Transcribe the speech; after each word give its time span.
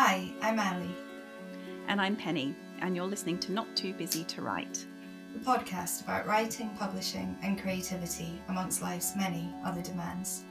Hi, 0.00 0.30
I'm 0.42 0.60
Ali. 0.60 0.94
And 1.88 2.00
I'm 2.00 2.14
Penny, 2.14 2.54
and 2.80 2.94
you're 2.94 3.04
listening 3.04 3.36
to 3.40 3.50
Not 3.50 3.66
Too 3.74 3.92
Busy 3.94 4.22
to 4.26 4.42
Write, 4.42 4.86
the 5.32 5.40
podcast 5.40 6.04
about 6.04 6.24
writing, 6.24 6.70
publishing, 6.78 7.36
and 7.42 7.60
creativity 7.60 8.40
amongst 8.48 8.80
life's 8.80 9.16
many 9.16 9.52
other 9.64 9.82
demands. 9.82 10.44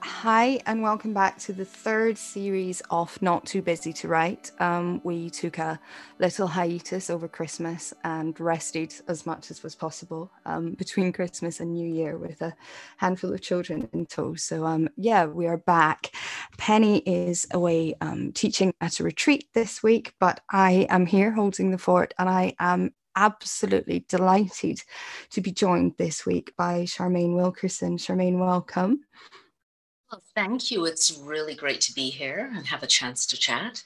Hi, 0.00 0.60
and 0.66 0.82
welcome 0.82 1.14
back 1.14 1.38
to 1.38 1.52
the 1.52 1.64
third 1.64 2.18
series 2.18 2.82
of 2.90 3.20
Not 3.22 3.46
Too 3.46 3.62
Busy 3.62 3.92
to 3.94 4.08
Write. 4.08 4.50
Um, 4.60 5.00
we 5.02 5.30
took 5.30 5.58
a 5.58 5.80
little 6.18 6.48
hiatus 6.48 7.08
over 7.08 7.28
Christmas 7.28 7.94
and 8.04 8.38
rested 8.38 8.94
as 9.08 9.24
much 9.24 9.50
as 9.50 9.62
was 9.62 9.74
possible 9.74 10.30
um, 10.44 10.72
between 10.72 11.12
Christmas 11.12 11.60
and 11.60 11.72
New 11.72 11.88
Year 11.88 12.18
with 12.18 12.42
a 12.42 12.54
handful 12.98 13.32
of 13.32 13.40
children 13.40 13.88
in 13.92 14.04
tow. 14.06 14.34
So, 14.34 14.66
um, 14.66 14.90
yeah, 14.96 15.24
we 15.24 15.46
are 15.46 15.56
back. 15.56 16.12
Penny 16.62 16.98
is 16.98 17.44
away 17.50 17.92
um, 18.00 18.30
teaching 18.30 18.72
at 18.80 19.00
a 19.00 19.02
retreat 19.02 19.48
this 19.52 19.82
week, 19.82 20.14
but 20.20 20.42
I 20.48 20.86
am 20.90 21.06
here 21.06 21.32
holding 21.32 21.72
the 21.72 21.76
fort 21.76 22.14
and 22.20 22.28
I 22.28 22.54
am 22.60 22.94
absolutely 23.16 24.04
delighted 24.08 24.80
to 25.30 25.40
be 25.40 25.50
joined 25.50 25.94
this 25.98 26.24
week 26.24 26.54
by 26.56 26.82
Charmaine 26.82 27.34
Wilkerson. 27.34 27.98
Charmaine, 27.98 28.38
welcome. 28.38 29.00
Well, 30.08 30.22
thank 30.36 30.70
you. 30.70 30.84
It's 30.84 31.18
really 31.24 31.56
great 31.56 31.80
to 31.80 31.92
be 31.94 32.10
here 32.10 32.52
and 32.54 32.64
have 32.68 32.84
a 32.84 32.86
chance 32.86 33.26
to 33.26 33.36
chat. 33.36 33.82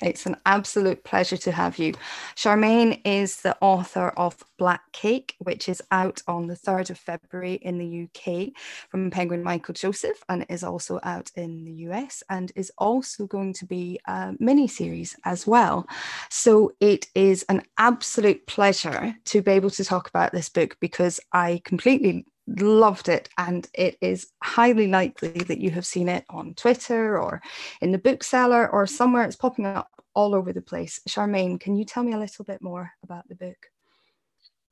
It's 0.00 0.26
an 0.26 0.36
absolute 0.46 1.02
pleasure 1.02 1.36
to 1.38 1.52
have 1.52 1.78
you. 1.78 1.94
Charmaine 2.36 3.00
is 3.04 3.40
the 3.40 3.56
author 3.60 4.08
of 4.10 4.36
Black 4.56 4.82
Cake, 4.92 5.34
which 5.38 5.68
is 5.68 5.82
out 5.90 6.22
on 6.28 6.46
the 6.46 6.54
3rd 6.54 6.90
of 6.90 6.98
February 6.98 7.54
in 7.54 7.78
the 7.78 8.04
UK 8.04 8.52
from 8.90 9.10
Penguin 9.10 9.42
Michael 9.42 9.74
Joseph 9.74 10.22
and 10.28 10.46
is 10.48 10.62
also 10.62 11.00
out 11.02 11.30
in 11.34 11.64
the 11.64 11.72
US 11.88 12.22
and 12.30 12.52
is 12.54 12.70
also 12.78 13.26
going 13.26 13.52
to 13.54 13.66
be 13.66 13.98
a 14.06 14.34
mini 14.38 14.68
series 14.68 15.16
as 15.24 15.46
well. 15.46 15.86
So 16.30 16.72
it 16.80 17.06
is 17.14 17.44
an 17.48 17.62
absolute 17.78 18.46
pleasure 18.46 19.14
to 19.26 19.42
be 19.42 19.52
able 19.52 19.70
to 19.70 19.84
talk 19.84 20.08
about 20.08 20.32
this 20.32 20.48
book 20.48 20.76
because 20.80 21.18
I 21.32 21.60
completely 21.64 22.26
loved 22.56 23.08
it. 23.08 23.28
And 23.36 23.68
it 23.74 23.96
is 24.00 24.28
highly 24.42 24.88
likely 24.88 25.30
that 25.30 25.58
you 25.58 25.70
have 25.70 25.86
seen 25.86 26.08
it 26.08 26.24
on 26.30 26.54
twitter 26.54 27.18
or 27.18 27.42
in 27.80 27.92
the 27.92 27.98
bookseller 27.98 28.68
or 28.68 28.86
somewhere. 28.86 29.24
It's 29.24 29.36
popping 29.36 29.66
up 29.66 29.90
all 30.14 30.34
over 30.34 30.52
the 30.52 30.62
place. 30.62 31.00
Charmaine 31.08 31.60
can 31.60 31.76
you 31.76 31.84
tell 31.84 32.02
me 32.02 32.12
a 32.12 32.18
little 32.18 32.44
bit 32.44 32.62
more 32.62 32.92
about 33.04 33.28
the 33.28 33.34
book? 33.34 33.66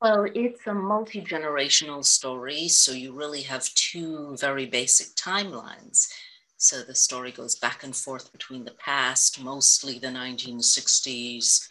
Well 0.01 0.27
it's 0.33 0.65
a 0.67 0.73
multi-generational 0.73 2.03
story 2.03 2.67
so 2.67 2.91
you 2.91 3.13
really 3.13 3.41
have 3.43 3.63
two 3.73 4.35
very 4.37 4.65
basic 4.65 5.15
timelines. 5.15 6.07
So 6.57 6.81
the 6.81 6.95
story 6.95 7.31
goes 7.31 7.55
back 7.55 7.83
and 7.83 7.95
forth 7.95 8.31
between 8.31 8.65
the 8.65 8.71
past 8.71 9.41
mostly 9.41 9.99
the 9.99 10.07
1960s 10.07 11.67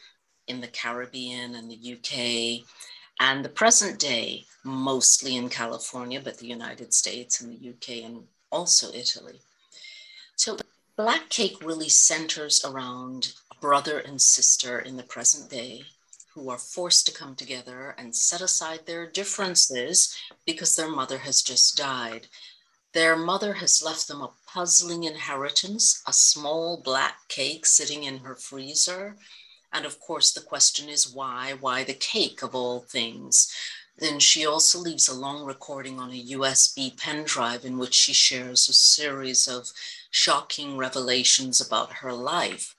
in 0.47 0.61
the 0.61 0.69
caribbean 0.69 1.57
and 1.57 1.69
the 1.69 1.95
uk 1.95 2.67
and 3.20 3.45
the 3.45 3.48
present 3.48 3.98
day, 3.98 4.45
mostly 4.64 5.36
in 5.36 5.48
California, 5.48 6.20
but 6.22 6.39
the 6.39 6.47
United 6.47 6.92
States 6.92 7.41
and 7.41 7.50
the 7.50 7.70
UK 7.70 8.05
and 8.05 8.25
also 8.50 8.92
Italy. 8.92 9.41
So 10.36 10.58
Black 10.97 11.28
Cake 11.28 11.62
really 11.62 11.89
centers 11.89 12.64
around 12.64 13.34
brother 13.61 13.98
and 13.98 14.20
sister 14.20 14.78
in 14.78 14.97
the 14.97 15.03
present 15.03 15.50
day 15.50 15.84
who 16.34 16.50
are 16.50 16.58
forced 16.58 17.06
to 17.06 17.12
come 17.12 17.34
together 17.34 17.95
and 17.97 18.14
set 18.14 18.42
aside 18.42 18.81
their 18.84 19.06
differences 19.06 20.14
because 20.45 20.77
their 20.77 20.91
mother 20.91 21.19
has 21.19 21.41
just 21.41 21.77
died. 21.77 22.27
Their 22.92 23.17
mother 23.17 23.55
has 23.55 23.83
left 23.83 24.08
them 24.08 24.20
a 24.20 24.30
puzzling 24.47 25.05
inheritance, 25.05 26.03
a 26.06 26.12
small 26.12 26.77
black 26.83 27.28
cake 27.28 27.64
sitting 27.64 28.05
in 28.05 28.19
her 28.19 28.34
freezer 28.34 29.17
and 29.72 29.84
of 29.84 30.00
course, 30.00 30.33
the 30.33 30.41
question 30.41 30.89
is 30.89 31.12
why? 31.12 31.55
Why 31.59 31.84
the 31.84 31.95
cake 31.95 32.42
of 32.42 32.55
all 32.55 32.81
things? 32.81 33.53
Then 33.98 34.20
she 34.20 34.46
also 34.46 34.79
leaves 34.79 35.08
a 35.08 35.14
long 35.14 35.45
recording 35.45 35.98
on 35.98 36.11
a 36.11 36.24
USB 36.24 36.96
pen 36.98 37.24
drive 37.24 37.64
in 37.64 37.79
which 37.79 37.95
she 37.95 38.13
shares 38.13 38.68
a 38.68 38.74
series 38.74 39.48
of 39.48 39.73
shocking 40.11 40.77
revelations 40.77 41.61
about 41.61 41.95
her 41.95 42.13
life. 42.13 42.74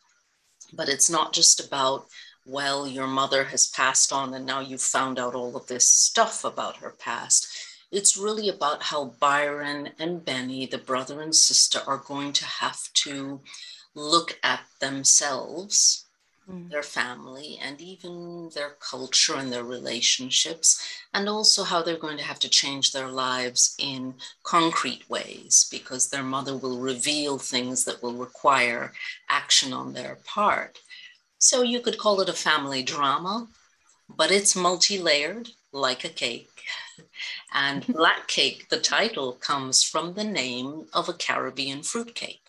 But 0.74 0.90
it's 0.90 1.10
not 1.10 1.34
just 1.34 1.60
about, 1.60 2.08
well, 2.46 2.88
your 2.88 3.08
mother 3.08 3.46
has 3.46 3.68
passed 3.68 4.14
on 4.14 4.34
and 4.34 4.46
now 4.46 4.60
you've 4.60 4.82
found 4.82 5.18
out 5.18 5.34
all 5.34 5.56
of 5.56 5.68
this 5.68 5.86
stuff 5.86 6.44
about 6.44 6.78
her 6.78 6.92
past. 6.92 7.48
It's 7.92 8.18
really 8.18 8.50
about 8.50 8.84
how 8.84 9.16
Byron 9.20 9.92
and 9.98 10.24
Benny, 10.24 10.66
the 10.66 10.78
brother 10.78 11.22
and 11.22 11.36
sister, 11.36 11.80
are 11.88 11.98
going 11.98 12.34
to 12.34 12.46
have 12.46 12.92
to 13.06 13.42
look 13.96 14.40
at 14.44 14.62
themselves 14.80 16.07
mm. 16.50 16.70
their 16.70 16.84
family, 16.84 17.60
and 17.62 17.82
even 17.82 18.50
their 18.54 18.72
culture 18.80 19.36
and 19.36 19.52
their 19.52 19.64
relationships, 19.64 21.02
and 21.14 21.28
also 21.28 21.64
how 21.64 21.82
they're 21.82 21.98
going 21.98 22.18
to 22.18 22.24
have 22.24 22.40
to 22.40 22.50
change 22.50 22.92
their 22.92 23.08
lives 23.08 23.76
in 23.80 24.16
concrete 24.44 25.10
ways 25.10 25.68
because 25.72 26.10
their 26.10 26.24
mother 26.24 26.56
will 26.56 26.80
reveal 26.80 27.38
things 27.38 27.86
that 27.86 28.02
will 28.02 28.14
require 28.14 28.94
action 29.30 29.74
on 29.74 29.94
their 29.94 30.18
part. 30.26 30.80
So 31.40 31.62
you 31.62 31.80
could 31.80 31.98
call 31.98 32.22
it 32.22 32.30
a 32.30 32.34
family 32.34 32.84
drama, 32.84 33.48
but 34.10 34.32
it's 34.32 34.56
multi 34.56 34.98
layered 34.98 35.50
like 35.72 36.04
a 36.04 36.10
cake. 36.10 36.50
And 37.54 37.86
Black 37.94 38.28
Cake, 38.28 38.70
the 38.70 38.80
title, 38.80 39.34
comes 39.34 39.84
from 39.84 40.14
the 40.14 40.24
name 40.24 40.88
of 40.94 41.10
a 41.10 41.14
Caribbean 41.14 41.84
fruitcake. 41.84 42.47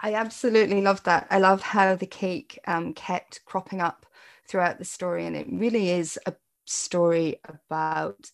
I 0.00 0.14
absolutely 0.14 0.80
love 0.82 1.02
that. 1.04 1.26
I 1.30 1.38
love 1.38 1.62
how 1.62 1.94
the 1.94 2.06
cake 2.06 2.58
um, 2.66 2.92
kept 2.92 3.44
cropping 3.44 3.80
up 3.80 4.06
throughout 4.48 4.78
the 4.78 4.84
story, 4.84 5.26
and 5.26 5.34
it 5.36 5.46
really 5.50 5.90
is 5.90 6.18
a 6.26 6.34
story 6.66 7.40
about 7.48 8.30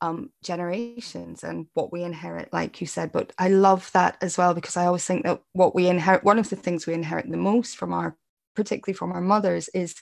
um, 0.00 0.30
generations 0.42 1.44
and 1.44 1.66
what 1.74 1.92
we 1.92 2.02
inherit, 2.02 2.52
like 2.52 2.80
you 2.80 2.86
said. 2.86 3.12
But 3.12 3.32
I 3.38 3.48
love 3.48 3.90
that 3.92 4.16
as 4.20 4.38
well 4.38 4.54
because 4.54 4.76
I 4.76 4.86
always 4.86 5.04
think 5.04 5.24
that 5.24 5.42
what 5.52 5.74
we 5.74 5.86
inherit, 5.86 6.24
one 6.24 6.38
of 6.38 6.48
the 6.48 6.56
things 6.56 6.86
we 6.86 6.94
inherit 6.94 7.30
the 7.30 7.36
most 7.36 7.76
from 7.76 7.92
our, 7.92 8.16
particularly 8.56 8.96
from 8.96 9.12
our 9.12 9.20
mothers, 9.20 9.68
is 9.74 9.94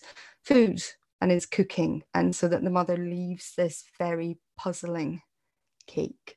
food 0.45 0.83
and 1.21 1.31
is 1.31 1.45
cooking, 1.45 2.03
and 2.15 2.35
so 2.35 2.49
that 2.49 2.63
the 2.63 2.71
mother 2.71 2.97
leaves 2.97 3.53
this 3.57 3.85
very 3.99 4.39
puzzling 4.57 5.23
cake 5.87 6.37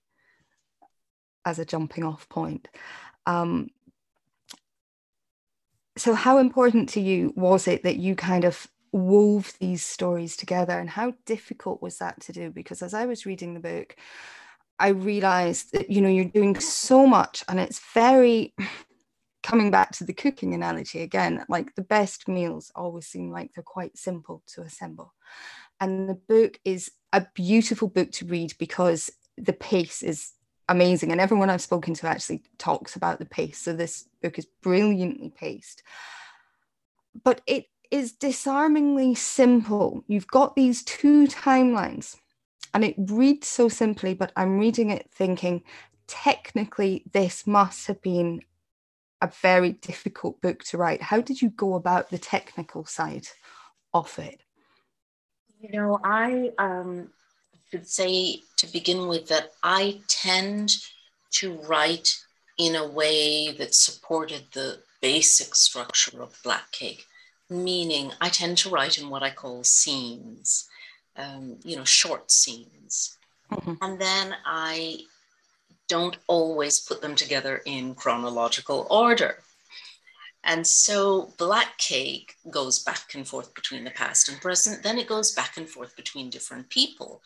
as 1.45 1.59
a 1.59 1.65
jumping 1.65 2.03
off 2.03 2.27
point. 2.27 2.67
Um, 3.25 3.69
so 5.97 6.13
how 6.13 6.37
important 6.37 6.89
to 6.89 7.01
you 7.01 7.33
was 7.35 7.67
it 7.67 7.83
that 7.83 7.97
you 7.97 8.15
kind 8.15 8.43
of 8.43 8.67
wove 8.91 9.53
these 9.59 9.85
stories 9.85 10.35
together 10.35 10.79
and 10.79 10.89
how 10.89 11.13
difficult 11.25 11.81
was 11.81 11.97
that 11.97 12.19
to 12.21 12.31
do? 12.31 12.51
Because 12.51 12.81
as 12.81 12.93
i 12.93 13.05
was 13.05 13.25
reading 13.25 13.53
the 13.53 13.59
book 13.59 13.95
i 14.79 14.89
realized 14.89 15.71
that 15.73 15.89
you 15.89 16.01
know 16.01 16.09
you're 16.09 16.25
doing 16.25 16.59
so 16.59 17.05
much 17.05 17.43
and 17.47 17.59
it's 17.59 17.81
very 17.93 18.53
coming 19.43 19.69
back 19.69 19.91
to 19.91 20.05
the 20.05 20.13
cooking 20.13 20.53
analogy 20.53 21.01
again 21.01 21.43
like 21.49 21.75
the 21.75 21.81
best 21.81 22.27
meals 22.29 22.71
always 22.75 23.05
seem 23.05 23.29
like 23.29 23.51
they're 23.53 23.63
quite 23.63 23.97
simple 23.97 24.41
to 24.47 24.61
assemble. 24.61 25.13
And 25.79 26.07
the 26.07 26.15
book 26.15 26.59
is 26.63 26.91
a 27.11 27.27
beautiful 27.33 27.89
book 27.89 28.11
to 28.13 28.25
read 28.25 28.53
because 28.57 29.09
the 29.37 29.53
pace 29.53 30.01
is 30.01 30.31
amazing. 30.69 31.11
And 31.11 31.21
everyone 31.21 31.49
I've 31.49 31.61
spoken 31.61 31.93
to 31.95 32.07
actually 32.07 32.41
talks 32.57 32.95
about 32.95 33.19
the 33.19 33.25
pace. 33.25 33.59
So 33.59 33.73
this 33.73 34.07
book 34.21 34.39
is 34.39 34.47
brilliantly 34.61 35.33
paced. 35.35 35.83
But 37.23 37.41
it 37.45 37.65
is 37.91 38.11
disarmingly 38.11 39.13
simple. 39.13 40.03
You've 40.07 40.27
got 40.27 40.55
these 40.55 40.83
two 40.83 41.27
timelines, 41.27 42.15
and 42.73 42.83
it 42.83 42.95
reads 42.97 43.47
so 43.47 43.69
simply, 43.69 44.15
but 44.15 44.31
I'm 44.35 44.57
reading 44.57 44.89
it 44.89 45.09
thinking, 45.11 45.63
technically, 46.07 47.03
this 47.13 47.45
must 47.45 47.85
have 47.87 48.01
been 48.01 48.41
a 49.21 49.31
very 49.41 49.73
difficult 49.73 50.41
book 50.41 50.63
to 50.63 50.77
write. 50.77 51.01
How 51.01 51.21
did 51.21 51.41
you 51.41 51.49
go 51.49 51.75
about 51.75 52.09
the 52.09 52.17
technical 52.17 52.83
side 52.83 53.27
of 53.93 54.17
it? 54.17 54.41
You 55.59 55.71
know, 55.71 55.99
I 56.03 56.51
um, 56.57 57.09
should 57.73 57.87
say 57.87 58.39
to 58.55 58.71
begin 58.71 59.07
with 59.07 59.27
that 59.29 59.53
I 59.63 59.99
tend 60.07 60.75
to 61.31 61.55
write 61.67 62.15
in 62.59 62.75
a 62.75 62.87
way 62.87 63.51
that 63.53 63.73
supported 63.73 64.43
the 64.51 64.77
basic 65.01 65.55
structure 65.55 66.21
of 66.21 66.39
Black 66.43 66.71
Cake, 66.71 67.03
meaning 67.49 68.11
I 68.21 68.29
tend 68.29 68.59
to 68.59 68.69
write 68.69 68.99
in 68.99 69.09
what 69.09 69.23
I 69.23 69.31
call 69.31 69.63
scenes, 69.63 70.69
um, 71.17 71.57
you 71.63 71.75
know, 71.75 71.83
short 71.83 72.29
scenes. 72.29 73.17
Mm-hmm. 73.51 73.73
And 73.81 73.99
then 73.99 74.35
I 74.45 74.99
don't 75.87 76.17
always 76.27 76.79
put 76.79 77.01
them 77.01 77.15
together 77.15 77.63
in 77.65 77.95
chronological 77.95 78.85
order. 78.91 79.39
And 80.43 80.67
so 80.67 81.33
Black 81.39 81.75
Cake 81.79 82.35
goes 82.51 82.83
back 82.83 83.15
and 83.15 83.27
forth 83.27 83.55
between 83.55 83.83
the 83.83 83.89
past 83.89 84.29
and 84.29 84.39
present, 84.39 84.83
then 84.83 84.99
it 84.99 85.07
goes 85.07 85.31
back 85.31 85.57
and 85.57 85.67
forth 85.67 85.95
between 85.95 86.29
different 86.29 86.69
people. 86.69 87.23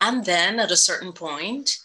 And 0.00 0.24
then 0.24 0.60
at 0.60 0.70
a 0.70 0.76
certain 0.76 1.12
point, 1.12 1.78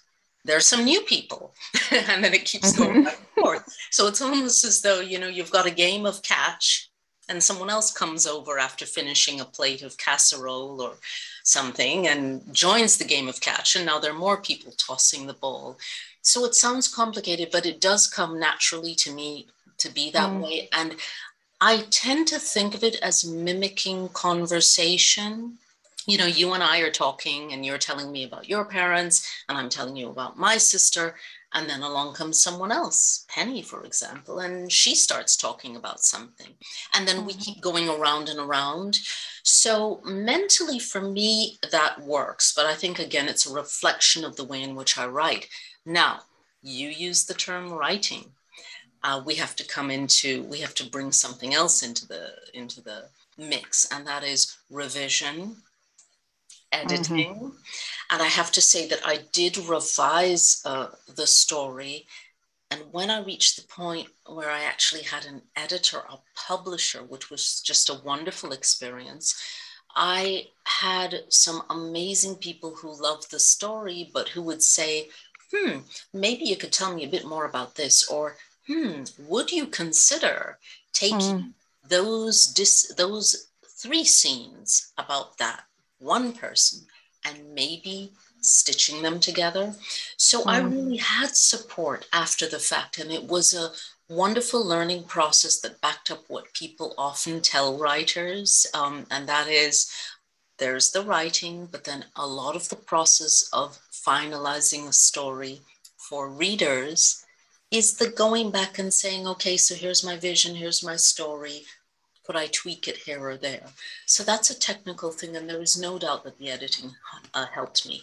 there's 0.45 0.65
some 0.65 0.83
new 0.83 1.01
people, 1.01 1.53
and 1.91 2.23
then 2.23 2.33
it 2.33 2.45
keeps 2.45 2.77
going 2.77 2.91
mm-hmm. 2.91 3.03
back 3.03 3.17
and 3.17 3.43
forth. 3.43 3.77
so 3.91 4.07
it's 4.07 4.21
almost 4.21 4.65
as 4.65 4.81
though, 4.81 4.99
you 4.99 5.17
know, 5.17 5.27
you've 5.27 5.51
got 5.51 5.65
a 5.65 5.71
game 5.71 6.05
of 6.05 6.21
catch 6.21 6.89
and 7.29 7.41
someone 7.41 7.69
else 7.69 7.91
comes 7.91 8.27
over 8.27 8.59
after 8.59 8.85
finishing 8.85 9.39
a 9.39 9.45
plate 9.45 9.81
of 9.81 9.97
casserole 9.97 10.81
or 10.81 10.95
something 11.43 12.07
and 12.07 12.41
joins 12.53 12.97
the 12.97 13.05
game 13.05 13.27
of 13.27 13.39
catch. 13.39 13.75
And 13.75 13.85
now 13.85 13.99
there 13.99 14.11
are 14.11 14.17
more 14.17 14.41
people 14.41 14.73
tossing 14.73 15.25
the 15.25 15.33
ball. 15.33 15.77
So 16.21 16.43
it 16.45 16.55
sounds 16.55 16.93
complicated, 16.93 17.49
but 17.51 17.65
it 17.65 17.79
does 17.79 18.07
come 18.07 18.39
naturally 18.39 18.95
to 18.95 19.13
me 19.13 19.47
to 19.77 19.89
be 19.89 20.11
that 20.11 20.29
mm. 20.29 20.43
way. 20.43 20.69
And 20.73 20.95
I 21.61 21.85
tend 21.89 22.27
to 22.27 22.39
think 22.39 22.75
of 22.75 22.83
it 22.83 22.95
as 22.95 23.25
mimicking 23.25 24.09
conversation. 24.09 25.59
You 26.05 26.17
know, 26.17 26.25
you 26.25 26.53
and 26.53 26.61
I 26.61 26.79
are 26.79 26.91
talking, 26.91 27.53
and 27.53 27.65
you're 27.65 27.77
telling 27.77 28.11
me 28.11 28.25
about 28.25 28.49
your 28.49 28.65
parents, 28.65 29.43
and 29.47 29.57
I'm 29.57 29.69
telling 29.69 29.95
you 29.95 30.09
about 30.09 30.37
my 30.37 30.57
sister. 30.57 31.15
And 31.53 31.69
then 31.69 31.81
along 31.81 32.15
comes 32.15 32.41
someone 32.41 32.71
else, 32.71 33.25
Penny, 33.29 33.61
for 33.61 33.83
example, 33.85 34.39
and 34.39 34.71
she 34.71 34.95
starts 34.95 35.37
talking 35.37 35.75
about 35.75 36.03
something. 36.03 36.49
And 36.95 37.07
then 37.07 37.25
we 37.25 37.33
mm-hmm. 37.33 37.41
keep 37.41 37.61
going 37.61 37.87
around 37.87 38.27
and 38.27 38.39
around. 38.39 38.97
So, 39.43 40.01
mentally, 40.03 40.79
for 40.79 40.99
me, 40.99 41.59
that 41.71 42.01
works. 42.01 42.53
But 42.53 42.65
I 42.65 42.73
think, 42.73 42.97
again, 42.97 43.29
it's 43.29 43.45
a 43.45 43.53
reflection 43.53 44.25
of 44.25 44.35
the 44.35 44.43
way 44.43 44.63
in 44.63 44.75
which 44.75 44.97
I 44.97 45.05
write. 45.05 45.47
Now, 45.85 46.21
you 46.63 46.89
use 46.89 47.25
the 47.25 47.33
term 47.35 47.71
writing. 47.71 48.31
Uh, 49.03 49.21
we 49.23 49.35
have 49.35 49.55
to 49.57 49.67
come 49.67 49.91
into, 49.91 50.43
we 50.43 50.59
have 50.59 50.73
to 50.75 50.89
bring 50.89 51.11
something 51.11 51.53
else 51.53 51.83
into 51.83 52.07
the 52.07 52.31
into 52.53 52.81
the 52.81 53.09
mix, 53.37 53.85
and 53.91 54.07
that 54.07 54.23
is 54.23 54.57
revision 54.69 55.57
editing. 56.73 57.35
Mm-hmm. 57.35 57.49
And 58.09 58.21
I 58.21 58.27
have 58.27 58.51
to 58.53 58.61
say 58.61 58.87
that 58.87 58.99
I 59.05 59.19
did 59.31 59.57
revise 59.57 60.61
uh, 60.65 60.87
the 61.15 61.27
story. 61.27 62.05
And 62.71 62.81
when 62.91 63.09
I 63.09 63.23
reached 63.23 63.55
the 63.55 63.67
point 63.67 64.07
where 64.25 64.49
I 64.49 64.63
actually 64.63 65.03
had 65.03 65.25
an 65.25 65.41
editor, 65.55 65.99
a 66.09 66.17
publisher, 66.35 67.03
which 67.03 67.29
was 67.29 67.61
just 67.61 67.89
a 67.89 68.01
wonderful 68.03 68.51
experience, 68.51 69.41
I 69.95 70.47
had 70.65 71.21
some 71.29 71.61
amazing 71.69 72.35
people 72.35 72.73
who 72.75 73.01
loved 73.01 73.29
the 73.29 73.39
story, 73.39 74.09
but 74.11 74.29
who 74.29 74.41
would 74.41 74.63
say, 74.63 75.09
hmm, 75.53 75.79
maybe 76.13 76.45
you 76.45 76.57
could 76.57 76.71
tell 76.71 76.93
me 76.95 77.03
a 77.03 77.09
bit 77.09 77.25
more 77.25 77.45
about 77.45 77.75
this, 77.75 78.07
or 78.07 78.37
hmm, 78.67 79.03
would 79.19 79.51
you 79.51 79.67
consider 79.67 80.57
taking 80.93 81.19
mm. 81.19 81.53
those 81.87 82.47
dis- 82.47 82.93
those 82.95 83.49
three 83.67 84.03
scenes 84.03 84.93
about 84.97 85.37
that 85.37 85.65
one 86.03 86.33
person 86.33 86.81
and 87.25 87.53
maybe 87.53 88.11
stitching 88.41 89.01
them 89.01 89.19
together. 89.19 89.73
So 90.17 90.41
mm. 90.41 90.47
I 90.47 90.59
really 90.59 90.97
had 90.97 91.35
support 91.35 92.07
after 92.11 92.47
the 92.47 92.59
fact, 92.59 92.99
and 92.99 93.11
it 93.11 93.23
was 93.23 93.53
a 93.53 93.71
wonderful 94.13 94.65
learning 94.65 95.03
process 95.05 95.59
that 95.61 95.81
backed 95.81 96.11
up 96.11 96.25
what 96.27 96.53
people 96.53 96.93
often 96.97 97.41
tell 97.41 97.77
writers, 97.77 98.67
um, 98.73 99.05
and 99.09 99.27
that 99.27 99.47
is 99.47 99.91
there's 100.59 100.91
the 100.91 101.01
writing, 101.01 101.67
but 101.71 101.83
then 101.83 102.05
a 102.15 102.27
lot 102.27 102.55
of 102.55 102.69
the 102.69 102.75
process 102.75 103.49
of 103.53 103.79
finalizing 103.91 104.87
a 104.87 104.93
story 104.93 105.61
for 105.97 106.29
readers 106.29 107.25
is 107.71 107.97
the 107.97 108.09
going 108.09 108.51
back 108.51 108.77
and 108.77 108.93
saying, 108.93 109.25
okay, 109.25 109.57
so 109.57 109.73
here's 109.73 110.03
my 110.03 110.15
vision, 110.15 110.55
here's 110.55 110.83
my 110.83 110.95
story 110.95 111.63
could 112.25 112.35
I 112.35 112.47
tweak 112.47 112.87
it 112.87 112.97
here 112.97 113.27
or 113.27 113.37
there? 113.37 113.67
So 114.05 114.23
that's 114.23 114.49
a 114.49 114.59
technical 114.59 115.11
thing, 115.11 115.35
and 115.35 115.49
there 115.49 115.61
is 115.61 115.79
no 115.79 115.99
doubt 115.99 116.23
that 116.23 116.37
the 116.39 116.49
editing 116.49 116.91
uh, 117.33 117.47
helped 117.53 117.87
me. 117.87 118.01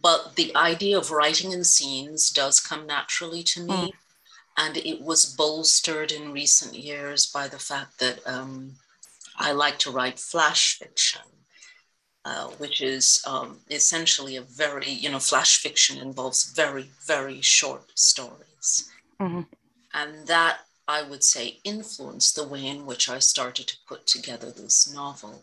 But 0.00 0.36
the 0.36 0.54
idea 0.54 0.98
of 0.98 1.10
writing 1.10 1.52
in 1.52 1.64
scenes 1.64 2.30
does 2.30 2.60
come 2.60 2.86
naturally 2.86 3.42
to 3.44 3.62
me. 3.62 3.74
Mm. 3.74 3.92
And 4.58 4.76
it 4.76 5.00
was 5.00 5.24
bolstered 5.24 6.12
in 6.12 6.32
recent 6.32 6.74
years 6.74 7.24
by 7.24 7.48
the 7.48 7.58
fact 7.58 7.98
that 8.00 8.20
um, 8.26 8.72
I 9.38 9.52
like 9.52 9.78
to 9.80 9.90
write 9.90 10.18
flash 10.18 10.78
fiction. 10.78 11.22
Uh, 12.24 12.46
which 12.58 12.80
is 12.80 13.20
um, 13.26 13.58
essentially 13.68 14.36
a 14.36 14.42
very, 14.42 14.88
you 14.88 15.10
know, 15.10 15.18
flash 15.18 15.58
fiction 15.60 15.98
involves 15.98 16.52
very, 16.52 16.88
very 17.04 17.40
short 17.40 17.90
stories. 17.96 18.88
Mm-hmm. 19.20 19.40
And 19.92 20.26
that 20.28 20.60
I 20.88 21.02
would 21.02 21.22
say, 21.22 21.60
influenced 21.64 22.36
the 22.36 22.46
way 22.46 22.66
in 22.66 22.86
which 22.86 23.08
I 23.08 23.18
started 23.18 23.68
to 23.68 23.76
put 23.86 24.06
together 24.06 24.50
this 24.50 24.92
novel. 24.92 25.42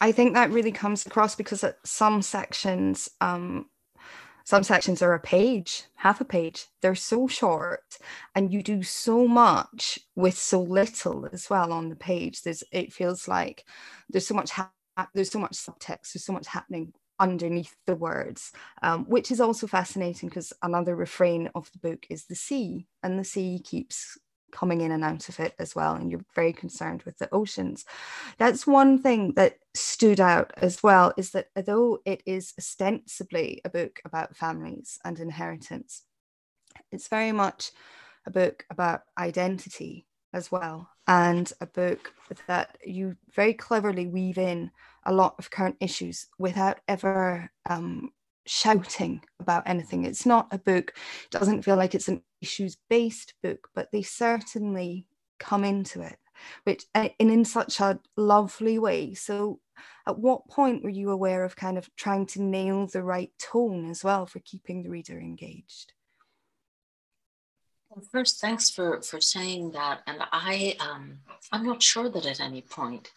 I 0.00 0.12
think 0.12 0.34
that 0.34 0.50
really 0.50 0.72
comes 0.72 1.06
across 1.06 1.34
because 1.34 1.64
some 1.84 2.22
sections, 2.22 3.08
um, 3.20 3.66
some 4.44 4.62
sections 4.62 5.00
are 5.02 5.14
a 5.14 5.20
page, 5.20 5.84
half 5.96 6.20
a 6.20 6.24
page. 6.24 6.66
They're 6.82 6.94
so 6.94 7.26
short, 7.26 7.98
and 8.34 8.52
you 8.52 8.62
do 8.62 8.82
so 8.82 9.26
much 9.26 9.98
with 10.14 10.36
so 10.36 10.60
little 10.60 11.28
as 11.32 11.48
well 11.48 11.72
on 11.72 11.88
the 11.88 11.96
page. 11.96 12.42
There's, 12.42 12.64
it 12.72 12.92
feels 12.92 13.28
like 13.28 13.64
there's 14.10 14.26
so 14.26 14.34
much, 14.34 14.50
ha- 14.50 14.72
there's 15.14 15.30
so 15.30 15.38
much 15.38 15.52
subtext, 15.52 16.12
there's 16.12 16.24
so 16.24 16.32
much 16.32 16.46
happening 16.46 16.92
underneath 17.20 17.76
the 17.86 17.96
words, 17.96 18.52
um, 18.82 19.04
which 19.04 19.30
is 19.30 19.40
also 19.40 19.66
fascinating 19.66 20.28
because 20.28 20.52
another 20.62 20.96
refrain 20.96 21.50
of 21.54 21.70
the 21.72 21.78
book 21.78 22.06
is 22.10 22.26
the 22.26 22.34
sea, 22.34 22.86
and 23.02 23.18
the 23.18 23.24
sea 23.24 23.60
keeps 23.62 24.18
coming 24.52 24.82
in 24.82 24.92
and 24.92 25.04
out 25.04 25.28
of 25.28 25.40
it 25.40 25.54
as 25.58 25.74
well. 25.74 25.94
And 25.94 26.10
you're 26.10 26.24
very 26.34 26.52
concerned 26.52 27.02
with 27.02 27.18
the 27.18 27.28
oceans. 27.32 27.84
That's 28.38 28.66
one 28.66 28.98
thing 29.02 29.32
that 29.34 29.58
stood 29.74 30.20
out 30.20 30.52
as 30.56 30.82
well 30.82 31.12
is 31.16 31.32
that 31.32 31.48
although 31.56 31.98
it 32.04 32.22
is 32.24 32.54
ostensibly 32.58 33.60
a 33.64 33.68
book 33.68 34.00
about 34.04 34.36
families 34.36 34.98
and 35.04 35.18
inheritance, 35.18 36.02
it's 36.92 37.08
very 37.08 37.32
much 37.32 37.72
a 38.26 38.30
book 38.30 38.64
about 38.70 39.02
identity 39.18 40.06
as 40.32 40.50
well, 40.50 40.88
and 41.06 41.52
a 41.60 41.66
book 41.66 42.12
that 42.48 42.78
you 42.84 43.16
very 43.34 43.54
cleverly 43.54 44.06
weave 44.06 44.38
in 44.38 44.70
a 45.06 45.12
lot 45.12 45.34
of 45.38 45.50
current 45.50 45.76
issues 45.80 46.26
without 46.38 46.80
ever 46.88 47.50
um, 47.68 48.10
shouting 48.46 49.22
about 49.40 49.64
anything. 49.66 50.04
It's 50.04 50.26
not 50.26 50.48
a 50.52 50.58
book, 50.58 50.92
it 51.24 51.30
doesn't 51.30 51.62
feel 51.62 51.76
like 51.76 51.94
it's 51.94 52.08
an 52.08 52.22
issues 52.40 52.76
based 52.88 53.34
book, 53.42 53.68
but 53.74 53.90
they 53.92 54.02
certainly 54.02 55.06
come 55.38 55.64
into 55.64 56.00
it, 56.00 56.18
which 56.64 56.84
and 56.94 57.12
in 57.18 57.44
such 57.44 57.80
a 57.80 58.00
lovely 58.16 58.78
way. 58.78 59.14
So, 59.14 59.60
at 60.06 60.18
what 60.18 60.48
point 60.48 60.84
were 60.84 60.90
you 60.90 61.10
aware 61.10 61.44
of 61.44 61.56
kind 61.56 61.78
of 61.78 61.88
trying 61.96 62.26
to 62.26 62.42
nail 62.42 62.86
the 62.86 63.02
right 63.02 63.32
tone 63.38 63.90
as 63.90 64.04
well 64.04 64.26
for 64.26 64.38
keeping 64.40 64.82
the 64.82 64.90
reader 64.90 65.18
engaged? 65.18 65.92
Well, 67.90 68.04
first, 68.10 68.40
thanks 68.40 68.70
for 68.70 69.00
for 69.02 69.20
saying 69.20 69.72
that. 69.72 70.02
And 70.06 70.18
I, 70.32 70.76
um, 70.80 71.18
I'm 71.52 71.64
not 71.64 71.82
sure 71.82 72.08
that 72.08 72.26
at 72.26 72.40
any 72.40 72.62
point 72.62 73.10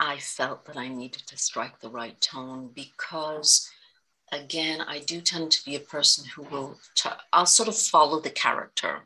I 0.00 0.18
felt 0.18 0.64
that 0.66 0.76
I 0.76 0.88
needed 0.88 1.26
to 1.26 1.38
strike 1.38 1.80
the 1.80 1.88
right 1.88 2.20
tone 2.20 2.70
because, 2.74 3.70
again, 4.32 4.80
I 4.80 4.98
do 5.00 5.20
tend 5.20 5.52
to 5.52 5.64
be 5.64 5.76
a 5.76 5.80
person 5.80 6.24
who 6.34 6.42
will, 6.42 6.78
t- 6.94 7.10
I'll 7.32 7.46
sort 7.46 7.68
of 7.68 7.76
follow 7.76 8.20
the 8.20 8.30
character. 8.30 9.00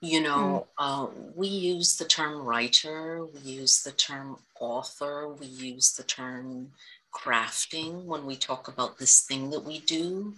You 0.00 0.22
know, 0.22 0.66
mm. 0.78 1.08
uh, 1.08 1.10
we 1.34 1.48
use 1.48 1.96
the 1.96 2.06
term 2.06 2.42
writer, 2.42 3.24
we 3.26 3.40
use 3.40 3.82
the 3.82 3.92
term 3.92 4.38
author, 4.58 5.28
we 5.28 5.46
use 5.46 5.92
the 5.92 6.02
term 6.02 6.72
crafting 7.12 8.04
when 8.04 8.24
we 8.24 8.36
talk 8.36 8.68
about 8.68 8.98
this 8.98 9.20
thing 9.22 9.50
that 9.50 9.64
we 9.64 9.80
do. 9.80 10.34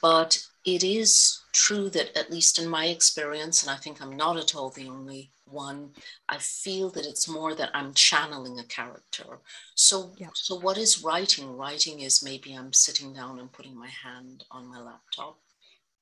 But 0.00 0.46
it 0.64 0.84
is 0.84 1.42
true 1.52 1.90
that, 1.90 2.16
at 2.16 2.30
least 2.30 2.58
in 2.58 2.68
my 2.68 2.86
experience, 2.86 3.62
and 3.62 3.70
I 3.70 3.76
think 3.76 4.00
I'm 4.00 4.16
not 4.16 4.36
at 4.36 4.54
all 4.54 4.70
the 4.70 4.88
only 4.88 5.30
one, 5.44 5.90
I 6.28 6.38
feel 6.38 6.88
that 6.90 7.04
it's 7.04 7.28
more 7.28 7.54
that 7.54 7.70
I'm 7.74 7.92
channeling 7.94 8.58
a 8.58 8.64
character. 8.64 9.40
So, 9.74 10.12
yeah. 10.16 10.28
so 10.34 10.58
what 10.58 10.78
is 10.78 11.02
writing? 11.02 11.56
Writing 11.56 12.00
is 12.00 12.22
maybe 12.22 12.54
I'm 12.54 12.72
sitting 12.72 13.12
down 13.12 13.38
and 13.38 13.52
putting 13.52 13.76
my 13.76 13.88
hand 13.88 14.44
on 14.50 14.66
my 14.66 14.80
laptop, 14.80 15.38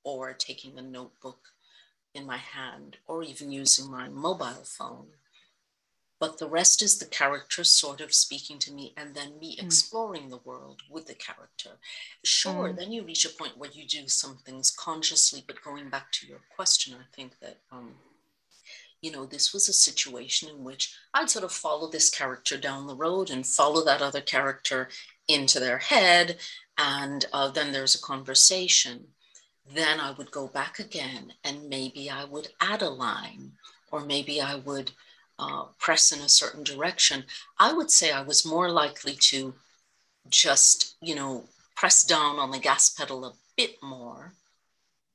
or 0.04 0.32
taking 0.34 0.78
a 0.78 0.82
notebook 0.82 1.40
in 2.14 2.26
my 2.26 2.38
hand, 2.38 2.98
or 3.06 3.22
even 3.22 3.50
using 3.50 3.90
my 3.90 4.08
mobile 4.08 4.64
phone 4.64 5.06
but 6.20 6.36
the 6.36 6.48
rest 6.48 6.82
is 6.82 6.98
the 6.98 7.06
character 7.06 7.64
sort 7.64 8.00
of 8.02 8.12
speaking 8.12 8.58
to 8.58 8.72
me 8.72 8.92
and 8.96 9.14
then 9.14 9.38
me 9.40 9.56
mm. 9.56 9.64
exploring 9.64 10.28
the 10.28 10.40
world 10.44 10.82
with 10.88 11.06
the 11.06 11.14
character 11.14 11.70
sure 12.22 12.68
mm. 12.68 12.76
then 12.76 12.92
you 12.92 13.02
reach 13.02 13.24
a 13.24 13.30
point 13.30 13.56
where 13.56 13.70
you 13.72 13.86
do 13.86 14.06
some 14.06 14.36
things 14.44 14.70
consciously 14.70 15.42
but 15.46 15.62
going 15.64 15.88
back 15.88 16.12
to 16.12 16.26
your 16.26 16.40
question 16.54 16.94
i 16.94 17.16
think 17.16 17.32
that 17.40 17.58
um, 17.72 17.94
you 19.00 19.10
know 19.10 19.24
this 19.24 19.52
was 19.52 19.68
a 19.68 19.72
situation 19.72 20.48
in 20.48 20.62
which 20.62 20.94
i'd 21.14 21.30
sort 21.30 21.44
of 21.44 21.52
follow 21.52 21.90
this 21.90 22.10
character 22.10 22.56
down 22.56 22.86
the 22.86 22.94
road 22.94 23.30
and 23.30 23.46
follow 23.46 23.84
that 23.84 24.02
other 24.02 24.20
character 24.20 24.88
into 25.26 25.58
their 25.58 25.78
head 25.78 26.36
and 26.78 27.24
uh, 27.32 27.48
then 27.48 27.72
there's 27.72 27.94
a 27.94 28.02
conversation 28.02 29.06
then 29.74 29.98
i 30.00 30.10
would 30.10 30.30
go 30.30 30.46
back 30.48 30.78
again 30.78 31.32
and 31.44 31.68
maybe 31.68 32.10
i 32.10 32.24
would 32.24 32.48
add 32.60 32.82
a 32.82 32.90
line 32.90 33.52
or 33.90 34.04
maybe 34.04 34.40
i 34.40 34.54
would 34.54 34.90
uh, 35.40 35.64
press 35.78 36.12
in 36.12 36.20
a 36.20 36.28
certain 36.28 36.62
direction, 36.62 37.24
I 37.58 37.72
would 37.72 37.90
say 37.90 38.12
I 38.12 38.22
was 38.22 38.44
more 38.44 38.70
likely 38.70 39.14
to 39.30 39.54
just, 40.28 40.96
you 41.00 41.14
know, 41.14 41.44
press 41.74 42.04
down 42.04 42.38
on 42.38 42.50
the 42.50 42.58
gas 42.58 42.90
pedal 42.90 43.24
a 43.24 43.32
bit 43.56 43.82
more 43.82 44.34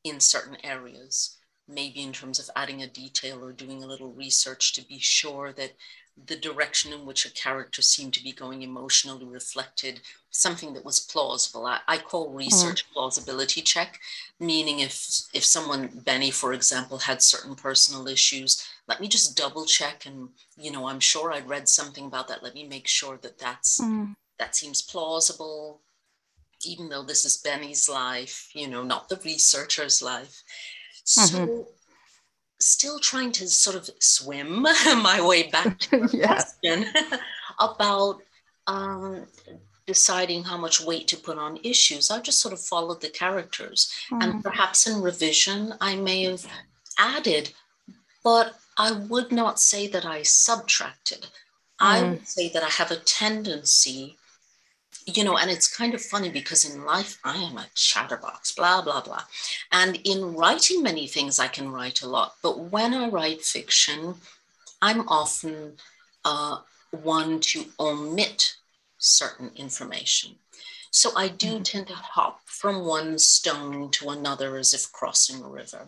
in 0.03 0.20
certain 0.20 0.58
areas 0.63 1.38
maybe 1.67 2.01
in 2.01 2.13
terms 2.13 2.39
of 2.39 2.50
adding 2.55 2.82
a 2.82 2.88
detail 2.88 3.44
or 3.44 3.51
doing 3.51 3.84
a 3.84 3.88
little 3.88 4.12
research 4.12 4.74
to 4.74 4.88
be 4.88 5.00
sure 5.00 5.51
that 5.53 5.74
the 6.27 6.36
direction 6.36 6.94
in 6.94 7.05
which 7.05 7.25
a 7.25 7.34
character 7.34 7.82
seemed 7.82 8.13
to 8.13 8.24
be 8.24 8.32
going 8.32 8.62
emotionally 8.62 9.25
reflected 9.25 10.00
something 10.29 10.74
that 10.74 10.86
was 10.86 11.00
plausible. 11.00 11.65
I, 11.65 11.79
I 11.88 11.98
call 11.98 12.32
research 12.32 12.88
mm. 12.88 12.94
plausibility 12.94 13.62
check, 13.62 14.00
meaning 14.39 14.79
if 14.79 15.24
if 15.34 15.44
someone, 15.44 15.89
Benny, 16.05 16.32
for 16.32 16.53
example, 16.53 17.00
had 17.00 17.22
certain 17.22 17.55
personal 17.55 18.08
issues, 18.08 18.65
let 18.88 19.01
me 19.01 19.08
just 19.08 19.36
double 19.36 19.65
check 19.65 20.06
and 20.06 20.30
you 20.58 20.72
know 20.72 20.88
I'm 20.88 21.00
sure 21.00 21.32
I'd 21.32 21.50
read 21.50 21.68
something 21.68 22.06
about 22.06 22.27
that. 22.27 22.44
Let 22.44 22.54
me 22.54 22.68
make 22.68 22.88
sure 22.88 23.18
that 23.22 23.39
that's 23.39 23.82
mm. 23.82 24.15
that 24.39 24.56
seems 24.56 24.82
plausible, 24.82 25.82
even 26.63 26.89
though 26.89 27.04
this 27.04 27.25
is 27.25 27.38
Benny's 27.38 27.89
life, 27.89 28.50
you 28.54 28.68
know, 28.68 28.84
not 28.84 29.10
the 29.10 29.20
researcher's 29.24 30.01
life. 30.01 30.44
So 31.04 31.38
mm-hmm 31.38 31.62
still 32.60 33.00
trying 33.00 33.32
to 33.34 33.48
sort 33.48 33.75
of 33.75 33.89
swim 34.00 34.62
my 34.86 35.22
way 35.22 35.50
back 35.50 35.77
to 35.80 36.08
the 36.08 36.18
yeah. 36.18 36.27
question 36.27 36.86
about 37.60 38.22
um, 38.68 39.25
deciding 39.86 40.44
how 40.44 40.58
much 40.58 40.82
weight 40.82 41.08
to 41.10 41.18
put 41.18 41.38
on 41.38 41.60
issues. 41.63 42.10
I 42.10 42.20
just 42.22 42.42
sort 42.42 42.54
of 42.54 42.60
followed 42.60 43.01
the 43.01 43.10
characters. 43.10 43.94
Mm. 44.12 44.24
And 44.24 44.44
perhaps 44.44 44.88
in 44.88 45.01
revision, 45.01 45.74
I 45.82 45.96
may 45.96 46.24
have 46.24 46.46
added, 46.98 47.51
but 48.24 48.56
I 48.77 48.91
would 48.91 49.32
not 49.32 49.60
say 49.60 49.88
that 49.88 50.05
I 50.05 50.24
subtracted. 50.24 51.22
Mm. 51.22 51.27
I 51.79 52.03
would 52.03 52.27
say 52.27 52.50
that 52.50 52.63
I 52.63 52.70
have 52.70 52.91
a 52.91 52.98
tendency 52.98 54.17
you 55.05 55.24
know, 55.24 55.38
and 55.38 55.51
it's 55.51 55.75
kind 55.75 55.94
of 55.94 56.01
funny 56.01 56.29
because 56.29 56.65
in 56.65 56.84
life 56.84 57.20
I 57.24 57.38
am 57.38 57.58
a 57.58 57.67
chatterbox, 57.75 58.53
blah, 58.53 58.82
blah, 58.82 59.01
blah. 59.01 59.24
And 59.72 60.00
in 60.03 60.34
writing 60.34 60.82
many 60.82 61.08
things, 61.08 61.39
I 61.39 61.48
can 61.48 61.72
write 61.72 62.01
a 62.01 62.10
lot. 62.10 62.36
But 62.41 62.72
when 62.72 62.94
I 62.94 63.10
write 63.10 63.41
fiction, 63.41 64.15
I'm 64.82 65.08
often 65.08 65.74
uh, 66.24 66.60
one 66.91 67.39
to 67.41 67.65
omit 67.79 68.55
certain 68.98 69.51
information. 69.55 70.36
So 70.89 71.12
I 71.15 71.27
do 71.27 71.53
mm-hmm. 71.53 71.63
tend 71.63 71.88
to 71.88 71.94
hop 71.94 72.39
from 72.46 72.86
one 72.86 73.20
stone 73.20 73.91
to 73.91 74.10
another 74.10 74.58
as 74.58 74.74
if 74.74 74.91
crossing 74.91 75.44
a 75.44 75.48
river. 75.48 75.88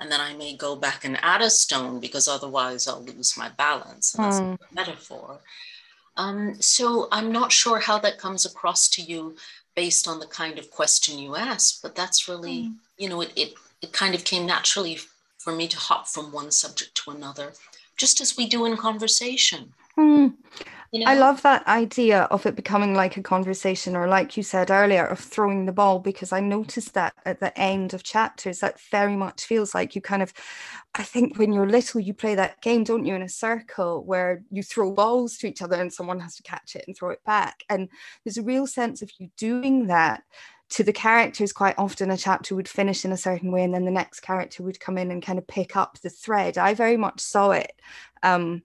And 0.00 0.10
then 0.10 0.20
I 0.20 0.34
may 0.34 0.56
go 0.56 0.74
back 0.74 1.04
and 1.04 1.18
add 1.22 1.42
a 1.42 1.50
stone 1.50 2.00
because 2.00 2.26
otherwise 2.26 2.88
I'll 2.88 3.02
lose 3.02 3.36
my 3.36 3.50
balance. 3.50 4.14
And 4.14 4.24
that's 4.24 4.40
mm. 4.40 4.54
a 4.54 4.74
metaphor. 4.74 5.40
Um, 6.16 6.60
so 6.60 7.06
I'm 7.12 7.30
not 7.30 7.52
sure 7.52 7.78
how 7.78 7.98
that 7.98 8.18
comes 8.18 8.44
across 8.46 8.88
to 8.90 9.02
you 9.02 9.36
based 9.74 10.08
on 10.08 10.18
the 10.18 10.26
kind 10.26 10.58
of 10.58 10.70
question 10.70 11.18
you 11.18 11.36
asked, 11.36 11.82
but 11.82 11.94
that's 11.94 12.28
really, 12.28 12.62
mm. 12.64 12.74
you 12.98 13.08
know, 13.08 13.20
it, 13.20 13.32
it, 13.36 13.54
it 13.82 13.92
kind 13.92 14.14
of 14.14 14.24
came 14.24 14.46
naturally 14.46 14.98
for 15.38 15.54
me 15.54 15.68
to 15.68 15.78
hop 15.78 16.08
from 16.08 16.32
one 16.32 16.50
subject 16.50 16.94
to 16.94 17.10
another, 17.10 17.52
just 17.96 18.20
as 18.20 18.36
we 18.36 18.46
do 18.46 18.64
in 18.66 18.76
conversation. 18.76 19.72
Mm. 19.98 20.34
You 20.92 21.00
know? 21.00 21.06
I 21.06 21.14
love 21.14 21.42
that 21.42 21.64
idea 21.68 22.22
of 22.32 22.46
it 22.46 22.56
becoming 22.56 22.94
like 22.94 23.16
a 23.16 23.22
conversation, 23.22 23.94
or 23.94 24.08
like 24.08 24.36
you 24.36 24.42
said 24.42 24.72
earlier, 24.72 25.06
of 25.06 25.20
throwing 25.20 25.66
the 25.66 25.72
ball, 25.72 26.00
because 26.00 26.32
I 26.32 26.40
noticed 26.40 26.94
that 26.94 27.14
at 27.24 27.38
the 27.38 27.56
end 27.56 27.94
of 27.94 28.02
chapters, 28.02 28.58
that 28.58 28.80
very 28.90 29.14
much 29.14 29.44
feels 29.44 29.72
like 29.72 29.94
you 29.94 30.00
kind 30.00 30.20
of, 30.20 30.32
I 30.96 31.04
think 31.04 31.38
when 31.38 31.52
you're 31.52 31.68
little, 31.68 32.00
you 32.00 32.12
play 32.12 32.34
that 32.34 32.60
game, 32.60 32.82
don't 32.82 33.04
you, 33.04 33.14
in 33.14 33.22
a 33.22 33.28
circle 33.28 34.02
where 34.04 34.42
you 34.50 34.64
throw 34.64 34.90
balls 34.90 35.36
to 35.38 35.46
each 35.46 35.62
other 35.62 35.76
and 35.76 35.92
someone 35.92 36.18
has 36.18 36.34
to 36.36 36.42
catch 36.42 36.74
it 36.74 36.84
and 36.88 36.96
throw 36.96 37.10
it 37.10 37.24
back. 37.24 37.62
And 37.68 37.88
there's 38.24 38.38
a 38.38 38.42
real 38.42 38.66
sense 38.66 39.00
of 39.00 39.12
you 39.18 39.30
doing 39.36 39.86
that 39.86 40.24
to 40.70 40.82
the 40.84 40.92
characters 40.92 41.52
quite 41.52 41.74
often 41.78 42.10
a 42.10 42.16
chapter 42.16 42.54
would 42.54 42.68
finish 42.68 43.04
in 43.04 43.12
a 43.12 43.16
certain 43.16 43.52
way 43.52 43.62
and 43.62 43.74
then 43.74 43.84
the 43.84 43.90
next 43.90 44.20
character 44.20 44.62
would 44.62 44.78
come 44.78 44.98
in 44.98 45.10
and 45.10 45.20
kind 45.20 45.38
of 45.38 45.46
pick 45.48 45.74
up 45.74 45.98
the 45.98 46.08
thread 46.08 46.56
i 46.56 46.74
very 46.74 46.96
much 46.96 47.18
saw 47.18 47.50
it 47.50 47.72
um, 48.22 48.62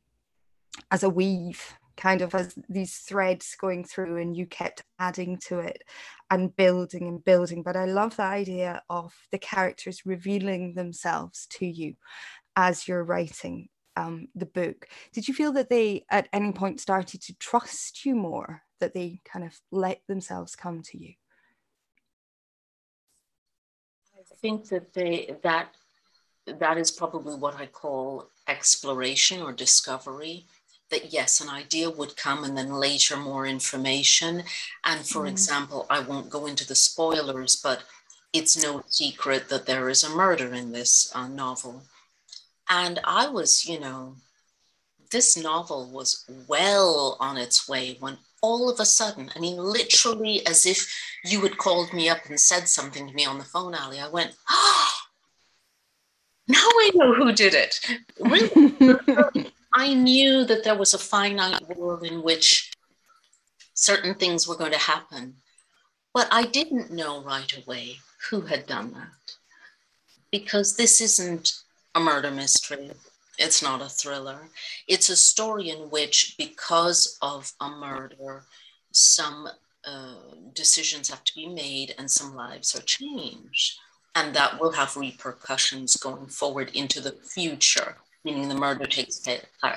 as 0.91 1.03
a 1.03 1.10
weave 1.10 1.77
kind 1.98 2.22
of 2.22 2.36
as 2.36 2.55
these 2.70 2.98
threads 2.98 3.55
going 3.60 3.84
through 3.84 4.17
and 4.17 4.36
you 4.36 4.46
kept 4.46 4.84
adding 5.00 5.38
to 5.38 5.60
it 5.60 5.84
and 6.29 6.55
building 6.55 7.08
and 7.08 7.24
building. 7.24 7.63
But 7.63 7.75
i 7.75 7.86
love 7.86 8.15
the 8.17 8.24
idea 8.24 8.82
of 8.89 9.13
the 9.32 9.38
characters 9.38 10.05
revealing 10.05 10.74
themselves 10.74 11.48
to 11.51 11.65
you 11.65 11.96
as 12.55 12.88
you're 12.88 13.03
writing 13.03 13.70
um, 13.96 14.27
the 14.36 14.46
book. 14.46 14.88
Did 15.13 15.27
you 15.27 15.34
feel 15.34 15.53
that 15.53 15.70
they 15.70 16.05
at 16.12 16.27
any 16.34 16.51
point 16.51 16.82
started 16.82 17.22
to 17.24 17.36
trust 17.36 18.05
you 18.05 18.15
more 18.15 18.62
that 18.79 18.94
they 18.94 19.22
kind 19.24 19.46
of 19.46 19.58
let 19.72 20.01
themselves 20.08 20.55
come 20.55 20.82
to 20.84 20.98
you? 20.98 21.13
I 24.17 24.36
think 24.41 24.67
that 24.70 24.94
they 24.94 25.36
that 25.44 25.70
that 26.60 26.77
is 26.77 26.91
probably 26.91 27.36
what 27.36 27.55
i 27.55 27.65
call 27.65 28.29
exploration 28.48 29.41
or 29.41 29.51
discovery 29.51 30.46
that 30.92 31.12
yes, 31.12 31.42
an 31.42 31.50
idea 31.50 31.89
would 31.89 32.15
come 32.15 32.44
and 32.44 32.58
then 32.58 32.74
later 32.74 33.18
more 33.18 33.46
information. 33.46 34.44
And 34.84 35.06
for 35.06 35.24
mm. 35.24 35.30
example, 35.30 35.86
I 35.89 36.00
won't 36.00 36.30
go 36.30 36.46
into 36.46 36.68
the 36.68 36.75
spoilers, 36.75 37.56
but 37.56 37.84
it's 38.34 38.62
no 38.62 38.84
secret 38.88 39.50
that 39.50 39.65
there 39.65 39.89
is 39.89 40.04
a 40.04 40.15
murder 40.15 40.54
in 40.54 40.72
this 40.72 41.12
uh, 41.15 41.27
novel. 41.27 41.84
And 42.70 43.00
I 43.04 43.27
was, 43.27 43.65
you 43.65 43.80
know, 43.80 44.15
this 45.12 45.38
novel 45.38 45.89
was 45.92 46.25
well 46.48 47.18
on 47.20 47.38
its 47.38 47.70
way 47.70 47.98
when 48.00 48.18
all 48.42 48.70
of 48.70 48.80
a 48.80 48.86
sudden, 48.86 49.32
I 49.36 49.39
mean, 49.39 49.58
literally 49.58 50.46
as 50.46 50.65
if 50.65 50.94
you 51.24 51.42
had 51.42 51.58
called 51.58 51.94
me 51.94 52.10
up 52.10 52.25
and 52.27 52.39
said 52.39 52.68
something 52.68 53.08
to 53.08 53.13
me 53.13 53.25
on 53.25 53.38
the 53.38 53.44
phone, 53.44 53.74
Ali, 53.74 54.00
I 54.00 54.08
went, 54.08 54.36
ah, 54.50 54.51
oh, 54.51 55.01
now 56.48 56.58
I 56.58 56.92
know 56.94 57.13
who 57.13 57.32
did 57.32 57.56
it. 57.56 57.80
Really? 58.20 59.51
I 59.77 59.94
knew 59.94 60.46
that 60.46 60.63
there 60.63 60.77
was 60.77 60.94
a 60.94 60.98
finite 60.98 61.67
world 61.77 62.05
in 62.05 62.24
which 62.24 62.72
certain 63.74 64.15
things 64.15 64.48
were 64.48 64.55
going 64.55 64.72
to 64.72 64.77
happen, 64.77 65.36
but 66.13 66.29
I 66.32 66.46
didn't 66.46 66.91
know 66.91 67.22
right 67.22 67.53
away 67.62 67.98
who 68.29 68.41
had 68.41 68.67
done 68.67 68.94
that. 68.94 69.36
Because 70.32 70.77
this 70.77 71.01
isn't 71.01 71.62
a 71.94 72.00
murder 72.00 72.32
mystery, 72.32 72.91
it's 73.38 73.62
not 73.62 73.82
a 73.82 73.89
thriller. 73.89 74.48
It's 74.88 75.10
a 75.10 75.17
story 75.17 75.70
in 75.70 75.89
which, 75.89 76.36
because 76.38 77.17
of 77.22 77.51
a 77.60 77.70
murder, 77.70 78.44
some 78.94 79.50
uh, 79.84 80.15
decisions 80.53 81.10
have 81.10 81.25
to 81.25 81.36
be 81.36 81.48
made 81.48 81.96
and 81.98 82.10
some 82.10 82.34
lives 82.34 82.74
are 82.75 82.82
changed. 82.84 83.77
And 84.15 84.34
that 84.38 84.58
will 84.58 84.72
have 84.72 84.96
repercussions 84.96 85.98
going 85.98 86.27
forward 86.27 86.72
into 86.74 87.01
the 87.01 87.12
future 87.12 87.98
meaning 88.25 88.50
the 88.50 88.55
murder 88.55 88.86
takes 88.86 89.25
uh, 89.27 89.75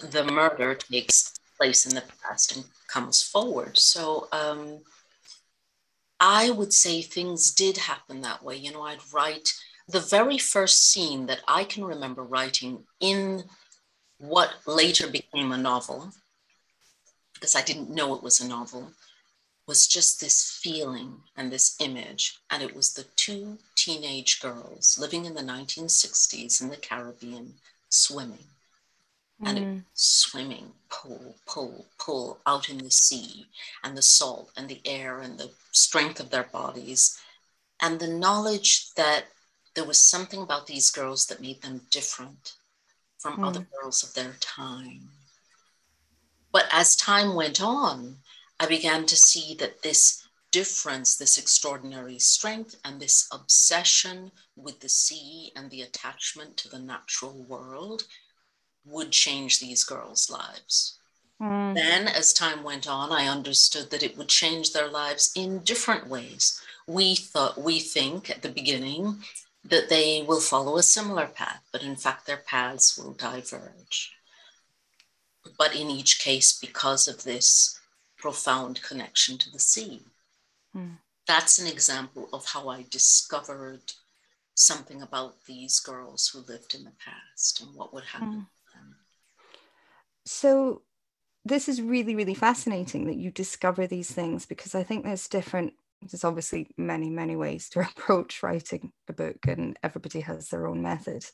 the 0.00 0.24
murder 0.24 0.74
takes 0.74 1.32
place 1.56 1.86
in 1.86 1.94
the 1.94 2.02
past 2.22 2.56
and 2.56 2.64
comes 2.88 3.22
forward. 3.22 3.78
So 3.78 4.28
um, 4.32 4.80
I 6.20 6.50
would 6.50 6.72
say 6.72 7.00
things 7.00 7.54
did 7.54 7.78
happen 7.78 8.20
that 8.20 8.42
way. 8.42 8.56
You 8.56 8.72
know, 8.72 8.82
I'd 8.82 9.12
write 9.12 9.54
the 9.88 10.00
very 10.00 10.36
first 10.36 10.90
scene 10.90 11.26
that 11.26 11.40
I 11.46 11.64
can 11.64 11.84
remember 11.84 12.24
writing 12.24 12.84
in 13.00 13.44
what 14.18 14.54
later 14.66 15.06
became 15.06 15.52
a 15.52 15.56
novel, 15.56 16.10
because 17.34 17.54
I 17.54 17.62
didn't 17.62 17.90
know 17.90 18.14
it 18.14 18.22
was 18.22 18.40
a 18.40 18.48
novel, 18.48 18.92
was 19.66 19.86
just 19.86 20.20
this 20.20 20.58
feeling 20.62 21.20
and 21.36 21.52
this 21.52 21.76
image. 21.80 22.38
And 22.50 22.62
it 22.62 22.74
was 22.74 22.94
the 22.94 23.04
two 23.16 23.58
teenage 23.76 24.40
girls 24.40 24.98
living 24.98 25.24
in 25.24 25.34
the 25.34 25.42
1960s 25.42 26.60
in 26.60 26.68
the 26.68 26.76
Caribbean 26.76 27.54
swimming. 27.94 28.46
Mm. 29.42 29.48
And 29.48 29.58
it, 29.58 29.64
mm. 29.64 29.82
swimming, 29.94 30.72
pull, 30.90 31.36
pull, 31.46 31.86
pull 31.98 32.38
out 32.46 32.68
in 32.68 32.78
the 32.78 32.90
sea, 32.90 33.46
and 33.82 33.96
the 33.96 34.02
salt 34.02 34.50
and 34.56 34.68
the 34.68 34.80
air 34.84 35.20
and 35.20 35.38
the 35.38 35.50
strength 35.72 36.20
of 36.20 36.30
their 36.30 36.44
bodies, 36.44 37.18
and 37.80 37.98
the 37.98 38.08
knowledge 38.08 38.92
that 38.94 39.24
there 39.74 39.84
was 39.84 39.98
something 39.98 40.42
about 40.42 40.66
these 40.66 40.90
girls 40.90 41.26
that 41.26 41.40
made 41.40 41.62
them 41.62 41.80
different 41.90 42.54
from 43.18 43.38
mm. 43.38 43.46
other 43.46 43.66
girls 43.80 44.02
of 44.02 44.14
their 44.14 44.34
time. 44.40 45.08
But 46.52 46.66
as 46.70 46.94
time 46.94 47.34
went 47.34 47.60
on, 47.60 48.16
I 48.60 48.66
began 48.66 49.06
to 49.06 49.16
see 49.16 49.54
that 49.56 49.82
this 49.82 50.23
difference, 50.54 51.16
this 51.16 51.36
extraordinary 51.36 52.20
strength, 52.20 52.76
and 52.84 53.00
this 53.00 53.26
obsession 53.32 54.30
with 54.54 54.78
the 54.78 54.88
sea 54.88 55.50
and 55.56 55.68
the 55.68 55.82
attachment 55.82 56.56
to 56.56 56.68
the 56.68 56.78
natural 56.78 57.42
world 57.48 58.04
would 58.84 59.10
change 59.10 59.58
these 59.58 59.82
girls' 59.82 60.30
lives. 60.30 60.96
Mm. 61.42 61.74
Then, 61.74 62.06
as 62.06 62.32
time 62.32 62.62
went 62.62 62.86
on, 62.88 63.10
I 63.10 63.26
understood 63.26 63.90
that 63.90 64.04
it 64.04 64.16
would 64.16 64.28
change 64.28 64.72
their 64.72 64.86
lives 64.88 65.32
in 65.34 65.58
different 65.64 66.06
ways. 66.06 66.62
We 66.86 67.16
thought, 67.16 67.60
we 67.60 67.80
think 67.80 68.30
at 68.30 68.42
the 68.42 68.48
beginning 68.60 69.24
that 69.64 69.88
they 69.88 70.22
will 70.22 70.40
follow 70.40 70.76
a 70.76 70.84
similar 70.84 71.26
path, 71.26 71.62
but 71.72 71.82
in 71.82 71.96
fact, 71.96 72.28
their 72.28 72.44
paths 72.46 72.96
will 72.96 73.14
diverge. 73.14 74.12
But 75.58 75.74
in 75.74 75.90
each 75.90 76.20
case, 76.20 76.56
because 76.56 77.08
of 77.08 77.24
this 77.24 77.80
profound 78.16 78.82
connection 78.82 79.36
to 79.38 79.50
the 79.50 79.58
sea. 79.58 80.04
Mm. 80.76 80.98
That's 81.26 81.58
an 81.58 81.66
example 81.66 82.28
of 82.32 82.44
how 82.46 82.68
I 82.68 82.84
discovered 82.90 83.92
something 84.54 85.02
about 85.02 85.44
these 85.46 85.80
girls 85.80 86.28
who 86.28 86.40
lived 86.40 86.74
in 86.74 86.84
the 86.84 86.92
past 87.04 87.60
and 87.60 87.74
what 87.74 87.92
would 87.92 88.04
happen. 88.04 88.28
Mm. 88.28 88.46
So, 90.26 90.82
this 91.44 91.68
is 91.68 91.82
really, 91.82 92.14
really 92.14 92.34
fascinating 92.34 93.06
that 93.06 93.16
you 93.16 93.30
discover 93.30 93.86
these 93.86 94.10
things 94.10 94.46
because 94.46 94.74
I 94.74 94.82
think 94.82 95.04
there's 95.04 95.28
different, 95.28 95.74
there's 96.00 96.24
obviously 96.24 96.68
many, 96.78 97.10
many 97.10 97.36
ways 97.36 97.68
to 97.70 97.80
approach 97.96 98.42
writing 98.42 98.92
a 99.08 99.12
book, 99.12 99.46
and 99.46 99.78
everybody 99.82 100.20
has 100.20 100.48
their 100.48 100.66
own 100.66 100.82
method. 100.82 101.26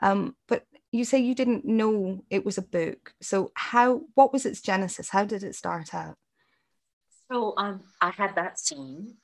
Um, 0.00 0.36
but 0.48 0.64
you 0.92 1.04
say 1.04 1.18
you 1.18 1.34
didn't 1.34 1.66
know 1.66 2.24
it 2.30 2.44
was 2.44 2.56
a 2.56 2.62
book. 2.62 3.12
So, 3.20 3.52
how, 3.54 4.02
what 4.14 4.32
was 4.32 4.46
its 4.46 4.62
genesis? 4.62 5.10
How 5.10 5.24
did 5.24 5.42
it 5.42 5.54
start 5.54 5.94
out? 5.94 6.16
So, 7.30 7.54
um, 7.56 7.80
I 8.00 8.10
had 8.10 8.34
that 8.34 8.58
scene 8.58 9.14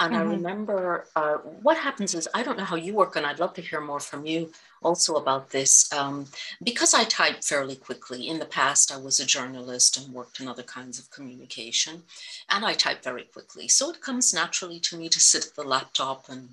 and 0.00 0.12
mm-hmm. 0.12 0.28
I 0.28 0.32
remember 0.34 1.06
uh, 1.14 1.36
what 1.62 1.76
happens 1.76 2.14
is, 2.14 2.28
I 2.34 2.42
don't 2.42 2.58
know 2.58 2.64
how 2.64 2.76
you 2.76 2.94
work, 2.94 3.14
and 3.14 3.24
I'd 3.24 3.38
love 3.38 3.54
to 3.54 3.62
hear 3.62 3.80
more 3.80 4.00
from 4.00 4.26
you 4.26 4.50
also 4.82 5.14
about 5.14 5.50
this. 5.50 5.90
Um, 5.92 6.26
because 6.64 6.94
I 6.94 7.04
type 7.04 7.44
fairly 7.44 7.76
quickly, 7.76 8.28
in 8.28 8.40
the 8.40 8.44
past, 8.44 8.92
I 8.92 8.96
was 8.96 9.20
a 9.20 9.26
journalist 9.26 9.96
and 9.96 10.12
worked 10.12 10.40
in 10.40 10.48
other 10.48 10.64
kinds 10.64 10.98
of 10.98 11.10
communication, 11.10 12.02
and 12.50 12.64
I 12.64 12.74
type 12.74 13.04
very 13.04 13.22
quickly. 13.22 13.68
So 13.68 13.90
it 13.90 14.00
comes 14.00 14.34
naturally 14.34 14.80
to 14.80 14.96
me 14.96 15.08
to 15.08 15.20
sit 15.20 15.46
at 15.46 15.54
the 15.54 15.62
laptop 15.62 16.28
and 16.28 16.48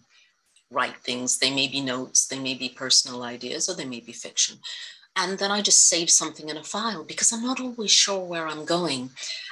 write 0.70 0.98
things. 0.98 1.40
They 1.40 1.52
may 1.52 1.68
be 1.68 1.82
notes, 1.82 2.28
they 2.28 2.40
may 2.40 2.54
be 2.54 2.70
personal 2.70 3.24
ideas, 3.24 3.68
or 3.68 3.74
they 3.74 3.86
may 3.86 4.02
be 4.02 4.14
fiction 4.14 4.60
and 5.16 5.38
then 5.38 5.52
I 5.52 5.62
just 5.62 5.90
save 5.90 6.10
something 6.10 6.48
in 6.48 6.58
a 6.58 6.64
file 6.64 7.04
because 7.04 7.34
I'm 7.34 7.44
not 7.44 7.60
always 7.60 7.92
sure 7.92 8.24
where 8.24 8.48
I'm 8.48 8.64
going. 8.64 9.10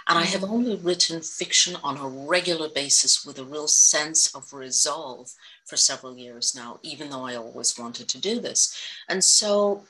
And 0.08 0.18
I 0.18 0.24
have 0.24 0.42
mm. 0.42 0.50
only 0.50 0.78
written 0.78 1.22
fiction 1.22 1.76
on 1.84 1.98
a 1.98 2.08
regular 2.08 2.70
basis 2.70 3.26
with 3.26 3.40
a 3.40 3.44
real 3.44 3.68
sense 3.68 4.34
of 4.34 4.54
resolve 4.54 5.32
for 5.66 5.76
several 5.76 6.18
years 6.18 6.56
now, 6.56 6.80
even 6.82 7.10
though 7.10 7.26
I 7.26 7.36
always 7.36 7.78
wanted 7.78 8.08
to 8.08 8.22
do 8.22 8.40
this. 8.40 8.76
And 9.10 9.24
so 9.24 9.84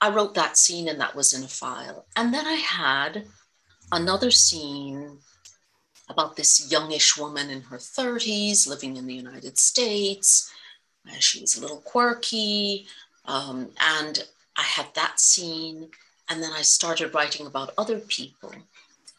I 0.00 0.08
wrote 0.08 0.34
that 0.34 0.56
scene 0.56 0.88
and 0.88 1.00
that 1.00 1.14
was 1.14 1.34
in 1.34 1.44
a 1.44 1.48
file. 1.48 2.06
And 2.16 2.32
then 2.32 2.46
I 2.46 2.54
had 2.54 3.24
another 3.92 4.30
scene 4.30 5.18
about 6.08 6.34
this 6.34 6.72
youngish 6.72 7.16
woman 7.18 7.50
in 7.50 7.60
her 7.62 7.76
30s 7.76 8.66
living 8.66 8.96
in 8.96 9.06
the 9.06 9.14
United 9.14 9.58
States. 9.58 10.50
She 11.18 11.42
was 11.42 11.56
a 11.56 11.60
little 11.60 11.82
quirky. 11.82 12.86
Um, 13.26 13.70
and 13.78 14.24
I 14.56 14.62
had 14.62 14.86
that 14.94 15.20
scene, 15.20 15.88
and 16.28 16.42
then 16.42 16.52
I 16.52 16.62
started 16.62 17.14
writing 17.14 17.46
about 17.46 17.74
other 17.78 17.98
people. 17.98 18.52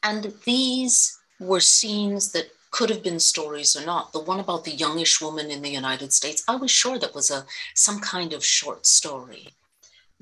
And 0.03 0.33
these 0.45 1.19
were 1.39 1.59
scenes 1.59 2.31
that 2.31 2.51
could 2.71 2.89
have 2.89 3.03
been 3.03 3.19
stories 3.19 3.75
or 3.75 3.85
not. 3.85 4.13
The 4.13 4.19
one 4.19 4.39
about 4.39 4.63
the 4.63 4.71
youngish 4.71 5.21
woman 5.21 5.51
in 5.51 5.61
the 5.61 5.69
United 5.69 6.13
States, 6.13 6.43
I 6.47 6.55
was 6.55 6.71
sure 6.71 6.97
that 6.97 7.13
was 7.13 7.29
a 7.29 7.45
some 7.75 7.99
kind 7.99 8.33
of 8.33 8.43
short 8.45 8.85
story. 8.85 9.49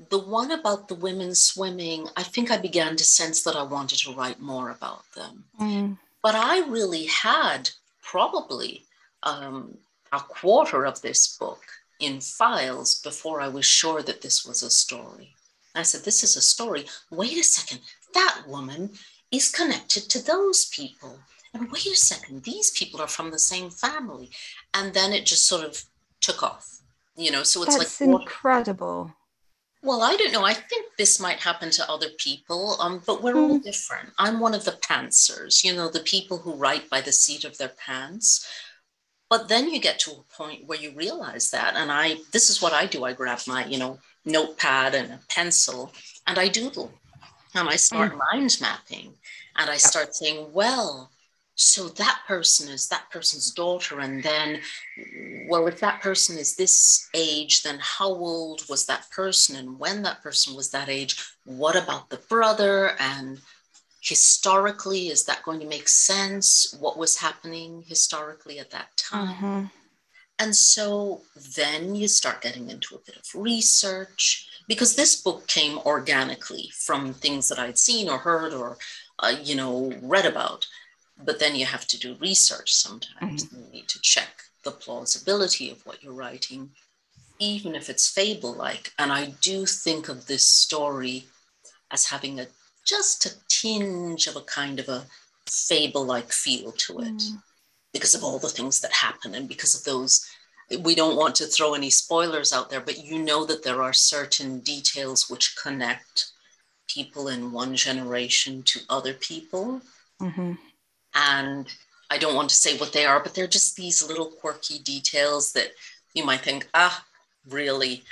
The 0.08 0.18
one 0.18 0.50
about 0.50 0.88
the 0.88 0.94
women 0.94 1.34
swimming, 1.34 2.08
I 2.16 2.22
think 2.22 2.50
I 2.50 2.56
began 2.56 2.96
to 2.96 3.04
sense 3.04 3.42
that 3.42 3.54
I 3.54 3.62
wanted 3.62 3.98
to 4.00 4.14
write 4.14 4.40
more 4.40 4.70
about 4.70 5.04
them. 5.14 5.44
Mm. 5.60 5.98
But 6.22 6.34
I 6.34 6.66
really 6.66 7.06
had 7.06 7.70
probably 8.02 8.84
um, 9.22 9.76
a 10.12 10.20
quarter 10.20 10.84
of 10.86 11.00
this 11.02 11.36
book 11.36 11.62
in 12.00 12.20
files 12.20 13.00
before 13.00 13.40
I 13.40 13.48
was 13.48 13.66
sure 13.66 14.02
that 14.02 14.22
this 14.22 14.44
was 14.44 14.62
a 14.62 14.70
story. 14.70 15.34
I 15.74 15.82
said, 15.82 16.04
This 16.04 16.24
is 16.24 16.36
a 16.36 16.42
story. 16.42 16.86
Wait 17.10 17.38
a 17.38 17.44
second, 17.44 17.80
that 18.14 18.42
woman 18.46 18.90
is 19.30 19.50
connected 19.50 20.08
to 20.10 20.24
those 20.24 20.66
people. 20.66 21.18
And 21.54 21.70
wait 21.70 21.86
a 21.86 21.96
second, 21.96 22.44
these 22.44 22.70
people 22.70 23.00
are 23.00 23.08
from 23.08 23.30
the 23.30 23.38
same 23.38 23.70
family. 23.70 24.30
And 24.74 24.94
then 24.94 25.12
it 25.12 25.26
just 25.26 25.46
sort 25.46 25.64
of 25.64 25.84
took 26.20 26.42
off, 26.42 26.80
you 27.16 27.30
know. 27.30 27.42
So 27.42 27.62
it's 27.62 27.76
That's 27.76 28.00
like 28.00 28.08
incredible. 28.08 29.14
Well, 29.82 30.02
I 30.02 30.14
don't 30.16 30.32
know. 30.32 30.44
I 30.44 30.52
think 30.52 30.92
this 30.98 31.18
might 31.18 31.38
happen 31.38 31.70
to 31.70 31.90
other 31.90 32.10
people, 32.18 32.76
um, 32.80 33.02
but 33.06 33.22
we're 33.22 33.36
all 33.36 33.56
hmm. 33.56 33.62
different. 33.62 34.10
I'm 34.18 34.38
one 34.38 34.54
of 34.54 34.64
the 34.64 34.72
pantsers, 34.72 35.64
you 35.64 35.74
know, 35.74 35.88
the 35.88 36.00
people 36.00 36.38
who 36.38 36.54
write 36.54 36.90
by 36.90 37.00
the 37.00 37.12
seat 37.12 37.44
of 37.44 37.56
their 37.56 37.72
pants. 37.84 38.46
But 39.30 39.48
then 39.48 39.70
you 39.70 39.80
get 39.80 40.00
to 40.00 40.10
a 40.10 40.36
point 40.36 40.66
where 40.66 40.78
you 40.78 40.90
realize 40.90 41.50
that. 41.52 41.76
And 41.76 41.90
I, 41.90 42.16
this 42.32 42.50
is 42.50 42.60
what 42.60 42.72
I 42.72 42.86
do. 42.86 43.04
I 43.04 43.12
grab 43.12 43.38
my, 43.46 43.64
you 43.64 43.78
know, 43.78 43.98
notepad 44.24 44.94
and 44.94 45.12
a 45.12 45.20
pencil 45.28 45.92
and 46.26 46.38
I 46.38 46.48
doodle 46.48 46.92
and 47.54 47.68
I 47.68 47.76
start 47.76 48.12
mm. 48.12 48.20
mind 48.32 48.58
mapping 48.60 49.14
and 49.56 49.70
I 49.70 49.76
start 49.76 50.14
saying, 50.14 50.52
well, 50.52 51.10
so 51.54 51.88
that 51.88 52.22
person 52.26 52.70
is 52.70 52.88
that 52.88 53.10
person's 53.10 53.52
daughter. 53.52 54.00
And 54.00 54.22
then, 54.22 54.60
well, 55.46 55.66
if 55.66 55.78
that 55.80 56.00
person 56.00 56.38
is 56.38 56.56
this 56.56 57.08
age, 57.14 57.62
then 57.62 57.78
how 57.80 58.08
old 58.08 58.62
was 58.68 58.86
that 58.86 59.10
person? 59.10 59.56
And 59.56 59.78
when 59.78 60.02
that 60.02 60.22
person 60.22 60.56
was 60.56 60.70
that 60.70 60.88
age, 60.88 61.22
what 61.44 61.76
about 61.76 62.08
the 62.08 62.16
brother? 62.16 62.96
And 62.98 63.40
historically 64.00 65.08
is 65.08 65.24
that 65.24 65.42
going 65.42 65.60
to 65.60 65.66
make 65.66 65.88
sense? 65.88 66.74
What 66.80 66.98
was 66.98 67.18
happening 67.18 67.84
historically 67.86 68.58
at 68.58 68.70
that 68.70 68.96
time? 68.96 69.34
Mm-hmm. 69.34 69.64
and 70.38 70.56
so 70.56 71.20
then 71.56 71.94
you 71.94 72.08
start 72.08 72.40
getting 72.40 72.70
into 72.70 72.94
a 72.94 73.04
bit 73.06 73.16
of 73.16 73.26
research 73.34 74.48
because 74.66 74.94
this 74.94 75.20
book 75.20 75.46
came 75.46 75.78
organically 75.78 76.70
from 76.86 77.12
things 77.12 77.48
that 77.48 77.58
i'd 77.58 77.76
seen 77.76 78.08
or 78.08 78.18
heard 78.18 78.54
or 78.54 78.78
uh, 79.20 79.34
you 79.42 79.54
know 79.54 79.92
read 80.02 80.26
about. 80.26 80.66
But 81.22 81.38
then 81.38 81.54
you 81.54 81.66
have 81.66 81.86
to 81.88 81.98
do 81.98 82.16
research 82.18 82.72
sometimes. 82.72 83.44
Mm-hmm. 83.44 83.64
you 83.64 83.70
need 83.72 83.88
to 83.88 84.00
check 84.00 84.42
the 84.64 84.70
plausibility 84.70 85.70
of 85.70 85.84
what 85.86 86.02
you're 86.02 86.12
writing 86.12 86.70
even 87.38 87.74
if 87.74 87.88
it's 87.88 88.08
fable 88.08 88.52
like 88.52 88.92
and 88.98 89.10
i 89.10 89.32
do 89.40 89.64
think 89.64 90.08
of 90.10 90.26
this 90.26 90.44
story 90.44 91.24
as 91.90 92.04
having 92.06 92.38
a 92.38 92.46
just 92.90 93.26
a 93.26 93.30
tinge 93.48 94.26
of 94.26 94.34
a 94.34 94.40
kind 94.42 94.80
of 94.80 94.88
a 94.88 95.06
fable 95.48 96.04
like 96.04 96.32
feel 96.32 96.72
to 96.72 96.98
it 96.98 97.18
mm. 97.18 97.42
because 97.92 98.14
of 98.14 98.24
all 98.24 98.38
the 98.38 98.48
things 98.48 98.80
that 98.80 98.92
happen 98.92 99.34
and 99.34 99.48
because 99.48 99.74
of 99.74 99.84
those 99.84 100.28
we 100.82 100.94
don't 100.94 101.16
want 101.16 101.34
to 101.34 101.46
throw 101.46 101.74
any 101.74 101.90
spoilers 101.90 102.52
out 102.52 102.68
there 102.68 102.80
but 102.80 103.04
you 103.04 103.18
know 103.18 103.44
that 103.44 103.62
there 103.62 103.82
are 103.82 103.92
certain 103.92 104.58
details 104.60 105.30
which 105.30 105.56
connect 105.56 106.30
people 106.88 107.28
in 107.28 107.52
one 107.52 107.74
generation 107.74 108.62
to 108.64 108.80
other 108.88 109.14
people 109.14 109.80
mm-hmm. 110.20 110.52
and 111.14 111.74
i 112.10 112.18
don't 112.18 112.36
want 112.36 112.48
to 112.48 112.54
say 112.54 112.76
what 112.78 112.92
they 112.92 113.04
are 113.04 113.20
but 113.20 113.34
they're 113.34 113.46
just 113.46 113.76
these 113.76 114.06
little 114.06 114.26
quirky 114.26 114.78
details 114.80 115.52
that 115.52 115.70
you 116.14 116.24
might 116.24 116.40
think 116.40 116.68
ah 116.74 117.04
really 117.48 118.02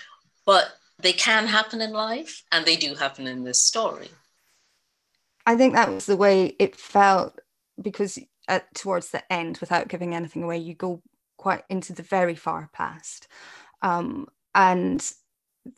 but 0.46 0.76
they 1.00 1.12
can 1.12 1.46
happen 1.46 1.80
in 1.80 1.92
life 1.92 2.42
and 2.50 2.64
they 2.64 2.76
do 2.76 2.94
happen 2.94 3.26
in 3.26 3.44
this 3.44 3.60
story 3.60 4.08
I 5.48 5.56
think 5.56 5.72
that 5.72 5.90
was 5.90 6.04
the 6.04 6.14
way 6.14 6.54
it 6.58 6.76
felt 6.76 7.40
because 7.80 8.18
at, 8.48 8.74
towards 8.74 9.12
the 9.12 9.32
end, 9.32 9.56
without 9.62 9.88
giving 9.88 10.14
anything 10.14 10.42
away, 10.42 10.58
you 10.58 10.74
go 10.74 11.02
quite 11.38 11.62
into 11.70 11.94
the 11.94 12.02
very 12.02 12.34
far 12.34 12.68
past. 12.74 13.28
Um, 13.80 14.28
and 14.54 15.02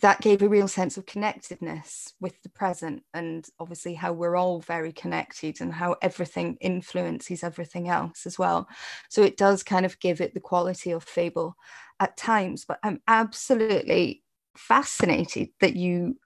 that 0.02 0.22
gave 0.22 0.42
a 0.42 0.48
real 0.48 0.66
sense 0.66 0.96
of 0.96 1.06
connectedness 1.06 2.14
with 2.20 2.42
the 2.42 2.48
present 2.48 3.04
and 3.14 3.46
obviously 3.60 3.94
how 3.94 4.12
we're 4.12 4.34
all 4.34 4.58
very 4.58 4.90
connected 4.92 5.60
and 5.60 5.72
how 5.72 5.94
everything 6.02 6.56
influences 6.60 7.44
everything 7.44 7.88
else 7.88 8.26
as 8.26 8.40
well. 8.40 8.66
So 9.08 9.22
it 9.22 9.36
does 9.36 9.62
kind 9.62 9.86
of 9.86 10.00
give 10.00 10.20
it 10.20 10.34
the 10.34 10.40
quality 10.40 10.90
of 10.90 11.04
fable 11.04 11.54
at 12.00 12.16
times, 12.16 12.64
but 12.64 12.80
I'm 12.82 13.02
absolutely 13.06 14.24
fascinated 14.56 15.50
that 15.60 15.76
you 15.76 16.18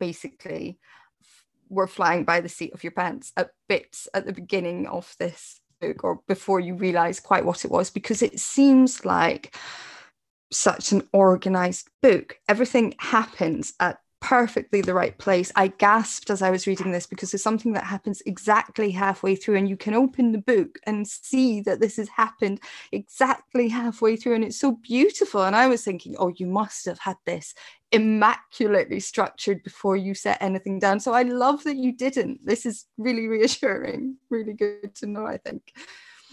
basically 0.00 0.78
were 1.68 1.86
flying 1.86 2.24
by 2.24 2.40
the 2.40 2.48
seat 2.48 2.72
of 2.72 2.82
your 2.82 2.92
pants 2.92 3.32
at 3.36 3.50
bits 3.68 4.08
at 4.14 4.26
the 4.26 4.32
beginning 4.32 4.86
of 4.86 5.14
this 5.18 5.60
book 5.80 6.04
or 6.04 6.20
before 6.26 6.60
you 6.60 6.74
realize 6.74 7.20
quite 7.20 7.44
what 7.44 7.64
it 7.64 7.70
was 7.70 7.90
because 7.90 8.22
it 8.22 8.38
seems 8.38 9.04
like 9.04 9.56
such 10.50 10.92
an 10.92 11.06
organized 11.12 11.88
book. 12.02 12.38
Everything 12.48 12.94
happens 12.98 13.74
at 13.78 13.98
perfectly 14.20 14.80
the 14.80 14.94
right 14.94 15.16
place. 15.18 15.52
I 15.56 15.68
gasped 15.68 16.30
as 16.30 16.42
I 16.42 16.50
was 16.50 16.66
reading 16.66 16.92
this 16.92 17.06
because 17.06 17.32
it's 17.34 17.42
something 17.42 17.72
that 17.72 17.84
happens 17.84 18.22
exactly 18.26 18.90
halfway 18.90 19.36
through, 19.36 19.56
and 19.56 19.68
you 19.68 19.76
can 19.76 19.94
open 19.94 20.32
the 20.32 20.38
book 20.38 20.78
and 20.86 21.06
see 21.06 21.60
that 21.62 21.80
this 21.80 21.96
has 21.96 22.08
happened 22.08 22.60
exactly 22.92 23.68
halfway 23.68 24.16
through, 24.16 24.34
and 24.34 24.44
it's 24.44 24.58
so 24.58 24.72
beautiful. 24.82 25.42
And 25.44 25.54
I 25.54 25.68
was 25.68 25.84
thinking, 25.84 26.16
oh, 26.18 26.32
you 26.36 26.46
must 26.46 26.84
have 26.86 26.98
had 26.98 27.16
this 27.26 27.54
immaculately 27.90 29.00
structured 29.00 29.62
before 29.62 29.96
you 29.96 30.14
set 30.14 30.42
anything 30.42 30.78
down. 30.78 31.00
So 31.00 31.12
I 31.12 31.22
love 31.22 31.64
that 31.64 31.76
you 31.76 31.92
didn't. 31.92 32.44
This 32.44 32.66
is 32.66 32.86
really 32.98 33.26
reassuring, 33.26 34.16
really 34.30 34.52
good 34.52 34.94
to 34.96 35.06
know, 35.06 35.26
I 35.26 35.38
think. 35.38 35.72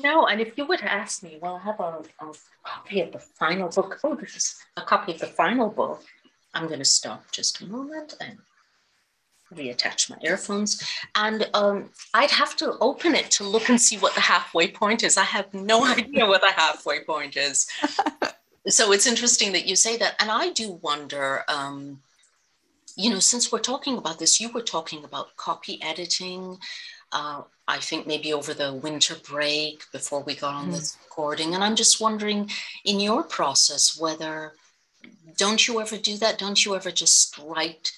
No, 0.04 0.28
and 0.28 0.42
if 0.42 0.58
you 0.58 0.66
would 0.66 0.82
ask 0.82 1.24
me, 1.24 1.40
well, 1.42 1.56
I 1.56 1.64
have 1.64 1.80
a, 1.80 2.02
a 2.20 2.34
copy 2.66 3.00
of 3.00 3.14
the 3.14 3.20
final 3.20 3.70
book. 3.70 4.00
Oh, 4.04 4.16
this 4.16 4.36
is 4.36 4.56
a 4.76 4.82
copy 4.82 5.14
of 5.14 5.20
the 5.20 5.28
final 5.28 5.70
book 5.70 6.04
I'm 6.56 6.68
going 6.68 6.80
to 6.80 6.86
stop 6.86 7.32
just 7.32 7.62
a 7.62 7.66
moment 7.66 8.16
and 8.20 8.38
reattach 9.54 10.10
my 10.10 10.18
earphones. 10.24 10.82
And 11.14 11.48
um, 11.54 11.90
I'd 12.14 12.32
have 12.32 12.56
to 12.58 12.78
open 12.80 13.14
it 13.14 13.30
to 13.32 13.44
look 13.44 13.70
and 13.70 13.80
see 13.80 13.98
what 13.98 14.16
the 14.16 14.22
halfway 14.22 14.70
point 14.70 15.04
is. 15.04 15.18
I 15.18 15.24
have 15.24 15.54
no 15.54 15.86
idea 15.98 16.26
what 16.26 16.42
the 16.42 16.52
halfway 16.52 17.04
point 17.04 17.38
is. 17.38 17.68
so 18.68 18.92
it's 18.92 19.08
interesting 19.08 19.52
that 19.52 19.68
you 19.68 19.76
say 19.76 19.98
that. 19.98 20.16
And 20.20 20.32
I 20.32 20.52
do 20.52 20.80
wonder, 20.82 21.44
um, 21.48 22.02
you 22.96 23.10
know, 23.10 23.20
since 23.20 23.52
we're 23.52 23.60
talking 23.60 23.98
about 23.98 24.18
this, 24.18 24.40
you 24.40 24.52
were 24.52 24.62
talking 24.62 25.04
about 25.04 25.36
copy 25.36 25.80
editing. 25.84 26.58
Uh, 27.12 27.44
I 27.68 27.78
think 27.78 28.08
maybe 28.08 28.34
over 28.34 28.54
the 28.54 28.74
winter 28.74 29.16
break 29.30 29.84
before 29.92 30.22
we 30.24 30.36
got 30.36 30.54
on 30.54 30.70
mm. 30.70 30.76
this 30.76 30.98
recording. 31.04 31.54
And 31.54 31.64
I'm 31.64 31.76
just 31.76 32.02
wondering 32.02 32.50
in 32.84 33.00
your 33.00 33.24
process 33.24 34.00
whether 34.00 34.54
don't 35.38 35.68
you 35.68 35.82
ever 35.82 35.98
do 35.98 36.18
that? 36.18 36.38
Don't 36.38 36.64
you 36.66 36.76
ever 36.76 36.92
just 36.92 37.38
write 37.38 37.92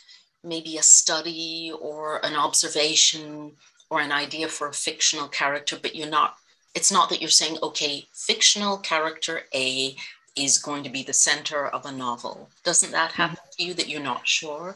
maybe 0.43 0.77
a 0.77 0.83
study 0.83 1.71
or 1.79 2.23
an 2.25 2.35
observation 2.35 3.53
or 3.89 4.01
an 4.01 4.11
idea 4.11 4.47
for 4.47 4.67
a 4.67 4.73
fictional 4.73 5.27
character, 5.27 5.77
but 5.81 5.95
you're 5.95 6.09
not, 6.09 6.35
it's 6.75 6.91
not 6.91 7.09
that 7.09 7.21
you're 7.21 7.29
saying, 7.29 7.57
okay, 7.63 8.07
fictional 8.13 8.77
character 8.77 9.41
A 9.53 9.95
is 10.35 10.57
going 10.57 10.83
to 10.83 10.89
be 10.89 11.03
the 11.03 11.13
center 11.13 11.67
of 11.67 11.85
a 11.85 11.91
novel. 11.91 12.49
Doesn't 12.63 12.91
that 12.91 13.11
mm-hmm. 13.11 13.21
happen 13.21 13.37
to 13.57 13.63
you 13.63 13.73
that 13.73 13.89
you're 13.89 14.01
not 14.01 14.27
sure? 14.27 14.75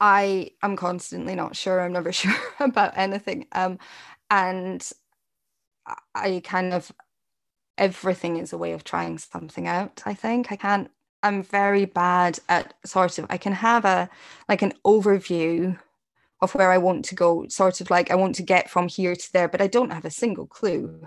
I 0.00 0.50
am 0.62 0.76
constantly 0.76 1.34
not 1.34 1.56
sure. 1.56 1.80
I'm 1.80 1.92
never 1.92 2.12
sure 2.12 2.34
about 2.60 2.96
anything. 2.96 3.46
Um, 3.52 3.78
and 4.30 4.88
I 6.14 6.42
kind 6.44 6.72
of 6.72 6.92
everything 7.78 8.38
is 8.38 8.52
a 8.52 8.58
way 8.58 8.72
of 8.72 8.84
trying 8.84 9.18
something 9.18 9.66
out. 9.66 10.02
I 10.06 10.14
think 10.14 10.50
I 10.50 10.56
can't. 10.56 10.90
I'm 11.26 11.42
very 11.42 11.84
bad 11.84 12.38
at 12.48 12.74
sort 12.84 13.18
of. 13.18 13.26
I 13.28 13.36
can 13.36 13.52
have 13.52 13.84
a 13.84 14.08
like 14.48 14.62
an 14.62 14.74
overview 14.84 15.78
of 16.40 16.54
where 16.54 16.70
I 16.70 16.78
want 16.78 17.04
to 17.06 17.14
go, 17.14 17.46
sort 17.48 17.80
of 17.80 17.90
like 17.90 18.10
I 18.10 18.14
want 18.14 18.36
to 18.36 18.42
get 18.42 18.70
from 18.70 18.88
here 18.88 19.16
to 19.16 19.32
there, 19.32 19.48
but 19.48 19.60
I 19.60 19.66
don't 19.66 19.92
have 19.92 20.04
a 20.04 20.10
single 20.10 20.46
clue 20.46 21.02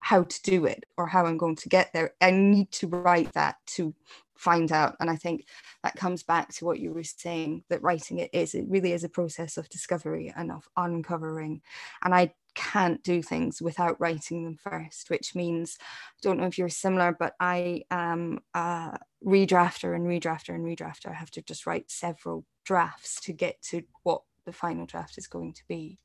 how 0.00 0.22
to 0.22 0.42
do 0.42 0.66
it 0.66 0.84
or 0.96 1.06
how 1.08 1.26
I'm 1.26 1.38
going 1.38 1.56
to 1.56 1.68
get 1.68 1.92
there. 1.92 2.12
I 2.20 2.30
need 2.30 2.70
to 2.72 2.86
write 2.86 3.32
that 3.32 3.56
to 3.74 3.94
find 4.36 4.70
out. 4.70 4.94
And 5.00 5.10
I 5.10 5.16
think 5.16 5.46
that 5.82 5.96
comes 5.96 6.22
back 6.22 6.52
to 6.54 6.64
what 6.64 6.78
you 6.78 6.92
were 6.92 7.02
saying 7.02 7.64
that 7.70 7.82
writing 7.82 8.18
it 8.18 8.30
is, 8.32 8.54
it 8.54 8.66
really 8.68 8.92
is 8.92 9.04
a 9.04 9.08
process 9.08 9.56
of 9.56 9.68
discovery 9.68 10.32
and 10.36 10.52
of 10.52 10.68
uncovering. 10.76 11.62
And 12.04 12.14
I 12.14 12.34
can't 12.56 13.02
do 13.02 13.22
things 13.22 13.62
without 13.62 14.00
writing 14.00 14.42
them 14.42 14.56
first, 14.56 15.10
which 15.10 15.34
means 15.34 15.78
I 15.80 16.18
don't 16.22 16.40
know 16.40 16.46
if 16.46 16.58
you're 16.58 16.68
similar, 16.68 17.14
but 17.16 17.34
I 17.38 17.82
am 17.90 18.40
a 18.54 18.98
redrafter 19.24 19.94
and 19.94 20.06
redrafter 20.06 20.54
and 20.54 20.64
redrafter. 20.64 21.10
I 21.10 21.14
have 21.14 21.30
to 21.32 21.42
just 21.42 21.66
write 21.66 21.90
several 21.90 22.44
drafts 22.64 23.20
to 23.20 23.32
get 23.32 23.62
to 23.70 23.82
what 24.02 24.22
the 24.46 24.52
final 24.52 24.86
draft 24.86 25.18
is 25.18 25.26
going 25.26 25.52
to 25.52 25.62
be. 25.68 25.98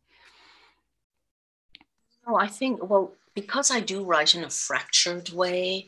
Oh, 2.28 2.36
I 2.36 2.48
think, 2.48 2.88
well, 2.88 3.14
because 3.34 3.72
I 3.72 3.80
do 3.80 4.04
write 4.04 4.36
in 4.36 4.44
a 4.44 4.50
fractured 4.50 5.30
way, 5.30 5.88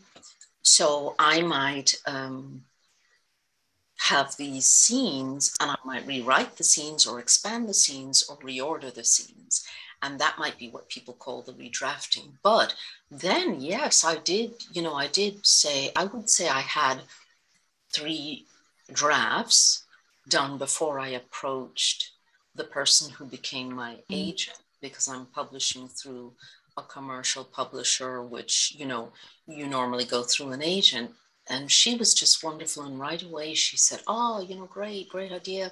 so 0.61 1.13
I 1.19 1.41
might 1.41 1.99
um, 2.07 2.63
have 3.99 4.35
these 4.37 4.65
scenes 4.65 5.55
and 5.59 5.71
I 5.71 5.75
might 5.85 6.07
rewrite 6.07 6.55
the 6.55 6.63
scenes 6.63 7.05
or 7.05 7.19
expand 7.19 7.67
the 7.67 7.73
scenes 7.73 8.23
or 8.29 8.37
reorder 8.37 8.93
the 8.93 9.03
scenes. 9.03 9.65
And 10.03 10.19
that 10.19 10.37
might 10.37 10.59
be 10.59 10.69
what 10.69 10.89
people 10.89 11.13
call 11.13 11.41
the 11.41 11.53
redrafting. 11.53 12.33
But 12.43 12.75
then, 13.09 13.61
yes, 13.61 14.03
I 14.03 14.17
did, 14.17 14.51
you 14.73 14.81
know, 14.81 14.93
I 14.93 15.07
did 15.07 15.45
say, 15.45 15.91
I 15.95 16.03
would 16.03 16.29
say 16.29 16.49
I 16.49 16.59
had 16.59 17.01
three 17.93 18.45
drafts 18.91 19.85
done 20.27 20.57
before 20.57 20.99
I 20.99 21.09
approached 21.09 22.11
the 22.53 22.65
person 22.65 23.11
who 23.11 23.25
became 23.25 23.73
my 23.73 23.93
mm. 23.93 24.03
agent 24.09 24.57
because 24.81 25.07
I'm 25.07 25.25
publishing 25.27 25.87
through 25.87 26.33
a 26.75 26.83
commercial 26.83 27.45
publisher, 27.45 28.21
which, 28.21 28.75
you 28.77 28.85
know, 28.85 29.13
you 29.47 29.67
normally 29.67 30.05
go 30.05 30.23
through 30.23 30.51
an 30.51 30.61
agent. 30.61 31.11
And 31.49 31.71
she 31.71 31.95
was 31.95 32.13
just 32.13 32.43
wonderful. 32.43 32.83
And 32.83 32.99
right 32.99 33.21
away 33.21 33.53
she 33.53 33.77
said, 33.77 34.01
Oh, 34.07 34.41
you 34.41 34.55
know, 34.55 34.65
great, 34.65 35.09
great 35.09 35.31
idea. 35.31 35.71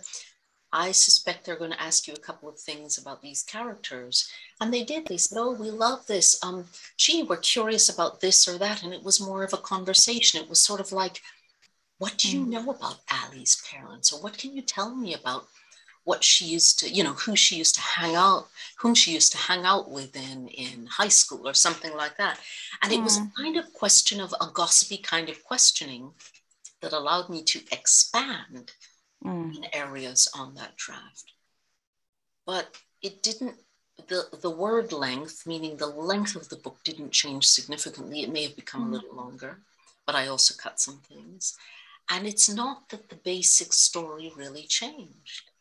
I 0.74 0.92
suspect 0.92 1.46
they're 1.46 1.58
going 1.58 1.72
to 1.72 1.82
ask 1.82 2.08
you 2.08 2.14
a 2.14 2.20
couple 2.20 2.48
of 2.48 2.58
things 2.58 2.98
about 2.98 3.22
these 3.22 3.44
characters. 3.44 4.30
And 4.62 4.74
they 4.74 4.84
did. 4.84 5.06
They 5.08 5.18
said, 5.18 5.38
Oh, 5.38 5.52
we 5.52 5.70
love 5.70 6.08
this. 6.08 6.42
Um, 6.44 6.66
gee, 6.98 7.24
we're 7.24 7.38
curious 7.38 7.90
about 7.90 8.22
this 8.22 8.48
or 8.48 8.58
that. 8.58 8.84
And 8.84 8.94
it 8.94 9.04
was 9.04 9.20
more 9.20 9.44
of 9.44 9.54
a 9.54 9.58
conversation. 9.58 10.42
It 10.42 10.50
was 10.50 10.62
sort 10.62 10.80
of 10.80 10.92
like, 10.92 11.22
What 11.98 12.18
do 12.18 12.32
you 12.32 12.46
mm. 12.46 12.50
know 12.50 12.70
about 12.70 13.00
Ali's 13.12 13.62
parents? 13.70 14.14
Or 14.14 14.22
what 14.22 14.38
can 14.38 14.56
you 14.56 14.62
tell 14.62 14.96
me 14.96 15.14
about 15.14 15.48
what 16.04 16.24
she 16.24 16.46
used 16.46 16.80
to, 16.80 16.90
you 16.90 17.04
know, 17.04 17.14
who 17.14 17.36
she 17.36 17.58
used 17.58 17.76
to 17.76 17.82
hang 17.82 18.16
out, 18.16 18.48
whom 18.80 18.96
she 18.96 19.14
used 19.14 19.32
to 19.32 19.38
hang 19.38 19.66
out 19.66 19.92
with 19.92 20.16
in, 20.16 20.48
in 20.48 20.88
high 20.88 21.08
school 21.08 21.48
or 21.48 21.54
something 21.54 21.96
like 21.96 22.18
that. 22.18 22.40
And 22.82 22.92
mm. 22.92 22.98
it 22.98 23.04
was 23.04 23.18
a 23.18 23.22
mm. 23.22 23.32
kind 23.38 23.58
of 23.58 23.72
question 23.74 24.20
of 24.20 24.34
a 24.42 24.48
gossipy 24.54 24.98
kind 24.98 25.30
of 25.30 25.44
questioning 25.44 26.12
that 26.82 26.94
allowed 26.94 27.30
me 27.30 27.44
to 27.44 27.60
expand 27.72 28.72
mm. 29.24 29.56
in 29.56 29.66
areas 29.74 30.30
on 30.38 30.56
that 30.56 30.76
draft. 30.78 31.34
But 32.46 32.76
it 33.02 33.24
didn't, 33.24 33.56
the, 34.08 34.26
the 34.42 34.50
word 34.50 34.92
length, 34.92 35.46
meaning 35.46 35.78
the 35.78 35.88
length 35.88 36.36
of 36.36 36.50
the 36.50 36.56
book, 36.56 36.78
didn't 36.84 37.12
change 37.12 37.48
significantly. 37.48 38.22
It 38.22 38.32
may 38.32 38.44
have 38.44 38.56
become 38.56 38.86
mm. 38.86 38.90
a 38.90 38.92
little 38.96 39.16
longer, 39.16 39.60
but 40.06 40.16
I 40.16 40.28
also 40.28 40.56
cut 40.58 40.80
some 40.80 40.98
things. 40.98 41.58
And 42.10 42.28
it's 42.28 42.50
not 42.50 42.90
that 42.90 43.10
the 43.10 43.16
basic 43.16 43.72
story 43.74 44.32
really 44.36 44.64
changed. 44.64 45.52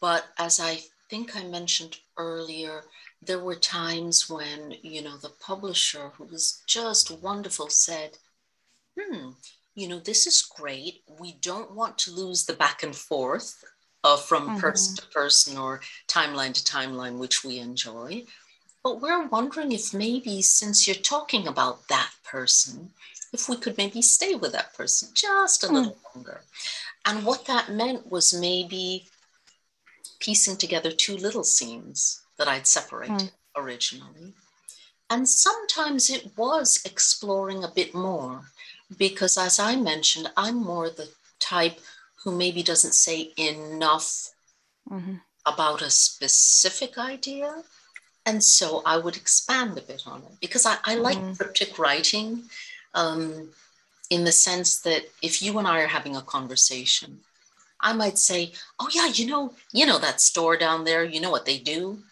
But 0.00 0.24
as 0.38 0.58
I 0.58 0.80
think 1.08 1.36
I 1.36 1.44
mentioned 1.44 1.98
earlier, 2.16 2.82
there 3.22 3.38
were 3.38 3.54
times 3.54 4.30
when, 4.30 4.74
you 4.82 5.02
know, 5.02 5.16
the 5.18 5.32
publisher, 5.40 6.10
who 6.16 6.24
was 6.24 6.62
just 6.66 7.10
wonderful, 7.10 7.68
said, 7.68 8.16
hmm, 8.98 9.30
you 9.80 9.88
know, 9.88 9.98
this 9.98 10.26
is 10.26 10.42
great. 10.42 11.02
We 11.18 11.32
don't 11.40 11.74
want 11.74 11.96
to 11.98 12.10
lose 12.12 12.44
the 12.44 12.52
back 12.52 12.82
and 12.82 12.94
forth 12.94 13.64
uh, 14.04 14.18
from 14.18 14.46
mm-hmm. 14.46 14.58
person 14.58 14.96
to 14.96 15.06
person 15.06 15.56
or 15.56 15.80
timeline 16.06 16.52
to 16.52 16.62
timeline, 16.62 17.18
which 17.18 17.42
we 17.42 17.58
enjoy. 17.58 18.24
But 18.84 19.00
we're 19.00 19.26
wondering 19.28 19.72
if 19.72 19.94
maybe 19.94 20.42
since 20.42 20.86
you're 20.86 20.96
talking 20.96 21.48
about 21.48 21.88
that 21.88 22.10
person, 22.24 22.90
if 23.32 23.48
we 23.48 23.56
could 23.56 23.78
maybe 23.78 24.02
stay 24.02 24.34
with 24.34 24.52
that 24.52 24.74
person 24.74 25.08
just 25.14 25.64
a 25.64 25.68
mm. 25.68 25.72
little 25.72 25.98
longer. 26.14 26.42
And 27.06 27.24
what 27.24 27.46
that 27.46 27.70
meant 27.70 28.10
was 28.10 28.38
maybe 28.38 29.06
piecing 30.18 30.58
together 30.58 30.92
two 30.92 31.16
little 31.16 31.44
scenes 31.44 32.20
that 32.36 32.48
I'd 32.48 32.66
separated 32.66 33.16
mm. 33.16 33.32
originally. 33.56 34.34
And 35.08 35.26
sometimes 35.26 36.10
it 36.10 36.36
was 36.36 36.82
exploring 36.84 37.64
a 37.64 37.72
bit 37.74 37.94
more 37.94 38.42
because, 38.98 39.38
as 39.38 39.58
I 39.58 39.76
mentioned, 39.76 40.30
I'm 40.36 40.56
more 40.56 40.90
the 40.90 41.08
type 41.38 41.80
who 42.22 42.36
maybe 42.36 42.62
doesn't 42.62 42.94
say 42.94 43.32
enough 43.36 44.30
mm-hmm. 44.90 45.14
about 45.46 45.82
a 45.82 45.90
specific 45.90 46.98
idea. 46.98 47.62
And 48.26 48.44
so 48.44 48.82
I 48.84 48.98
would 48.98 49.16
expand 49.16 49.78
a 49.78 49.82
bit 49.82 50.02
on 50.06 50.20
it 50.22 50.32
because 50.40 50.66
I, 50.66 50.76
I 50.84 50.96
like 50.96 51.16
mm-hmm. 51.16 51.34
cryptic 51.34 51.78
writing 51.78 52.42
um, 52.94 53.48
in 54.10 54.24
the 54.24 54.32
sense 54.32 54.80
that 54.82 55.04
if 55.22 55.42
you 55.42 55.58
and 55.58 55.66
I 55.66 55.80
are 55.80 55.86
having 55.86 56.16
a 56.16 56.22
conversation 56.22 57.20
I 57.82 57.92
might 57.92 58.18
say, 58.18 58.52
"Oh 58.78 58.88
yeah, 58.92 59.06
you 59.06 59.26
know, 59.26 59.54
you 59.72 59.86
know 59.86 59.98
that 59.98 60.20
store 60.20 60.56
down 60.56 60.84
there. 60.84 61.04
You 61.04 61.20
know 61.20 61.30
what 61.30 61.46
they 61.46 61.58
do." 61.58 62.02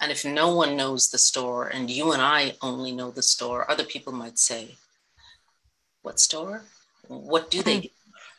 And 0.00 0.10
if 0.10 0.24
no 0.24 0.54
one 0.54 0.76
knows 0.76 1.10
the 1.10 1.18
store 1.18 1.68
and 1.68 1.88
you 1.88 2.12
and 2.12 2.20
I 2.20 2.56
only 2.60 2.90
know 2.92 3.10
the 3.10 3.22
store, 3.22 3.70
other 3.70 3.84
people 3.84 4.12
might 4.12 4.38
say, 4.38 4.76
"What 6.02 6.20
store? 6.20 6.64
What 7.08 7.50
do 7.50 7.62
they?" 7.62 7.80
do? 7.80 7.88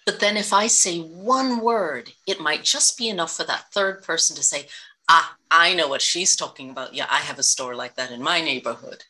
But 0.05 0.19
then 0.19 0.37
if 0.37 0.51
I 0.51 0.67
say 0.67 0.99
one 0.99 1.61
word, 1.61 2.11
it 2.27 2.39
might 2.39 2.63
just 2.63 2.97
be 2.97 3.09
enough 3.09 3.35
for 3.35 3.45
that 3.45 3.71
third 3.71 4.03
person 4.03 4.35
to 4.35 4.43
say, 4.43 4.67
"Ah, 5.09 5.35
I 5.49 5.73
know 5.73 5.87
what 5.87 6.01
she's 6.01 6.35
talking 6.35 6.69
about. 6.69 6.93
Yeah, 6.93 7.07
I 7.09 7.19
have 7.19 7.39
a 7.39 7.43
store 7.43 7.75
like 7.75 7.95
that 7.95 8.11
in 8.11 8.21
my 8.21 8.41
neighborhood." 8.41 9.03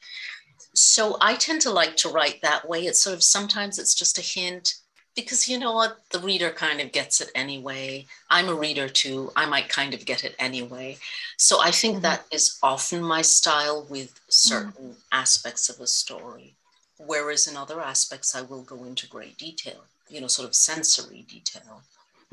So 0.74 1.18
I 1.22 1.36
tend 1.36 1.62
to 1.62 1.72
like 1.72 1.98
to 1.98 2.10
write 2.10 2.42
that 2.42 2.68
way. 2.68 2.86
It's 2.86 3.02
sort 3.02 3.16
of 3.16 3.24
sometimes 3.24 3.78
it's 3.80 3.96
just 3.96 4.18
a 4.18 4.22
hint 4.22 4.76
because 5.16 5.48
you 5.48 5.60
know 5.60 5.74
what 5.74 6.00
the 6.10 6.20
reader 6.20 6.50
kind 6.50 6.82
of 6.82 6.92
gets 6.92 7.22
it 7.22 7.30
anyway 7.36 8.06
i'm 8.30 8.50
a 8.50 8.56
reader 8.56 8.88
too 8.88 9.32
i 9.36 9.46
might 9.46 9.70
kind 9.70 9.94
of 9.94 10.06
get 10.06 10.24
it 10.24 10.36
anyway 10.40 10.98
so 11.38 11.62
i 11.62 11.72
think 11.72 11.96
mm-hmm. 11.96 12.04
that 12.04 12.26
is 12.32 12.58
often 12.64 13.02
my 13.02 13.22
style 13.22 13.86
with 13.90 14.20
certain 14.30 14.72
mm-hmm. 14.72 14.92
aspects 15.12 15.70
of 15.70 15.80
a 15.80 15.88
story 15.88 16.56
whereas 16.98 17.48
in 17.48 17.58
other 17.58 17.82
aspects 17.82 18.36
i 18.36 18.42
will 18.42 18.64
go 18.64 18.84
into 18.84 19.08
great 19.08 19.38
detail 19.38 19.84
you 20.14 20.22
know 20.22 20.28
sort 20.28 20.48
of 20.48 20.56
sensory 20.56 21.26
detail. 21.28 21.82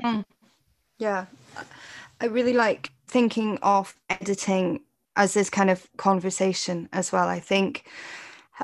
Mm. 0.03 0.25
yeah. 0.97 1.25
I 2.19 2.25
really 2.25 2.53
like 2.53 2.91
thinking 3.07 3.57
of 3.61 3.95
editing 4.09 4.81
as 5.15 5.33
this 5.33 5.49
kind 5.49 5.69
of 5.69 5.87
conversation 5.97 6.87
as 6.93 7.11
well 7.11 7.27
i 7.27 7.39
think. 7.39 7.85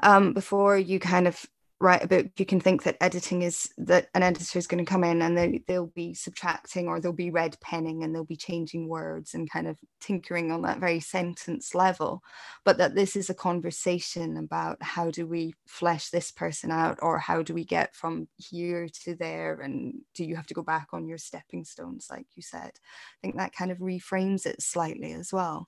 Um, 0.03 0.33
before 0.33 0.77
you 0.77 0.99
kind 0.99 1.27
of 1.27 1.45
write 1.79 2.03
a 2.03 2.07
book, 2.07 2.27
you 2.37 2.45
can 2.45 2.59
think 2.59 2.83
that 2.83 2.97
editing 3.01 3.43
is 3.43 3.69
that 3.77 4.07
an 4.15 4.23
editor 4.23 4.57
is 4.57 4.65
going 4.65 4.83
to 4.83 4.89
come 4.89 5.03
in 5.03 5.21
and 5.21 5.37
they, 5.37 5.61
they'll 5.67 5.87
be 5.87 6.13
subtracting 6.13 6.87
or 6.87 6.99
they'll 6.99 7.13
be 7.13 7.29
red 7.29 7.55
penning 7.61 8.03
and 8.03 8.13
they'll 8.13 8.23
be 8.23 8.35
changing 8.35 8.87
words 8.87 9.35
and 9.35 9.51
kind 9.51 9.67
of 9.67 9.77
tinkering 10.01 10.51
on 10.51 10.63
that 10.63 10.79
very 10.79 10.99
sentence 10.99 11.75
level. 11.75 12.23
But 12.65 12.79
that 12.79 12.95
this 12.95 13.15
is 13.15 13.29
a 13.29 13.35
conversation 13.35 14.37
about 14.37 14.81
how 14.81 15.11
do 15.11 15.27
we 15.27 15.53
flesh 15.67 16.09
this 16.09 16.31
person 16.31 16.71
out 16.71 16.97
or 17.01 17.19
how 17.19 17.43
do 17.43 17.53
we 17.53 17.63
get 17.63 17.95
from 17.95 18.27
here 18.37 18.87
to 19.03 19.15
there 19.15 19.61
and 19.61 20.01
do 20.15 20.25
you 20.25 20.35
have 20.35 20.47
to 20.47 20.55
go 20.55 20.63
back 20.63 20.87
on 20.93 21.07
your 21.07 21.19
stepping 21.19 21.63
stones, 21.63 22.07
like 22.09 22.25
you 22.35 22.41
said? 22.41 22.71
I 22.73 23.17
think 23.21 23.37
that 23.37 23.53
kind 23.53 23.71
of 23.71 23.77
reframes 23.77 24.47
it 24.47 24.63
slightly 24.63 25.13
as 25.13 25.31
well. 25.31 25.67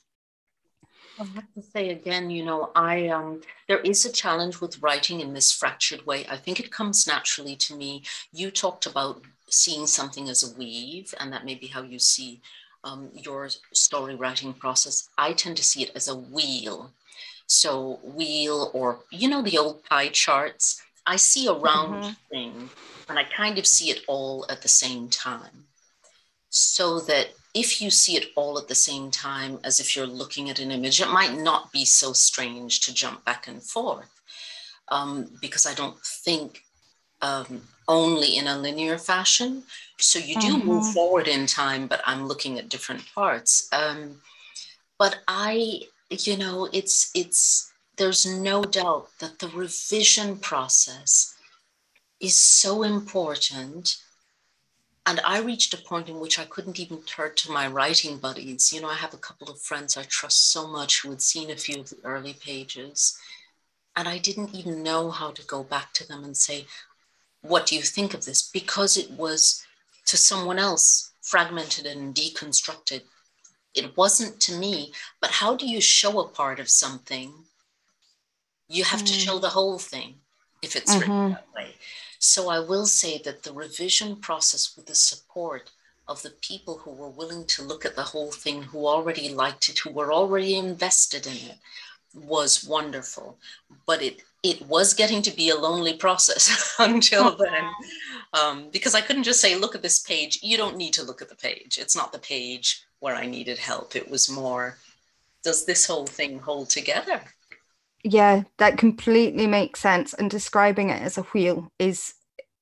I 1.20 1.24
have 1.36 1.54
to 1.56 1.62
say 1.62 1.90
again, 1.90 2.30
you 2.30 2.46
know, 2.46 2.72
I 2.76 3.08
um, 3.08 3.42
there 3.68 3.80
is 3.80 4.06
a 4.06 4.12
challenge 4.12 4.62
with 4.62 4.82
writing 4.82 5.20
in 5.22 5.34
this 5.34 5.52
fractured 5.52 6.06
way. 6.06 6.26
I 6.30 6.38
think 6.38 6.60
it 6.60 6.72
comes 6.72 7.08
naturally 7.08 7.56
to 7.58 7.76
me. 7.76 8.04
You 8.32 8.52
talked 8.52 8.86
about 8.86 9.22
seeing 9.50 9.88
something 9.88 10.30
as 10.30 10.44
a 10.44 10.58
weave, 10.58 11.14
and 11.20 11.32
that 11.34 11.46
may 11.46 11.56
be 11.56 11.68
how 11.68 11.82
you 11.82 12.00
see 12.00 12.42
um, 12.84 13.10
your 13.14 13.50
story 13.74 14.16
writing 14.16 14.54
process. 14.54 15.10
I 15.18 15.34
tend 15.34 15.58
to 15.58 15.64
see 15.64 15.84
it 15.84 15.92
as 15.96 16.08
a 16.08 16.16
wheel. 16.16 16.92
So 17.48 18.00
wheel, 18.04 18.72
or 18.74 19.00
you 19.12 19.28
know, 19.28 19.42
the 19.42 19.58
old 19.58 19.84
pie 19.84 20.10
charts. 20.10 20.82
I 21.06 21.16
see 21.16 21.48
a 21.48 21.54
round 21.54 22.04
mm-hmm. 22.04 22.14
thing, 22.30 22.70
and 23.08 23.18
I 23.18 23.24
kind 23.24 23.58
of 23.58 23.66
see 23.66 23.90
it 23.90 24.04
all 24.08 24.46
at 24.50 24.62
the 24.62 24.68
same 24.68 25.10
time, 25.10 25.66
so 26.50 27.00
that 27.02 27.30
if 27.54 27.82
you 27.82 27.90
see 27.90 28.16
it 28.16 28.32
all 28.36 28.58
at 28.60 28.68
the 28.68 28.76
same 28.76 29.10
time 29.10 29.60
as 29.64 29.80
if 29.80 29.96
you're 29.96 30.06
looking 30.06 30.50
at 30.50 30.60
an 30.60 30.72
image, 30.72 31.02
it 31.02 31.10
might 31.10 31.38
not 31.38 31.72
be 31.72 31.86
so 31.86 32.14
strange 32.14 32.82
to 32.82 32.94
jump 32.94 33.26
back 33.26 33.48
and 33.48 33.64
forth 33.64 34.22
um, 34.90 35.30
because 35.42 35.66
I 35.66 35.74
don't 35.74 36.00
think 36.00 36.64
um, 37.22 37.62
only 37.88 38.38
in 38.38 38.48
a 38.48 38.58
linear 38.58 38.98
fashion. 38.98 39.64
So 39.98 40.20
you 40.20 40.40
do 40.40 40.58
mm-hmm. 40.58 40.68
move 40.68 40.94
forward 40.94 41.28
in 41.28 41.46
time, 41.46 41.88
but 41.88 42.02
I'm 42.06 42.28
looking 42.28 42.60
at 42.60 42.70
different 42.70 43.04
parts. 43.14 43.68
Um, 43.74 44.22
but 44.98 45.18
I, 45.28 45.82
you 46.10 46.38
know, 46.38 46.70
it's 46.72 47.12
it's 47.16 47.72
there's 47.98 48.26
no 48.26 48.64
doubt 48.64 49.10
that 49.20 49.40
the 49.40 49.50
revision 49.50 50.38
process 50.38 51.36
is 52.22 52.36
so 52.36 52.84
important 52.84 53.98
and 55.10 55.20
I 55.26 55.40
reached 55.40 55.74
a 55.74 55.78
point 55.78 56.08
in 56.08 56.20
which 56.20 56.38
I 56.38 56.46
couldn't 56.46 56.80
even 56.80 57.02
turn 57.02 57.32
to 57.38 57.52
my 57.52 57.66
writing 57.66 58.20
buddies. 58.20 58.72
You 58.72 58.82
know, 58.82 58.90
I 58.90 58.94
have 58.94 59.16
a 59.16 59.18
couple 59.18 59.50
of 59.50 59.60
friends 59.60 59.98
I 59.98 60.04
trust 60.04 60.52
so 60.52 60.68
much 60.68 61.02
who 61.02 61.10
had 61.10 61.24
seen 61.24 61.50
a 61.50 61.56
few 61.56 61.80
of 61.80 61.90
the 61.90 61.98
early 62.04 62.34
pages. 62.34 63.18
And 63.96 64.08
I 64.08 64.20
didn't 64.20 64.54
even 64.54 64.84
know 64.84 65.10
how 65.10 65.32
to 65.32 65.44
go 65.48 65.64
back 65.64 65.94
to 65.94 66.08
them 66.08 66.24
and 66.24 66.38
say, 66.38 66.68
What 67.42 67.66
do 67.66 67.76
you 67.76 67.82
think 67.82 68.14
of 68.14 68.26
this? 68.26 68.52
Because 68.52 68.98
it 68.98 69.10
was 69.10 69.66
to 70.06 70.16
someone 70.16 70.60
else 70.60 71.12
fragmented 71.24 71.88
and 71.88 72.14
deconstructed. 72.14 73.02
It 73.74 73.98
wasn't 73.98 74.40
to 74.42 74.54
me, 74.54 74.94
but 75.22 75.32
how 75.32 75.56
do 75.56 75.68
you 75.68 75.82
show 75.82 76.20
a 76.20 76.28
part 76.28 76.60
of 76.60 76.70
something? 76.70 77.34
You 78.68 78.84
have 78.84 79.02
mm. 79.02 79.08
to 79.08 79.14
show 79.14 79.40
the 79.40 79.50
whole 79.50 79.80
thing 79.80 80.18
if 80.62 80.76
it's 80.76 80.92
mm-hmm. 80.92 81.00
written 81.00 81.30
that 81.32 81.48
way. 81.56 81.74
So 82.20 82.50
I 82.50 82.60
will 82.60 82.86
say 82.86 83.18
that 83.20 83.44
the 83.44 83.54
revision 83.54 84.18
process 84.18 84.76
with 84.76 84.88
the 84.88 84.96
support 84.96 85.72
of 86.08 86.22
the 86.22 86.32
people 86.42 86.80
who 86.80 86.92
were 86.92 87.10
willing 87.10 87.46
to 87.46 87.64
look 87.64 87.86
at 87.86 87.96
the 87.96 88.04
whole 88.04 88.32
thing, 88.32 88.64
who 88.64 88.88
already 88.88 89.30
liked 89.30 89.70
it, 89.70 89.80
who 89.80 89.92
were 89.92 90.12
already 90.12 90.56
invested 90.56 91.26
in 91.26 91.34
it, 91.34 91.58
was 92.14 92.66
wonderful. 92.66 93.38
But 93.86 94.02
it 94.02 94.22
it 94.42 94.62
was 94.64 94.94
getting 94.94 95.22
to 95.24 95.36
be 95.36 95.50
a 95.50 95.56
lonely 95.56 95.94
process 95.94 96.76
until 96.80 97.36
then, 97.36 97.70
um, 98.34 98.70
because 98.72 98.96
I 98.96 99.02
couldn't 99.02 99.24
just 99.24 99.42
say, 99.42 99.56
"Look 99.56 99.76
at 99.76 99.82
this 99.82 100.00
page." 100.00 100.40
You 100.42 100.58
don't 100.58 100.78
need 100.78 100.94
to 100.94 101.04
look 101.04 101.22
at 101.22 101.30
the 101.30 101.36
page. 101.36 101.78
It's 101.78 101.96
not 101.96 102.12
the 102.12 102.20
page 102.20 102.84
where 103.00 103.16
I 103.16 103.26
needed 103.26 103.58
help. 103.58 103.96
It 103.96 104.10
was 104.10 104.30
more, 104.30 104.78
does 105.44 105.66
this 105.66 105.86
whole 105.86 106.08
thing 106.08 106.40
hold 106.40 106.70
together? 106.70 107.22
Yeah 108.04 108.44
that 108.58 108.78
completely 108.78 109.48
makes 109.48 109.80
sense 109.80 110.14
and 110.14 110.30
describing 110.30 110.90
it 110.90 111.02
as 111.02 111.18
a 111.18 111.24
wheel 111.24 111.72
is 111.80 112.14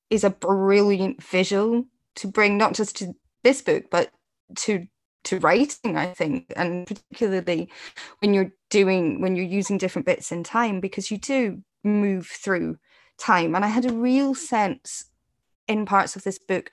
is 0.09 0.23
a 0.23 0.29
brilliant 0.29 1.21
visual 1.21 1.85
to 2.15 2.27
bring 2.27 2.57
not 2.57 2.73
just 2.73 2.97
to 2.97 3.13
this 3.43 3.61
book 3.61 3.85
but 3.91 4.11
to 4.55 4.87
to 5.23 5.39
writing 5.39 5.97
i 5.97 6.05
think 6.07 6.51
and 6.55 6.87
particularly 6.87 7.69
when 8.19 8.33
you're 8.33 8.51
doing 8.69 9.21
when 9.21 9.35
you're 9.35 9.45
using 9.45 9.77
different 9.77 10.05
bits 10.05 10.31
in 10.31 10.43
time 10.43 10.79
because 10.79 11.11
you 11.11 11.17
do 11.17 11.61
move 11.83 12.27
through 12.27 12.77
time. 13.17 13.55
And 13.55 13.65
i 13.65 13.67
had 13.67 13.85
a 13.85 13.93
real 13.93 14.35
sense 14.35 15.05
in 15.67 15.85
parts 15.85 16.15
of 16.15 16.23
this 16.23 16.39
book 16.39 16.71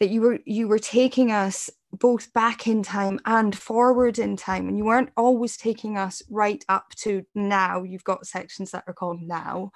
that 0.00 0.10
you 0.10 0.20
were 0.20 0.38
you 0.44 0.68
were 0.68 0.78
taking 0.78 1.32
us 1.32 1.70
both 1.92 2.32
back 2.32 2.66
in 2.66 2.82
time 2.82 3.18
and 3.24 3.56
forward 3.56 4.18
in 4.18 4.36
time 4.36 4.68
and 4.68 4.76
you 4.76 4.84
weren't 4.84 5.10
always 5.16 5.56
taking 5.56 5.96
us 5.96 6.22
right 6.30 6.64
up 6.68 6.90
to 6.96 7.24
now. 7.34 7.82
You've 7.82 8.04
got 8.04 8.26
sections 8.26 8.72
that 8.72 8.84
are 8.86 8.92
called 8.92 9.22
now. 9.22 9.72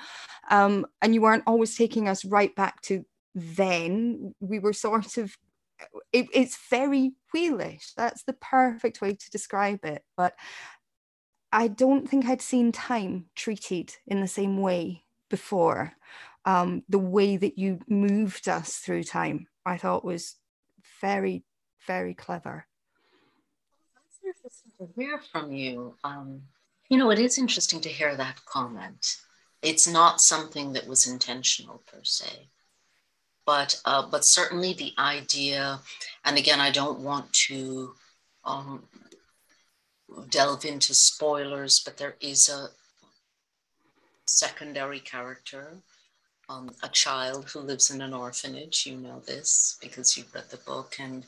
Um, 0.50 0.86
and 1.00 1.14
you 1.14 1.22
weren't 1.22 1.44
always 1.46 1.74
taking 1.76 2.08
us 2.08 2.24
right 2.24 2.54
back 2.54 2.82
to 2.82 3.04
then. 3.34 4.34
We 4.40 4.58
were 4.58 4.74
sort 4.74 5.16
of 5.16 5.34
it, 6.12 6.26
it's 6.32 6.58
very 6.70 7.12
wheelish. 7.34 7.94
That's 7.96 8.22
the 8.22 8.34
perfect 8.34 9.00
way 9.00 9.14
to 9.14 9.30
describe 9.30 9.84
it. 9.84 10.02
But 10.16 10.34
i 11.52 11.68
don't 11.68 12.08
think 12.08 12.24
i'd 12.26 12.40
seen 12.40 12.72
time 12.72 13.26
treated 13.36 13.94
in 14.06 14.20
the 14.20 14.26
same 14.26 14.60
way 14.60 15.04
before 15.28 15.92
um, 16.44 16.82
the 16.88 16.98
way 16.98 17.36
that 17.36 17.58
you 17.58 17.78
moved 17.88 18.48
us 18.48 18.76
through 18.76 19.04
time 19.04 19.46
i 19.64 19.76
thought 19.76 20.04
was 20.04 20.36
very 21.00 21.44
very 21.86 22.14
clever. 22.14 22.66
That's 23.94 24.36
interesting 24.36 24.72
to 24.78 25.00
hear 25.00 25.20
from 25.30 25.52
you. 25.52 25.94
Um, 26.04 26.42
you 26.88 26.98
know, 26.98 27.10
it 27.10 27.18
is 27.18 27.38
interesting 27.38 27.80
to 27.82 27.88
hear 27.88 28.14
that 28.16 28.44
comment. 28.44 29.16
It's 29.62 29.86
not 29.86 30.20
something 30.20 30.72
that 30.72 30.86
was 30.86 31.06
intentional 31.06 31.82
per 31.86 32.02
se, 32.02 32.48
but 33.46 33.80
uh, 33.84 34.06
but 34.10 34.24
certainly 34.24 34.72
the 34.72 34.92
idea. 34.98 35.80
And 36.24 36.36
again, 36.36 36.60
I 36.60 36.70
don't 36.70 37.00
want 37.00 37.32
to 37.48 37.94
um, 38.44 38.84
delve 40.28 40.64
into 40.64 40.94
spoilers, 40.94 41.80
but 41.80 41.96
there 41.96 42.16
is 42.20 42.48
a 42.48 42.68
secondary 44.26 45.00
character 45.00 45.78
um, 46.52 46.70
a 46.82 46.88
child 46.88 47.50
who 47.50 47.60
lives 47.60 47.90
in 47.90 48.00
an 48.00 48.12
orphanage. 48.12 48.86
You 48.86 48.96
know 48.96 49.20
this 49.20 49.78
because 49.80 50.16
you've 50.16 50.34
read 50.34 50.50
the 50.50 50.58
book. 50.58 50.96
And 50.98 51.24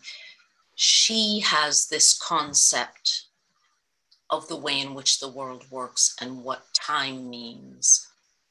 she 0.75 1.41
has 1.41 1.87
this 1.87 2.19
concept 2.19 3.25
of 4.31 4.49
the 4.49 4.57
way 4.57 4.81
in 4.81 4.95
which 4.95 5.21
the 5.21 5.29
world 5.29 5.65
works 5.71 6.17
and 6.21 6.43
what 6.43 6.67
time 6.75 7.31
means 7.31 8.09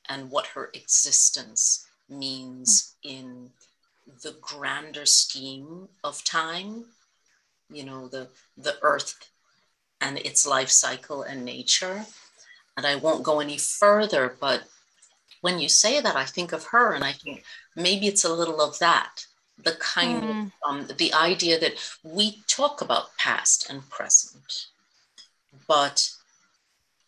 and 0.10 0.30
what 0.30 0.48
her 0.48 0.70
existence 0.74 1.88
means 2.10 2.96
in 3.04 3.50
the 4.22 4.36
grander 4.42 5.06
scheme 5.06 5.88
of 6.04 6.24
time 6.24 6.86
you 7.72 7.84
know 7.84 8.08
the 8.10 8.28
the 8.58 8.76
earth 8.82 9.30
and 10.02 10.18
its 10.20 10.46
life 10.46 10.70
cycle 10.70 11.24
and 11.24 11.46
nature 11.46 12.06
and 12.76 12.86
i 12.86 12.96
won't 12.98 13.24
go 13.24 13.40
any 13.40 13.58
further 13.58 14.36
but 14.42 14.64
when 15.44 15.60
you 15.60 15.70
say 15.70 16.00
that 16.00 16.16
i 16.16 16.26
think 16.26 16.52
of 16.54 16.64
her 16.68 16.94
and 16.94 17.04
i 17.04 17.12
think 17.12 17.44
maybe 17.76 18.08
it's 18.08 18.24
a 18.24 18.34
little 18.34 18.62
of 18.62 18.80
that 18.80 19.26
the 19.62 19.74
kind 19.74 20.24
mm. 20.24 20.46
of 20.46 20.52
um, 20.68 20.88
the 20.98 21.14
idea 21.14 21.60
that 21.60 21.74
we 22.02 22.42
talk 22.48 22.82
about 22.82 23.16
past 23.18 23.70
and 23.70 23.88
present 23.90 24.68
but 25.68 26.10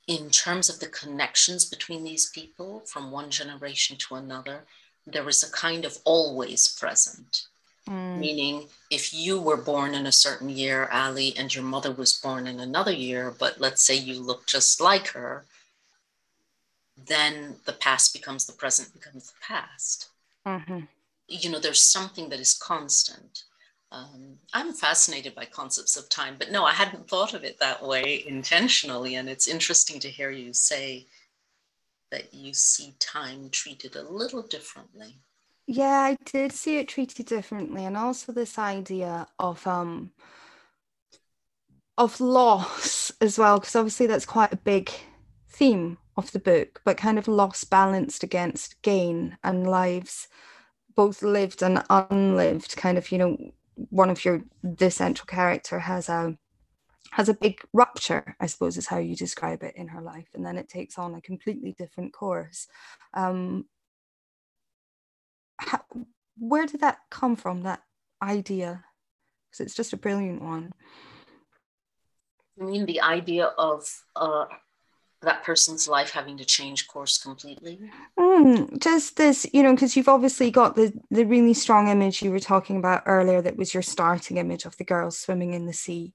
in 0.08 0.30
terms 0.30 0.70
of 0.70 0.80
the 0.80 0.88
connections 0.88 1.66
between 1.66 2.04
these 2.04 2.30
people 2.30 2.82
from 2.86 3.10
one 3.10 3.30
generation 3.30 3.98
to 3.98 4.16
another 4.16 4.60
there 5.08 5.28
is 5.30 5.42
a 5.42 5.52
kind 5.52 5.86
of 5.86 5.98
always 6.04 6.68
present 6.68 7.48
mm. 7.88 8.20
meaning 8.20 8.68
if 8.92 9.14
you 9.14 9.40
were 9.40 9.70
born 9.72 9.96
in 9.96 10.06
a 10.06 10.20
certain 10.26 10.50
year 10.50 10.90
ali 10.92 11.34
and 11.38 11.56
your 11.56 11.64
mother 11.64 11.92
was 11.92 12.20
born 12.26 12.48
in 12.48 12.60
another 12.60 12.94
year 12.94 13.34
but 13.40 13.62
let's 13.62 13.82
say 13.82 13.96
you 13.96 14.20
look 14.20 14.46
just 14.46 14.82
like 14.82 15.08
her 15.08 15.46
then 17.08 17.56
the 17.66 17.74
past 17.74 18.14
becomes 18.14 18.46
the 18.46 18.54
present 18.54 18.94
becomes 18.94 19.28
the 19.28 19.38
past 19.42 20.10
mm-hmm 20.46 20.80
you 21.28 21.50
know, 21.50 21.60
there's 21.60 21.82
something 21.82 22.30
that 22.30 22.40
is 22.40 22.54
constant. 22.54 23.44
Um, 23.92 24.38
I'm 24.54 24.74
fascinated 24.74 25.36
by 25.36 25.46
concepts 25.46 25.96
of 25.96 26.10
time, 26.10 26.36
but 26.38 26.52
no, 26.52 26.66
I 26.66 26.74
hadn't 26.74 27.08
thought 27.08 27.34
of 27.34 27.44
it 27.44 27.60
that 27.60 27.84
way 27.86 28.24
intentionally. 28.28 29.16
And 29.16 29.30
it's 29.30 29.48
interesting 29.48 30.00
to 30.02 30.10
hear 30.10 30.32
you 30.32 30.54
say 30.54 31.08
that 32.12 32.34
you 32.34 32.54
see 32.54 32.96
time 33.00 33.50
treated 33.50 33.96
a 33.96 34.04
little 34.04 34.44
differently. 34.44 35.16
Yeah, 35.68 36.00
I 36.00 36.18
did 36.26 36.52
see 36.52 36.78
it 36.78 36.88
treated 36.88 37.26
differently, 37.26 37.86
and 37.86 37.98
also 37.98 38.32
this 38.32 38.60
idea 38.60 39.28
of 39.40 39.66
um 39.66 40.12
of 41.98 42.20
loss 42.20 43.12
as 43.20 43.40
well, 43.40 43.60
because 43.60 43.76
obviously 43.76 44.06
that's 44.06 44.28
quite 44.28 44.54
a 44.54 44.58
big 44.58 44.92
theme 45.50 45.98
of 46.18 46.32
the 46.32 46.40
book, 46.40 46.82
but 46.86 46.98
kind 46.98 47.20
of 47.20 47.28
loss 47.28 47.64
balanced 47.64 48.24
against 48.24 48.82
gain 48.82 49.38
and 49.44 49.70
lives 49.70 50.28
both 50.96 51.22
lived 51.22 51.62
and 51.62 51.84
unlived. 51.90 52.76
Kind 52.78 52.98
of, 52.98 53.12
you 53.12 53.18
know, 53.18 53.38
one 53.90 54.10
of 54.10 54.24
your 54.24 54.42
the 54.64 54.90
central 54.90 55.26
character 55.26 55.80
has 55.80 56.10
a 56.10 56.38
has 57.12 57.30
a 57.30 57.34
big 57.34 57.62
rupture, 57.74 58.36
I 58.40 58.48
suppose 58.48 58.78
is 58.78 58.88
how 58.88 58.98
you 58.98 59.16
describe 59.16 59.64
it 59.64 59.76
in 59.76 59.90
her 59.90 60.02
life, 60.02 60.28
and 60.34 60.46
then 60.46 60.58
it 60.58 60.70
takes 60.70 60.98
on 60.98 61.16
a 61.16 61.22
completely 61.22 61.74
different 61.78 62.14
course. 62.14 62.68
Um, 63.14 63.66
how, 65.58 65.82
where 66.38 66.66
did 66.66 66.82
that 66.82 67.00
come 67.10 67.36
from? 67.36 67.62
That 67.64 67.82
idea, 68.22 68.84
because 69.50 69.66
it's 69.66 69.76
just 69.76 69.94
a 69.94 69.98
brilliant 69.98 70.42
one. 70.42 70.74
You 72.58 72.66
mean 72.68 72.86
the 72.86 73.02
idea 73.02 73.46
of 73.46 73.88
uh, 74.16 74.46
that 75.26 75.44
person's 75.44 75.88
life 75.88 76.12
having 76.12 76.38
to 76.38 76.46
change 76.46 76.88
course 76.88 77.18
completely? 77.22 77.80
Mm, 78.18 78.80
just 78.82 79.18
this, 79.18 79.46
you 79.54 79.62
know, 79.64 79.74
because 79.74 79.96
you've 79.96 80.10
obviously 80.10 80.52
got 80.52 80.76
the 80.76 80.94
the 81.12 81.26
really 81.26 81.54
strong 81.54 81.90
image 81.90 82.22
you 82.22 82.32
were 82.32 82.40
talking 82.40 82.78
about 82.78 83.04
earlier 83.06 83.42
that 83.42 83.58
was 83.58 83.74
your 83.74 83.84
starting 83.84 84.38
image 84.38 84.66
of 84.66 84.78
the 84.78 84.84
girls 84.84 85.18
swimming 85.18 85.54
in 85.54 85.66
the 85.66 85.74
sea, 85.74 86.14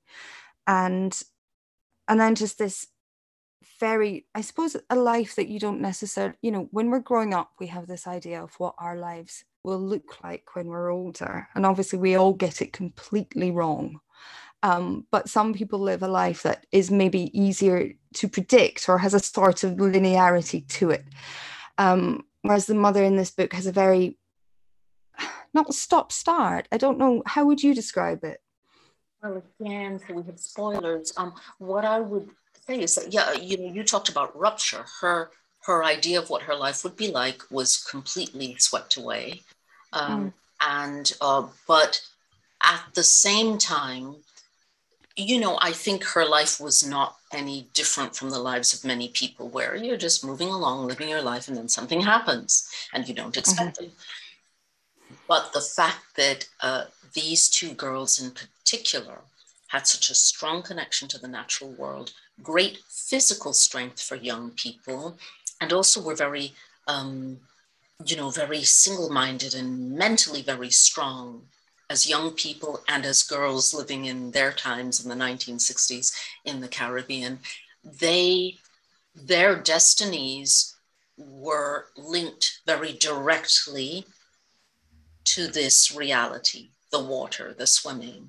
and 0.66 1.20
and 2.08 2.18
then 2.18 2.34
just 2.34 2.58
this 2.58 2.86
very, 3.78 4.26
I 4.34 4.42
suppose, 4.42 4.76
a 4.90 4.96
life 4.96 5.36
that 5.36 5.48
you 5.48 5.58
don't 5.58 5.80
necessarily, 5.80 6.36
you 6.42 6.50
know, 6.50 6.68
when 6.70 6.90
we're 6.90 7.00
growing 7.00 7.34
up, 7.34 7.50
we 7.58 7.66
have 7.68 7.86
this 7.86 8.06
idea 8.06 8.42
of 8.42 8.54
what 8.58 8.74
our 8.78 8.96
lives 8.96 9.44
will 9.64 9.80
look 9.80 10.22
like 10.22 10.54
when 10.54 10.66
we're 10.66 10.90
older, 10.90 11.48
and 11.54 11.66
obviously 11.66 11.98
we 11.98 12.14
all 12.14 12.32
get 12.32 12.62
it 12.62 12.72
completely 12.72 13.50
wrong. 13.50 14.00
Um, 14.62 15.06
but 15.10 15.28
some 15.28 15.54
people 15.54 15.78
live 15.78 16.02
a 16.02 16.08
life 16.08 16.42
that 16.42 16.66
is 16.70 16.90
maybe 16.90 17.30
easier 17.38 17.92
to 18.14 18.28
predict 18.28 18.88
or 18.88 18.98
has 18.98 19.14
a 19.14 19.20
sort 19.20 19.64
of 19.64 19.74
linearity 19.74 20.66
to 20.68 20.90
it. 20.90 21.04
Um, 21.78 22.24
whereas 22.42 22.66
the 22.66 22.74
mother 22.74 23.04
in 23.04 23.16
this 23.16 23.30
book 23.30 23.52
has 23.52 23.66
a 23.66 23.72
very 23.72 24.18
not 25.54 25.74
stop 25.74 26.12
start. 26.12 26.68
I 26.72 26.78
don't 26.78 26.98
know 26.98 27.22
how 27.26 27.46
would 27.46 27.62
you 27.62 27.74
describe 27.74 28.24
it. 28.24 28.40
Well, 29.22 29.42
again, 29.60 30.00
so 30.06 30.14
we 30.14 30.22
have 30.24 30.38
spoilers. 30.38 31.12
Um, 31.16 31.34
what 31.58 31.84
I 31.84 32.00
would 32.00 32.30
say 32.66 32.80
is 32.80 32.94
that 32.94 33.12
yeah, 33.12 33.32
you 33.32 33.58
know, 33.58 33.72
you 33.72 33.84
talked 33.84 34.08
about 34.08 34.38
rupture. 34.38 34.84
Her 35.00 35.30
her 35.64 35.84
idea 35.84 36.18
of 36.18 36.30
what 36.30 36.42
her 36.42 36.54
life 36.54 36.84
would 36.84 36.96
be 36.96 37.08
like 37.08 37.42
was 37.50 37.84
completely 37.84 38.56
swept 38.58 38.96
away, 38.96 39.42
um, 39.92 40.26
mm. 40.26 40.32
and 40.66 41.12
uh, 41.20 41.46
but 41.68 42.00
at 42.62 42.82
the 42.94 43.02
same 43.02 43.58
time, 43.58 44.16
you 45.16 45.38
know, 45.38 45.58
I 45.60 45.72
think 45.72 46.04
her 46.04 46.24
life 46.24 46.58
was 46.58 46.86
not 46.86 47.16
any 47.32 47.68
different 47.74 48.14
from 48.16 48.30
the 48.30 48.38
lives 48.38 48.72
of 48.72 48.84
many 48.84 49.08
people 49.08 49.48
where 49.48 49.76
you're 49.76 49.96
just 49.96 50.24
moving 50.24 50.48
along, 50.48 50.86
living 50.86 51.08
your 51.08 51.22
life, 51.22 51.48
and 51.48 51.56
then 51.56 51.68
something 51.68 52.00
happens 52.00 52.68
and 52.92 53.08
you 53.08 53.14
don't 53.14 53.36
expect 53.36 53.78
mm-hmm. 53.78 53.84
it. 53.84 53.92
But 55.28 55.52
the 55.52 55.60
fact 55.60 56.16
that 56.16 56.48
uh, 56.60 56.84
these 57.14 57.48
two 57.48 57.72
girls 57.72 58.20
in 58.20 58.32
particular 58.32 59.18
had 59.68 59.86
such 59.86 60.10
a 60.10 60.14
strong 60.14 60.62
connection 60.62 61.06
to 61.08 61.18
the 61.18 61.28
natural 61.28 61.70
world, 61.70 62.12
great 62.42 62.78
physical 62.88 63.52
strength 63.52 64.02
for 64.02 64.16
young 64.16 64.50
people, 64.50 65.16
and 65.60 65.72
also 65.72 66.02
were 66.02 66.16
very, 66.16 66.52
um, 66.88 67.38
you 68.04 68.16
know, 68.16 68.30
very 68.30 68.62
single 68.62 69.10
minded 69.10 69.54
and 69.54 69.92
mentally 69.92 70.42
very 70.42 70.70
strong 70.70 71.42
as 71.90 72.08
young 72.08 72.30
people 72.30 72.82
and 72.88 73.04
as 73.04 73.24
girls 73.24 73.74
living 73.74 74.04
in 74.04 74.30
their 74.30 74.52
times 74.52 75.04
in 75.04 75.10
the 75.10 75.24
1960s 75.24 76.14
in 76.44 76.60
the 76.60 76.68
Caribbean, 76.68 77.40
they 77.84 78.56
their 79.14 79.56
destinies 79.56 80.76
were 81.18 81.86
linked 81.96 82.60
very 82.64 82.92
directly 82.92 84.06
to 85.24 85.48
this 85.48 85.94
reality, 85.94 86.68
the 86.92 87.02
water, 87.02 87.52
the 87.58 87.66
swimming. 87.66 88.28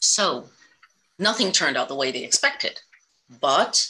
So 0.00 0.48
nothing 1.18 1.52
turned 1.52 1.76
out 1.76 1.86
the 1.86 1.94
way 1.94 2.10
they 2.10 2.24
expected, 2.24 2.80
but 3.40 3.88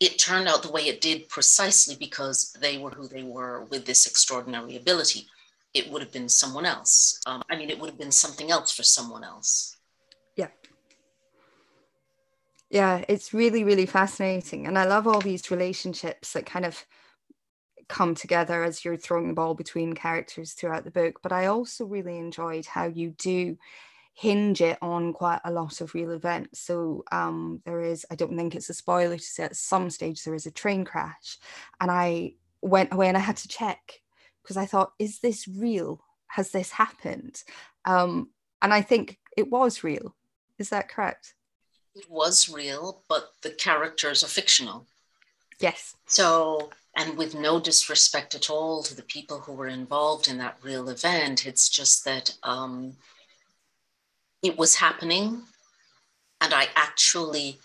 it 0.00 0.18
turned 0.18 0.48
out 0.48 0.62
the 0.62 0.72
way 0.72 0.88
it 0.88 1.00
did 1.00 1.28
precisely 1.28 1.94
because 1.94 2.52
they 2.60 2.78
were 2.78 2.90
who 2.90 3.06
they 3.06 3.22
were 3.22 3.62
with 3.70 3.86
this 3.86 4.06
extraordinary 4.06 4.76
ability 4.76 5.28
it 5.74 5.90
would 5.90 6.00
have 6.00 6.12
been 6.12 6.28
someone 6.28 6.64
else. 6.64 7.20
Um, 7.26 7.42
I 7.50 7.56
mean, 7.56 7.68
it 7.68 7.78
would 7.78 7.90
have 7.90 7.98
been 7.98 8.12
something 8.12 8.50
else 8.50 8.72
for 8.72 8.84
someone 8.84 9.24
else. 9.24 9.76
Yeah. 10.36 10.48
Yeah, 12.70 13.04
it's 13.08 13.34
really, 13.34 13.64
really 13.64 13.86
fascinating. 13.86 14.66
And 14.66 14.78
I 14.78 14.84
love 14.84 15.06
all 15.06 15.20
these 15.20 15.50
relationships 15.50 16.32
that 16.32 16.46
kind 16.46 16.64
of 16.64 16.86
come 17.88 18.14
together 18.14 18.62
as 18.64 18.84
you're 18.84 18.96
throwing 18.96 19.28
the 19.28 19.34
ball 19.34 19.54
between 19.54 19.92
characters 19.92 20.52
throughout 20.52 20.84
the 20.84 20.90
book. 20.90 21.20
But 21.22 21.32
I 21.32 21.46
also 21.46 21.84
really 21.84 22.18
enjoyed 22.18 22.66
how 22.66 22.86
you 22.86 23.10
do 23.10 23.58
hinge 24.14 24.60
it 24.60 24.78
on 24.80 25.12
quite 25.12 25.40
a 25.44 25.50
lot 25.50 25.80
of 25.80 25.92
real 25.92 26.12
events. 26.12 26.60
So 26.60 27.04
um, 27.10 27.60
there 27.64 27.80
is, 27.80 28.06
I 28.12 28.14
don't 28.14 28.36
think 28.36 28.54
it's 28.54 28.70
a 28.70 28.74
spoiler 28.74 29.16
to 29.16 29.22
say 29.22 29.42
at 29.42 29.56
some 29.56 29.90
stage 29.90 30.22
there 30.22 30.34
is 30.34 30.46
a 30.46 30.52
train 30.52 30.84
crash. 30.84 31.38
And 31.80 31.90
I 31.90 32.34
went 32.62 32.92
away 32.92 33.08
and 33.08 33.16
I 33.16 33.20
had 33.20 33.36
to 33.38 33.48
check 33.48 34.00
because 34.44 34.58
I 34.58 34.66
thought, 34.66 34.92
is 34.98 35.20
this 35.20 35.48
real? 35.48 36.04
Has 36.26 36.50
this 36.50 36.70
happened? 36.70 37.42
Um, 37.86 38.28
and 38.60 38.74
I 38.74 38.82
think 38.82 39.18
it 39.36 39.50
was 39.50 39.82
real. 39.82 40.14
Is 40.58 40.68
that 40.68 40.88
correct? 40.88 41.34
It 41.94 42.10
was 42.10 42.48
real, 42.48 43.02
but 43.08 43.30
the 43.42 43.50
characters 43.50 44.22
are 44.22 44.28
fictional. 44.28 44.86
Yes. 45.60 45.96
So, 46.06 46.70
and 46.96 47.16
with 47.16 47.34
no 47.34 47.58
disrespect 47.58 48.34
at 48.34 48.50
all 48.50 48.82
to 48.82 48.94
the 48.94 49.02
people 49.02 49.40
who 49.40 49.52
were 49.52 49.68
involved 49.68 50.28
in 50.28 50.38
that 50.38 50.58
real 50.62 50.88
event, 50.90 51.46
it's 51.46 51.68
just 51.68 52.04
that 52.04 52.36
um, 52.42 52.96
it 54.42 54.58
was 54.58 54.76
happening. 54.76 55.42
And 56.40 56.52
I 56.52 56.66
actually 56.76 57.58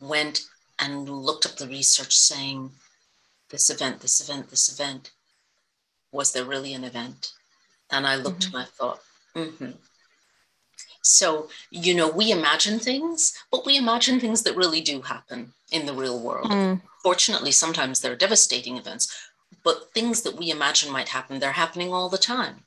went 0.00 0.42
and 0.78 1.08
looked 1.08 1.46
up 1.46 1.56
the 1.56 1.68
research 1.68 2.16
saying, 2.16 2.70
this 3.50 3.70
event, 3.70 4.00
this 4.00 4.20
event, 4.20 4.48
this 4.48 4.72
event 4.72 5.12
was 6.16 6.32
there 6.32 6.44
really 6.44 6.74
an 6.74 6.84
event? 6.84 7.32
And 7.90 8.06
I 8.06 8.16
looked 8.16 8.46
mm-hmm. 8.46 8.56
and 8.56 8.64
I 8.64 8.68
thought, 8.68 9.00
mm-hmm. 9.36 9.70
So, 11.06 11.48
you 11.70 11.94
know, 11.94 12.10
we 12.10 12.32
imagine 12.32 12.80
things, 12.80 13.32
but 13.52 13.64
we 13.64 13.76
imagine 13.76 14.18
things 14.18 14.42
that 14.42 14.56
really 14.56 14.80
do 14.80 15.02
happen 15.02 15.52
in 15.70 15.86
the 15.86 15.94
real 15.94 16.18
world. 16.18 16.50
Mm. 16.50 16.82
Fortunately, 17.00 17.52
sometimes 17.52 18.00
they're 18.00 18.16
devastating 18.16 18.76
events, 18.76 19.30
but 19.62 19.92
things 19.94 20.22
that 20.22 20.34
we 20.36 20.50
imagine 20.50 20.92
might 20.92 21.10
happen, 21.10 21.38
they're 21.38 21.52
happening 21.52 21.92
all 21.92 22.08
the 22.08 22.18
time. 22.18 22.64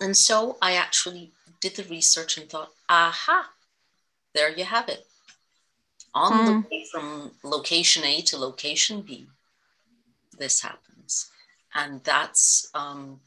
And 0.00 0.16
so 0.16 0.56
I 0.62 0.74
actually 0.74 1.32
did 1.60 1.74
the 1.74 1.82
research 1.82 2.38
and 2.38 2.48
thought, 2.48 2.70
aha, 2.88 3.50
there 4.34 4.56
you 4.56 4.64
have 4.64 4.88
it. 4.88 5.04
On 6.14 6.32
mm. 6.32 6.46
the 6.46 6.68
way 6.70 6.86
from 6.92 7.32
location 7.42 8.04
A 8.04 8.20
to 8.22 8.38
location 8.38 9.02
B, 9.02 9.26
this 10.38 10.62
happens 10.62 11.28
and 11.74 12.02
that's 12.04 12.70
um, 12.74 13.20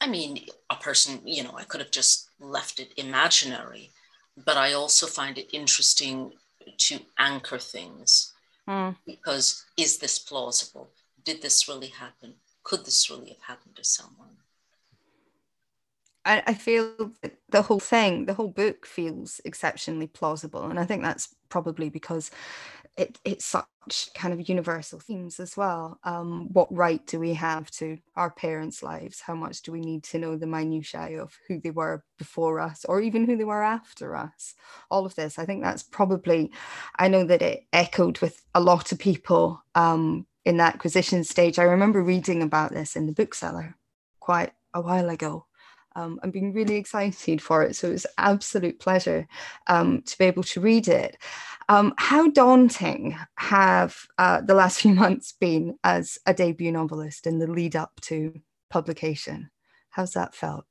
i 0.00 0.06
mean 0.06 0.44
a 0.70 0.76
person 0.76 1.20
you 1.24 1.42
know 1.42 1.54
i 1.56 1.64
could 1.64 1.80
have 1.80 1.90
just 1.90 2.28
left 2.40 2.80
it 2.80 2.92
imaginary 2.96 3.90
but 4.44 4.56
i 4.56 4.72
also 4.72 5.06
find 5.06 5.38
it 5.38 5.48
interesting 5.52 6.32
to 6.78 6.98
anchor 7.18 7.58
things 7.58 8.32
mm. 8.68 8.94
because 9.06 9.64
is 9.76 9.98
this 9.98 10.18
plausible 10.18 10.90
did 11.24 11.42
this 11.42 11.68
really 11.68 11.88
happen 11.88 12.34
could 12.62 12.84
this 12.84 13.10
really 13.10 13.28
have 13.28 13.42
happened 13.56 13.76
to 13.76 13.84
someone 13.84 14.36
I, 16.24 16.42
I 16.48 16.54
feel 16.54 17.12
the 17.48 17.62
whole 17.62 17.80
thing, 17.80 18.26
the 18.26 18.34
whole 18.34 18.48
book 18.48 18.86
feels 18.86 19.40
exceptionally 19.44 20.06
plausible. 20.06 20.64
And 20.64 20.78
I 20.78 20.84
think 20.84 21.02
that's 21.02 21.34
probably 21.48 21.88
because 21.88 22.30
it, 23.00 23.18
it's 23.24 23.46
such 23.46 23.66
kind 24.14 24.34
of 24.34 24.46
universal 24.46 25.00
themes 25.00 25.40
as 25.40 25.56
well. 25.56 25.98
Um, 26.04 26.48
what 26.52 26.68
right 26.70 27.04
do 27.06 27.18
we 27.18 27.32
have 27.34 27.70
to 27.72 27.96
our 28.14 28.30
parents' 28.30 28.82
lives? 28.82 29.20
How 29.20 29.34
much 29.34 29.62
do 29.62 29.72
we 29.72 29.80
need 29.80 30.04
to 30.04 30.18
know 30.18 30.36
the 30.36 30.46
minutiae 30.46 31.22
of 31.22 31.34
who 31.48 31.58
they 31.58 31.70
were 31.70 32.04
before 32.18 32.60
us 32.60 32.84
or 32.84 33.00
even 33.00 33.24
who 33.24 33.36
they 33.38 33.44
were 33.44 33.62
after 33.62 34.14
us? 34.14 34.54
All 34.90 35.06
of 35.06 35.14
this, 35.14 35.38
I 35.38 35.46
think 35.46 35.62
that's 35.62 35.82
probably, 35.82 36.52
I 36.98 37.08
know 37.08 37.24
that 37.24 37.40
it 37.40 37.64
echoed 37.72 38.18
with 38.20 38.42
a 38.54 38.60
lot 38.60 38.92
of 38.92 38.98
people 38.98 39.62
um, 39.74 40.26
in 40.44 40.58
the 40.58 40.64
acquisition 40.64 41.24
stage. 41.24 41.58
I 41.58 41.64
remember 41.64 42.02
reading 42.02 42.42
about 42.42 42.72
this 42.72 42.96
in 42.96 43.06
the 43.06 43.12
bookseller 43.12 43.76
quite 44.20 44.52
a 44.74 44.82
while 44.82 45.08
ago 45.08 45.46
um, 45.96 46.20
I'm 46.22 46.30
being 46.30 46.52
really 46.52 46.76
excited 46.76 47.42
for 47.42 47.62
it. 47.62 47.76
So 47.76 47.88
it 47.88 47.92
was 47.92 48.06
absolute 48.18 48.78
pleasure 48.78 49.26
um, 49.66 50.02
to 50.02 50.18
be 50.18 50.24
able 50.24 50.42
to 50.44 50.60
read 50.60 50.88
it. 50.88 51.16
Um, 51.68 51.94
how 51.98 52.28
daunting 52.30 53.16
have 53.36 53.96
uh, 54.18 54.40
the 54.40 54.54
last 54.54 54.80
few 54.82 54.94
months 54.94 55.32
been 55.32 55.78
as 55.84 56.18
a 56.26 56.34
debut 56.34 56.72
novelist 56.72 57.26
in 57.26 57.38
the 57.38 57.46
lead 57.46 57.76
up 57.76 58.00
to 58.02 58.40
publication? 58.70 59.50
How's 59.90 60.12
that 60.12 60.34
felt? 60.34 60.64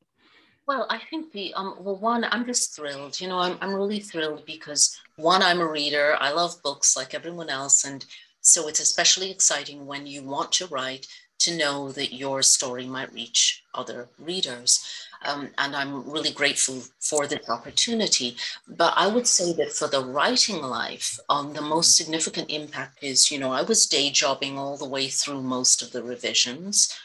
Well, 0.68 0.86
I 0.90 1.00
think 1.10 1.32
the 1.32 1.54
um, 1.56 1.78
well, 1.80 1.98
one, 1.98 2.26
I'm 2.26 2.46
just 2.46 2.76
thrilled. 2.76 3.20
You 3.20 3.28
know, 3.28 3.40
I'm 3.40 3.58
I'm 3.60 3.74
really 3.74 4.00
thrilled 4.00 4.46
because 4.46 5.02
one, 5.16 5.42
I'm 5.42 5.62
a 5.62 5.68
reader. 5.68 6.16
I 6.20 6.32
love 6.32 6.62
books 6.62 6.96
like 6.96 7.16
everyone 7.16 7.50
else, 7.50 7.86
and 7.86 8.06
So 8.42 8.68
it's 8.68 8.80
especially 8.80 9.32
exciting 9.32 9.86
when 9.86 10.06
you 10.06 10.24
want 10.24 10.52
to 10.54 10.68
write 10.68 11.08
to 11.40 11.58
know 11.58 11.92
that 11.94 12.14
your 12.14 12.42
story 12.44 12.86
might 12.86 13.14
reach 13.14 13.64
other 13.74 14.10
readers. 14.20 15.08
Um, 15.26 15.50
and 15.58 15.76
I'm 15.76 16.10
really 16.10 16.32
grateful 16.32 16.82
for 17.00 17.28
this 17.28 17.50
opportunity. 17.50 18.38
But 18.68 18.94
I 18.96 19.08
would 19.08 19.28
say 19.28 19.54
that 19.54 19.74
for 19.74 19.88
the 19.88 20.04
writing 20.04 20.62
life, 20.62 21.20
um, 21.30 21.54
the 21.54 21.62
most 21.62 21.98
significant 21.98 22.50
impact 22.50 23.04
is, 23.04 23.30
you 23.30 23.40
know, 23.40 23.52
I 23.52 23.64
was 23.64 23.86
day 23.86 24.12
jobbing 24.12 24.58
all 24.58 24.78
the 24.78 24.88
way 24.88 25.10
through 25.10 25.42
most 25.42 25.82
of 25.82 25.92
the 25.92 26.04
revisions 26.04 26.98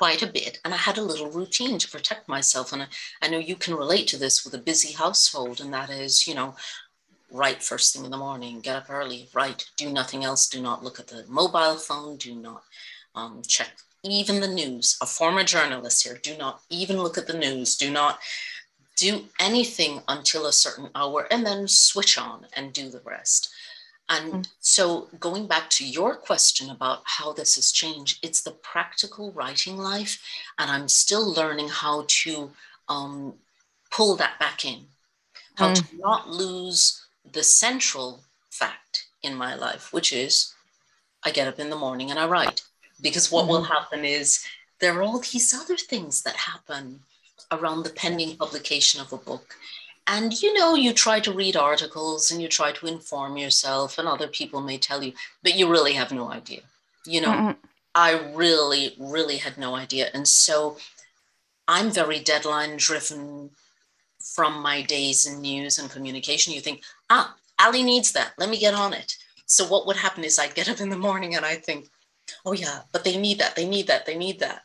quite 0.00 0.22
a 0.22 0.26
bit 0.26 0.58
and 0.64 0.72
i 0.72 0.76
had 0.78 0.96
a 0.96 1.02
little 1.02 1.30
routine 1.30 1.78
to 1.78 1.90
protect 1.90 2.26
myself 2.26 2.72
and 2.72 2.82
I, 2.82 2.86
I, 3.20 3.28
know 3.28 3.38
you 3.38 3.54
can 3.56 3.74
relate 3.74 4.06
to 4.08 4.16
this 4.16 4.44
with 4.44 4.54
a 4.54 4.58
busy 4.70 4.94
household 4.94 5.60
and 5.60 5.74
that 5.74 5.90
is 5.90 6.26
you 6.26 6.34
know 6.34 6.54
write 7.30 7.62
first 7.62 7.92
thing 7.92 8.06
in 8.06 8.10
the 8.10 8.16
morning 8.16 8.60
get 8.60 8.76
up 8.76 8.86
early 8.88 9.28
write 9.34 9.68
do 9.76 9.90
nothing 9.90 10.24
else 10.24 10.48
do 10.48 10.62
not 10.62 10.82
look 10.82 11.00
at 11.00 11.08
the 11.08 11.26
mobile 11.28 11.76
phone 11.76 12.16
do 12.16 12.34
not 12.34 12.62
um, 13.14 13.42
check 13.46 13.72
even 14.02 14.40
the 14.40 14.48
news. 14.48 14.96
A 15.00 15.06
former 15.06 15.44
journalist 15.44 16.04
here, 16.04 16.18
do 16.22 16.36
not 16.36 16.62
even 16.70 16.98
look 16.98 17.18
at 17.18 17.26
the 17.26 17.38
news. 17.38 17.76
Do 17.76 17.90
not 17.90 18.18
do 18.96 19.24
anything 19.38 20.02
until 20.08 20.46
a 20.46 20.52
certain 20.52 20.90
hour 20.94 21.26
and 21.30 21.44
then 21.44 21.66
switch 21.66 22.18
on 22.18 22.46
and 22.54 22.72
do 22.72 22.90
the 22.90 23.00
rest. 23.04 23.50
And 24.08 24.32
mm. 24.32 24.48
so, 24.60 25.08
going 25.20 25.46
back 25.46 25.70
to 25.70 25.86
your 25.86 26.16
question 26.16 26.68
about 26.68 27.02
how 27.04 27.32
this 27.32 27.54
has 27.54 27.70
changed, 27.70 28.24
it's 28.24 28.42
the 28.42 28.50
practical 28.50 29.32
writing 29.32 29.78
life. 29.78 30.20
And 30.58 30.70
I'm 30.70 30.88
still 30.88 31.32
learning 31.32 31.68
how 31.68 32.04
to 32.08 32.50
um, 32.88 33.34
pull 33.90 34.16
that 34.16 34.38
back 34.38 34.64
in, 34.64 34.80
how 35.54 35.72
mm. 35.72 35.76
to 35.76 35.96
not 35.96 36.28
lose 36.28 37.06
the 37.32 37.44
central 37.44 38.24
fact 38.50 39.06
in 39.22 39.34
my 39.34 39.54
life, 39.54 39.92
which 39.92 40.12
is 40.12 40.52
I 41.22 41.30
get 41.30 41.48
up 41.48 41.60
in 41.60 41.70
the 41.70 41.76
morning 41.76 42.10
and 42.10 42.18
I 42.18 42.26
write 42.26 42.62
because 43.02 43.30
what 43.30 43.42
mm-hmm. 43.42 43.52
will 43.52 43.64
happen 43.64 44.04
is 44.04 44.44
there 44.78 44.98
are 44.98 45.02
all 45.02 45.18
these 45.18 45.52
other 45.54 45.76
things 45.76 46.22
that 46.22 46.36
happen 46.36 47.00
around 47.52 47.82
the 47.82 47.90
pending 47.90 48.36
publication 48.36 49.00
of 49.00 49.12
a 49.12 49.16
book. 49.16 49.56
And 50.06 50.40
you 50.42 50.52
know 50.54 50.74
you 50.74 50.92
try 50.92 51.20
to 51.20 51.32
read 51.32 51.56
articles 51.56 52.30
and 52.30 52.42
you 52.42 52.48
try 52.48 52.72
to 52.72 52.86
inform 52.86 53.36
yourself 53.36 53.98
and 53.98 54.08
other 54.08 54.26
people 54.26 54.60
may 54.60 54.78
tell 54.78 55.04
you 55.04 55.12
but 55.42 55.54
you 55.54 55.70
really 55.70 55.92
have 55.92 56.10
no 56.10 56.32
idea 56.32 56.62
you 57.06 57.20
know? 57.20 57.30
Mm-hmm. 57.30 57.50
i 57.94 58.12
really 58.34 58.94
really 58.98 59.36
had 59.38 59.58
no 59.58 59.74
idea. 59.74 60.10
And 60.14 60.26
so 60.26 60.76
i'm 61.68 61.90
very 61.90 62.18
deadline 62.20 62.76
driven 62.76 63.50
from 64.34 64.62
my 64.62 64.82
days 64.82 65.26
in 65.26 65.40
news 65.40 65.78
and 65.78 65.90
communication. 65.90 66.54
You 66.54 66.60
think 66.60 66.82
ah 67.08 67.34
ali 67.58 67.82
needs 67.82 68.12
that. 68.12 68.32
Let 68.38 68.50
me 68.50 68.58
get 68.58 68.74
on 68.74 68.92
it. 68.92 69.16
So 69.46 69.64
what 69.66 69.86
would 69.86 69.96
happen 69.96 70.24
is 70.24 70.38
i'd 70.38 70.54
get 70.54 70.68
up 70.68 70.80
in 70.80 70.90
the 70.90 71.04
morning 71.08 71.34
and 71.36 71.44
i 71.44 71.54
think 71.56 71.88
oh 72.44 72.52
yeah, 72.52 72.80
but 72.92 73.04
they 73.04 73.16
need 73.16 73.38
that, 73.38 73.56
they 73.56 73.68
need 73.68 73.86
that, 73.86 74.06
they 74.06 74.16
need 74.16 74.40
that. 74.40 74.62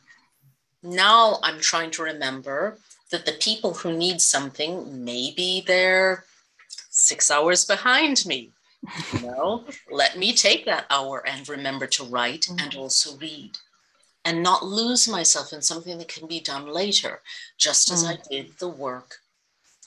Now 0.84 1.40
I'm 1.44 1.60
trying 1.60 1.92
to 1.92 2.04
remember 2.04 2.78
that 3.12 3.26
the 3.26 3.34
people 3.34 3.74
who 3.74 3.96
need 3.96 4.22
something, 4.22 5.04
maybe 5.04 5.64
they're 5.66 6.26
six 6.90 7.30
hours 7.30 7.66
behind 7.66 8.26
me. 8.26 8.52
You 9.14 9.28
know, 9.28 9.66
let 9.92 10.18
me 10.18 10.34
take 10.34 10.66
that 10.66 10.86
hour 10.90 11.24
and 11.28 11.48
remember 11.48 11.88
to 11.88 12.04
write 12.04 12.42
mm-hmm. 12.42 12.60
and 12.60 12.76
also 12.76 13.18
read 13.18 13.58
and 14.24 14.42
not 14.42 14.66
lose 14.66 15.08
myself 15.08 15.54
in 15.54 15.62
something 15.62 15.98
that 16.00 16.08
can 16.08 16.28
be 16.28 16.40
done 16.40 16.68
later, 16.68 17.22
just 17.58 17.92
as 17.92 18.04
mm. 18.04 18.10
I 18.10 18.18
did 18.30 18.58
the 18.58 18.68
work 18.68 19.20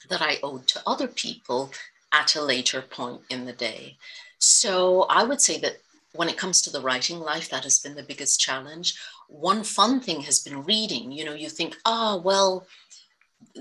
that 0.09 0.23
I 0.23 0.39
owed 0.45 0.69
to 0.69 0.83
other 0.87 1.09
people 1.09 1.73
at 2.13 2.37
a 2.37 2.43
later 2.43 2.81
point 2.81 3.23
in 3.29 3.45
the 3.45 3.53
day. 3.53 3.97
So 4.39 5.03
I 5.11 5.25
would 5.25 5.41
say 5.41 5.59
that 5.59 5.79
when 6.15 6.29
it 6.29 6.39
comes 6.39 6.63
to 6.63 6.71
the 6.71 6.81
writing 6.81 7.21
life, 7.21 7.51
that 7.51 7.65
has 7.65 7.79
been 7.79 7.95
the 7.95 8.03
biggest 8.03 8.41
challenge. 8.41 8.95
One 9.29 9.63
fun 9.63 10.01
thing 10.01 10.23
has 10.23 10.39
been 10.39 10.65
reading. 10.65 11.13
You 11.13 11.25
know, 11.25 11.35
you 11.35 11.49
think, 11.49 11.77
ah, 11.85 12.15
oh, 12.15 12.21
well, 12.21 12.67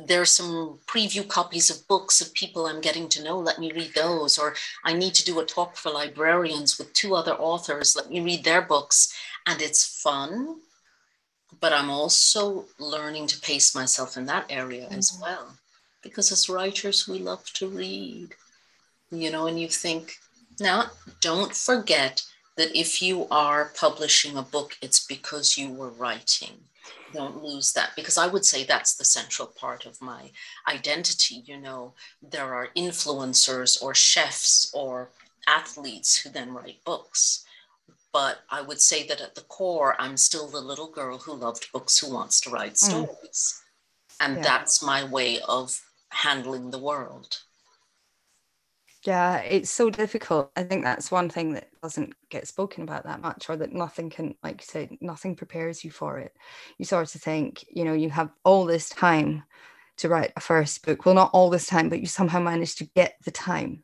are 0.09 0.25
some 0.25 0.79
preview 0.87 1.27
copies 1.27 1.69
of 1.69 1.87
books 1.87 2.21
of 2.21 2.33
people 2.33 2.65
I'm 2.65 2.81
getting 2.81 3.09
to 3.09 3.23
know. 3.23 3.37
Let 3.37 3.59
me 3.59 3.71
read 3.71 3.93
those. 3.93 4.37
Or 4.37 4.55
I 4.83 4.93
need 4.93 5.13
to 5.15 5.25
do 5.25 5.39
a 5.39 5.45
talk 5.45 5.75
for 5.75 5.91
librarians 5.91 6.77
with 6.77 6.93
two 6.93 7.15
other 7.15 7.33
authors. 7.33 7.95
Let 7.95 8.09
me 8.09 8.21
read 8.21 8.43
their 8.43 8.61
books. 8.61 9.13
And 9.45 9.61
it's 9.61 10.01
fun. 10.01 10.61
But 11.59 11.73
I'm 11.73 11.89
also 11.89 12.65
learning 12.79 13.27
to 13.27 13.39
pace 13.39 13.75
myself 13.75 14.17
in 14.17 14.25
that 14.27 14.45
area 14.49 14.85
mm-hmm. 14.85 14.97
as 14.97 15.17
well. 15.21 15.57
Because 16.01 16.31
as 16.31 16.49
writers, 16.49 17.07
we 17.07 17.19
love 17.19 17.45
to 17.53 17.67
read, 17.67 18.33
you 19.11 19.31
know, 19.31 19.47
and 19.47 19.59
you 19.59 19.67
think, 19.67 20.17
now 20.59 20.85
don't 21.21 21.53
forget 21.53 22.23
that 22.57 22.77
if 22.77 23.01
you 23.01 23.27
are 23.29 23.71
publishing 23.75 24.35
a 24.35 24.41
book, 24.41 24.77
it's 24.81 25.05
because 25.05 25.57
you 25.57 25.71
were 25.71 25.89
writing. 25.89 26.65
Don't 27.13 27.43
lose 27.43 27.71
that 27.73 27.91
because 27.95 28.17
I 28.17 28.27
would 28.27 28.45
say 28.45 28.63
that's 28.63 28.95
the 28.95 29.05
central 29.05 29.47
part 29.47 29.85
of 29.85 30.01
my 30.01 30.31
identity. 30.67 31.43
You 31.45 31.57
know, 31.57 31.93
there 32.21 32.53
are 32.53 32.69
influencers 32.75 33.81
or 33.81 33.95
chefs 33.95 34.71
or 34.73 35.09
athletes 35.47 36.17
who 36.17 36.29
then 36.29 36.53
write 36.53 36.83
books. 36.83 37.45
But 38.11 38.39
I 38.49 38.61
would 38.61 38.81
say 38.81 39.05
that 39.07 39.21
at 39.21 39.35
the 39.35 39.41
core, 39.41 39.95
I'm 39.99 40.17
still 40.17 40.47
the 40.47 40.59
little 40.59 40.89
girl 40.89 41.17
who 41.17 41.33
loved 41.33 41.71
books, 41.71 41.99
who 41.99 42.11
wants 42.11 42.41
to 42.41 42.49
write 42.49 42.77
hmm. 42.79 42.89
stories. 42.89 43.61
Mm. 44.19 44.25
And 44.25 44.35
yeah. 44.37 44.41
that's 44.41 44.83
my 44.83 45.03
way 45.03 45.39
of 45.41 45.79
handling 46.09 46.71
the 46.71 46.79
world. 46.79 47.41
Yeah, 49.03 49.37
it's 49.39 49.69
so 49.69 49.89
difficult. 49.89 50.51
I 50.55 50.63
think 50.63 50.83
that's 50.83 51.11
one 51.11 51.29
thing 51.29 51.53
that 51.53 51.69
doesn't 51.81 52.13
get 52.29 52.47
spoken 52.47 52.83
about 52.83 53.03
that 53.05 53.21
much, 53.21 53.49
or 53.49 53.55
that 53.57 53.71
nothing 53.71 54.09
can, 54.09 54.35
like 54.43 54.61
you 54.61 54.65
said, 54.65 54.97
nothing 55.01 55.35
prepares 55.35 55.83
you 55.83 55.91
for 55.91 56.17
it. 56.17 56.35
You 56.77 56.85
sort 56.85 57.13
of 57.13 57.21
think, 57.21 57.63
you 57.69 57.85
know, 57.85 57.93
you 57.93 58.09
have 58.09 58.31
all 58.43 58.65
this 58.65 58.89
time 58.89 59.43
to 59.97 60.09
write 60.09 60.33
a 60.35 60.41
first 60.41 60.85
book. 60.85 61.05
Well, 61.05 61.15
not 61.15 61.31
all 61.33 61.49
this 61.49 61.67
time, 61.67 61.89
but 61.89 61.99
you 62.01 62.07
somehow 62.07 62.39
manage 62.39 62.75
to 62.75 62.85
get 62.85 63.15
the 63.23 63.31
time. 63.31 63.83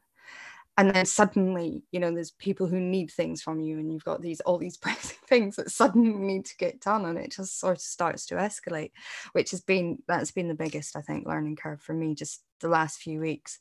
And 0.78 0.92
then 0.94 1.06
suddenly, 1.06 1.84
you 1.92 2.00
know, 2.00 2.12
there's 2.14 2.32
people 2.32 2.68
who 2.68 2.80
need 2.80 3.12
things 3.12 3.42
from 3.44 3.60
you, 3.62 3.80
and 3.80 3.92
you've 3.94 4.06
got 4.06 4.22
these 4.22 4.42
all 4.42 4.58
these 4.58 4.78
pressing 4.80 5.18
things 5.28 5.58
that 5.58 5.72
suddenly 5.72 6.12
need 6.14 6.46
to 6.48 6.58
get 6.58 6.82
done, 6.82 7.06
and 7.06 7.18
it 7.20 7.34
just 7.34 7.60
sort 7.60 7.78
of 7.78 7.82
starts 7.82 8.26
to 8.28 8.36
escalate, 8.36 8.92
which 9.34 9.52
has 9.52 9.62
been 9.62 10.00
that's 10.08 10.32
been 10.32 10.48
the 10.50 10.56
biggest, 10.56 10.96
I 10.98 11.02
think, 11.02 11.28
learning 11.28 11.58
curve 11.58 11.82
for 11.82 11.94
me 11.94 12.16
just 12.16 12.44
the 12.62 12.70
last 12.70 13.00
few 13.00 13.20
weeks. 13.20 13.60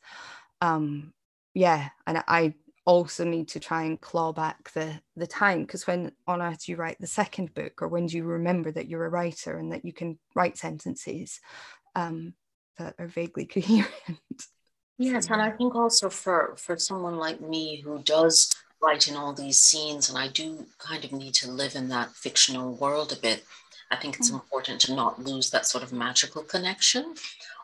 Um, 0.61 1.13
yeah 1.55 1.89
and 2.07 2.23
i 2.29 2.55
also 2.85 3.25
need 3.25 3.49
to 3.49 3.61
try 3.61 3.85
and 3.85 4.01
claw 4.01 4.33
back 4.33 4.73
the 4.73 5.01
the 5.17 5.27
time 5.27 5.61
because 5.61 5.87
when 5.87 6.11
on 6.27 6.43
earth 6.43 6.69
you 6.69 6.77
write 6.77 6.99
the 7.01 7.07
second 7.07 7.55
book 7.55 7.81
or 7.81 7.89
when 7.89 8.07
do 8.07 8.17
you 8.17 8.25
remember 8.25 8.73
that 8.73 8.89
you're 8.89 9.05
a 9.05 9.11
writer 9.11 9.57
and 9.57 9.73
that 9.73 9.85
you 9.85 9.93
can 9.93 10.19
write 10.35 10.59
sentences 10.59 11.41
um, 11.95 12.35
that 12.79 12.95
are 12.99 13.07
vaguely 13.07 13.45
coherent? 13.47 13.89
Yes 14.99 15.29
and 15.31 15.41
i 15.41 15.51
think 15.51 15.75
also 15.75 16.09
for 16.09 16.55
for 16.57 16.77
someone 16.77 17.17
like 17.17 17.41
me 17.41 17.81
who 17.81 18.03
does 18.03 18.53
write 18.83 19.07
in 19.07 19.17
all 19.17 19.33
these 19.33 19.59
scenes 19.59 20.09
and 20.09 20.19
i 20.19 20.29
do 20.29 20.67
kind 20.79 21.05
of 21.05 21.13
need 21.13 21.35
to 21.35 21.51
live 21.51 21.77
in 21.77 21.89
that 21.89 22.11
fictional 22.11 22.75
world 22.75 23.13
a 23.13 23.17
bit 23.17 23.45
i 23.91 23.97
think 23.97 24.17
it's 24.17 24.31
mm. 24.31 24.35
important 24.35 24.81
to 24.81 24.95
not 24.95 25.23
lose 25.23 25.51
that 25.51 25.67
sort 25.67 25.85
of 25.85 25.93
magical 25.93 26.43
connection 26.43 27.15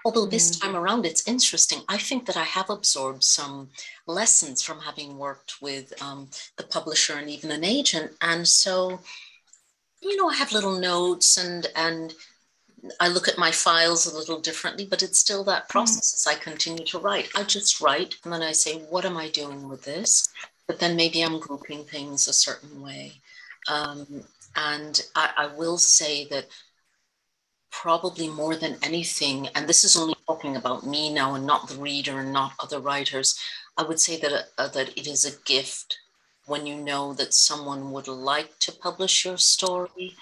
Although 0.04 0.26
this 0.26 0.58
time 0.58 0.76
around, 0.76 1.04
it's 1.06 1.26
interesting. 1.26 1.80
I 1.88 1.98
think 1.98 2.26
that 2.26 2.36
I 2.36 2.44
have 2.44 2.70
absorbed 2.70 3.24
some 3.24 3.70
lessons 4.06 4.62
from 4.62 4.80
having 4.80 5.18
worked 5.18 5.60
with 5.60 5.92
um, 6.02 6.28
the 6.56 6.64
publisher 6.64 7.14
and 7.14 7.28
even 7.28 7.50
an 7.50 7.64
agent. 7.64 8.12
And 8.20 8.46
so, 8.46 9.00
you 10.00 10.16
know, 10.16 10.28
I 10.28 10.34
have 10.34 10.52
little 10.52 10.78
notes 10.78 11.36
and, 11.36 11.66
and 11.74 12.14
I 13.00 13.08
look 13.08 13.28
at 13.28 13.38
my 13.38 13.50
files 13.50 14.06
a 14.06 14.16
little 14.16 14.40
differently, 14.40 14.86
but 14.86 15.02
it's 15.02 15.18
still 15.18 15.44
that 15.44 15.64
mm. 15.64 15.68
process 15.68 16.14
as 16.14 16.26
I 16.32 16.38
continue 16.38 16.84
to 16.86 16.98
write. 16.98 17.28
I 17.34 17.42
just 17.42 17.80
write 17.80 18.16
and 18.24 18.32
then 18.32 18.42
I 18.42 18.52
say, 18.52 18.78
what 18.90 19.04
am 19.04 19.16
I 19.16 19.28
doing 19.28 19.68
with 19.68 19.84
this? 19.84 20.28
But 20.66 20.78
then 20.78 20.96
maybe 20.96 21.22
I'm 21.22 21.40
grouping 21.40 21.84
things 21.84 22.28
a 22.28 22.32
certain 22.32 22.80
way. 22.80 23.14
Um, 23.68 24.24
and 24.54 25.00
I, 25.14 25.30
I 25.36 25.46
will 25.46 25.78
say 25.78 26.26
that 26.28 26.46
probably 27.82 28.26
more 28.26 28.56
than 28.56 28.76
anything, 28.82 29.46
and 29.54 29.68
this 29.68 29.84
is 29.84 29.96
only 29.96 30.16
talking 30.26 30.56
about 30.56 30.84
me 30.84 31.12
now 31.12 31.34
and 31.36 31.46
not 31.46 31.68
the 31.68 31.76
reader 31.76 32.18
and 32.18 32.32
not 32.32 32.52
other 32.58 32.80
writers, 32.80 33.38
I 33.76 33.84
would 33.84 34.00
say 34.00 34.18
that, 34.18 34.48
uh, 34.58 34.66
that 34.68 34.98
it 34.98 35.06
is 35.06 35.24
a 35.24 35.38
gift 35.44 35.96
when 36.46 36.66
you 36.66 36.74
know 36.74 37.14
that 37.14 37.32
someone 37.32 37.92
would 37.92 38.08
like 38.08 38.58
to 38.60 38.72
publish 38.72 39.24
your 39.24 39.38
story 39.38 40.16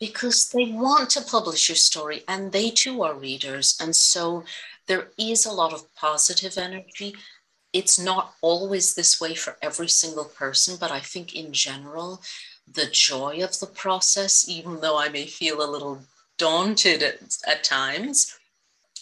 because 0.00 0.48
they 0.48 0.64
want 0.72 1.10
to 1.10 1.20
publish 1.20 1.68
your 1.68 1.76
story 1.76 2.22
and 2.26 2.52
they 2.52 2.70
too 2.70 3.02
are 3.02 3.14
readers. 3.14 3.76
And 3.78 3.94
so 3.94 4.44
there 4.86 5.08
is 5.18 5.44
a 5.44 5.52
lot 5.52 5.74
of 5.74 5.94
positive 5.94 6.56
energy. 6.56 7.14
It's 7.74 7.98
not 7.98 8.32
always 8.40 8.94
this 8.94 9.20
way 9.20 9.34
for 9.34 9.58
every 9.60 9.88
single 9.88 10.24
person, 10.24 10.78
but 10.80 10.90
I 10.90 11.00
think 11.00 11.34
in 11.34 11.52
general, 11.52 12.22
the 12.66 12.86
joy 12.86 13.42
of 13.42 13.60
the 13.60 13.66
process, 13.66 14.48
even 14.48 14.80
though 14.80 14.98
I 14.98 15.10
may 15.10 15.26
feel 15.26 15.62
a 15.62 15.70
little 15.70 16.00
daunted 16.42 17.04
at, 17.04 17.20
at 17.46 17.62
times 17.62 18.36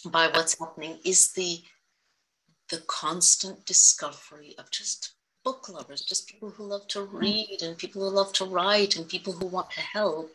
by 0.05 0.27
what's 0.27 0.59
happening 0.59 0.99
is 1.03 1.31
the 1.33 1.59
the 2.69 2.83
constant 2.85 3.65
discovery 3.65 4.53
of 4.59 4.69
just 4.69 5.13
book 5.43 5.67
lovers, 5.67 6.01
just 6.01 6.27
people 6.27 6.51
who 6.51 6.63
love 6.63 6.87
to 6.87 7.01
read 7.01 7.57
and 7.63 7.77
people 7.79 8.01
who 8.01 8.15
love 8.15 8.31
to 8.31 8.45
write 8.45 8.95
and 8.95 9.09
people 9.09 9.33
who 9.33 9.47
want 9.47 9.69
to 9.71 9.81
help. 9.81 10.31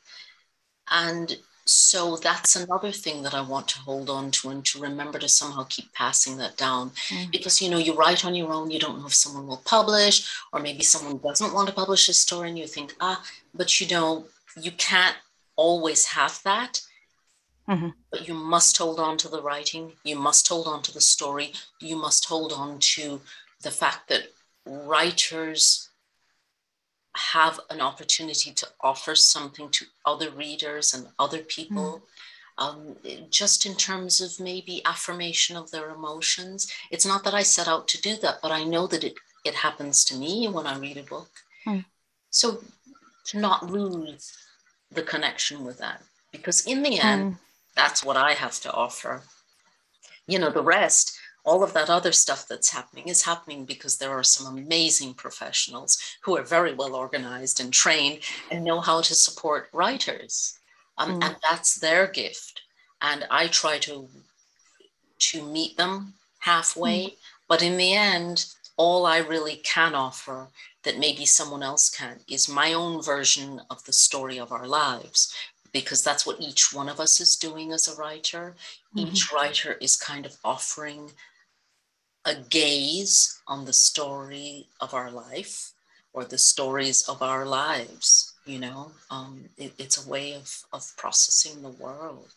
And 0.91 1.37
so 1.65 2.17
that's 2.17 2.57
another 2.57 2.91
thing 2.91 3.23
that 3.23 3.35
I 3.35 3.41
want 3.41 3.69
to 3.69 3.79
hold 3.79 4.11
on 4.11 4.33
to 4.33 4.51
and 4.51 4.65
to 4.67 4.81
remember 4.81 5.19
to 5.21 5.29
somehow 5.29 5.65
keep 5.69 5.93
passing 5.93 6.37
that 6.39 6.57
down. 6.57 6.91
Mm. 7.09 7.31
Because 7.31 7.63
you 7.63 7.71
know, 7.71 7.79
you 7.79 7.95
write 7.95 8.25
on 8.25 8.35
your 8.35 8.53
own, 8.53 8.71
you 8.71 8.81
don't 8.81 8.99
know 8.99 9.07
if 9.07 9.15
someone 9.15 9.47
will 9.47 9.63
publish, 9.65 10.29
or 10.53 10.61
maybe 10.61 10.83
someone 10.83 11.19
doesn't 11.19 11.55
want 11.55 11.69
to 11.69 11.75
publish 11.75 12.09
a 12.09 12.13
story, 12.13 12.49
and 12.49 12.59
you 12.59 12.67
think, 12.67 12.95
ah, 13.01 13.25
but 13.55 13.81
you 13.81 13.87
know, 13.89 14.27
you 14.61 14.73
can't 14.73 15.17
always 15.57 16.05
have 16.07 16.41
that. 16.45 16.81
Mm-hmm. 17.69 17.89
But 18.11 18.29
you 18.29 18.35
must 18.35 18.77
hold 18.79 19.01
on 19.01 19.17
to 19.19 19.29
the 19.29 19.43
writing, 19.43 19.93
you 20.05 20.17
must 20.17 20.49
hold 20.49 20.67
on 20.67 20.83
to 20.83 20.95
the 20.95 21.01
story, 21.01 21.53
you 21.81 21.97
must 21.97 22.27
hold 22.27 22.53
on 22.53 22.79
to 22.95 23.21
the 23.62 23.71
fact 23.71 24.09
that 24.09 24.33
writers 24.64 25.89
have 27.17 27.59
an 27.71 27.81
opportunity 27.81 28.53
to 28.53 28.69
offer 28.81 29.14
something 29.14 29.71
to 29.71 29.87
other 30.05 30.31
readers 30.31 30.95
and 30.95 31.09
other 31.19 31.39
people. 31.39 32.03
Mm. 32.03 32.03
Um, 32.59 32.97
just 33.29 33.67
in 33.67 33.75
terms 33.75 34.23
of 34.23 34.41
maybe 34.43 34.81
affirmation 34.87 35.59
of 35.59 35.71
their 35.71 35.91
emotions. 35.91 36.73
It's 36.91 37.05
not 37.05 37.23
that 37.25 37.35
I 37.35 37.43
set 37.43 37.69
out 37.69 37.87
to 37.89 38.01
do 38.01 38.17
that, 38.23 38.39
but 38.41 38.51
I 38.51 38.64
know 38.64 38.87
that 38.87 39.05
it, 39.05 39.17
it 39.45 39.53
happens 39.53 40.03
to 40.07 40.17
me 40.17 40.49
when 40.49 40.67
I 40.67 40.79
read 40.79 40.97
a 40.97 41.03
book. 41.03 41.29
Mm. 41.67 41.85
So 42.31 42.62
to 43.27 43.39
not 43.39 43.71
lose 43.71 44.33
the 44.91 45.03
connection 45.03 45.67
with 45.67 45.77
that, 45.79 46.01
because 46.33 46.64
in 46.67 46.83
the 46.83 46.99
end, 46.99 47.35
mm. 47.35 47.39
That's 47.77 48.05
what 48.05 48.16
I 48.16 48.33
have 48.33 48.59
to 48.61 48.72
offer. 48.72 49.22
You 50.27 50.39
know, 50.39 50.51
the 50.51 50.62
rest, 50.62 51.16
all 51.45 51.62
of 51.62 51.72
that 51.74 51.89
other 51.89 52.11
stuff 52.11 52.47
that's 52.49 52.72
happening 52.72 53.07
is 53.07 53.22
happening 53.22 53.64
because 53.64 53.99
there 53.99 54.11
are 54.11 54.24
some 54.24 54.59
amazing 54.59 55.14
professionals 55.14 55.99
who 56.22 56.37
are 56.37 56.43
very 56.43 56.74
well 56.74 56.97
organized 56.97 57.61
and 57.61 57.72
trained 57.72 58.20
and 58.51 58.64
know 58.64 58.81
how 58.81 59.01
to 59.03 59.14
support 59.14 59.68
writers. 59.72 60.59
Um, 60.99 61.20
mm. 61.20 61.24
And 61.24 61.37
that's 61.49 61.77
their 61.77 62.09
gift. 62.09 62.62
And 63.01 63.27
I 63.31 63.47
try 63.47 63.79
to, 63.81 64.09
to 65.18 65.53
meet 65.53 65.77
them 65.77 66.14
halfway. 66.41 66.99
Mm. 66.99 67.16
But 67.49 67.62
in 67.62 67.77
the 67.77 67.95
end, 67.95 68.47
all 68.77 69.07
I 69.07 69.18
really 69.18 69.57
can 69.57 69.95
offer 69.95 70.49
that 70.83 70.99
maybe 70.99 71.27
someone 71.27 71.62
else 71.62 71.91
can 71.91 72.20
is 72.29 72.49
my 72.49 72.72
own 72.72 73.03
version 73.03 73.61
of 73.70 73.85
the 73.85 73.93
story 73.93 74.39
of 74.39 74.53
our 74.53 74.66
lives, 74.66 75.35
because 75.81 76.03
that's 76.03 76.27
what 76.27 76.41
each 76.41 76.72
one 76.72 76.89
of 76.89 77.01
us 77.01 77.20
is 77.20 77.37
doing 77.37 77.70
as 77.70 77.87
a 77.87 77.97
writer. 77.97 78.55
Mm-hmm. 78.97 79.09
Each 79.09 79.31
writer 79.31 79.72
is 79.74 79.95
kind 79.97 80.24
of 80.24 80.39
offering 80.43 81.11
a 82.24 82.35
gaze 82.35 83.41
on 83.47 83.66
the 83.66 83.72
story 83.74 84.68
of 84.81 84.95
our 84.95 85.11
life 85.11 85.72
or 86.14 86.24
the 86.24 86.39
stories 86.39 87.03
of 87.09 87.22
our 87.22 87.45
lives 87.45 88.33
you 88.47 88.59
know 88.59 88.91
um, 89.11 89.45
it, 89.57 89.72
it's 89.79 90.05
a 90.05 90.09
way 90.09 90.35
of, 90.35 90.64
of 90.72 90.83
processing 90.97 91.62
the 91.62 91.68
world 91.68 92.33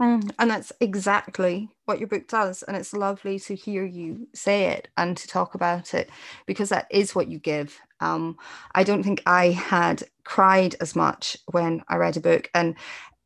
mm, 0.00 0.30
and 0.38 0.50
that's 0.50 0.72
exactly 0.80 1.68
what 1.86 1.98
your 1.98 2.06
book 2.06 2.28
does 2.28 2.62
and 2.64 2.76
it's 2.76 2.92
lovely 2.92 3.38
to 3.40 3.54
hear 3.56 3.84
you 3.84 4.28
say 4.32 4.66
it 4.66 4.86
and 4.96 5.16
to 5.16 5.26
talk 5.26 5.54
about 5.54 5.92
it 5.92 6.08
because 6.46 6.68
that 6.68 6.86
is 6.90 7.14
what 7.14 7.28
you 7.28 7.38
give 7.38 7.80
um, 8.00 8.36
i 8.74 8.82
don't 8.82 9.02
think 9.02 9.22
i 9.26 9.46
had 9.46 10.02
cried 10.24 10.74
as 10.80 10.94
much 10.96 11.36
when 11.50 11.82
i 11.88 11.96
read 11.96 12.16
a 12.16 12.20
book 12.20 12.50
and 12.54 12.74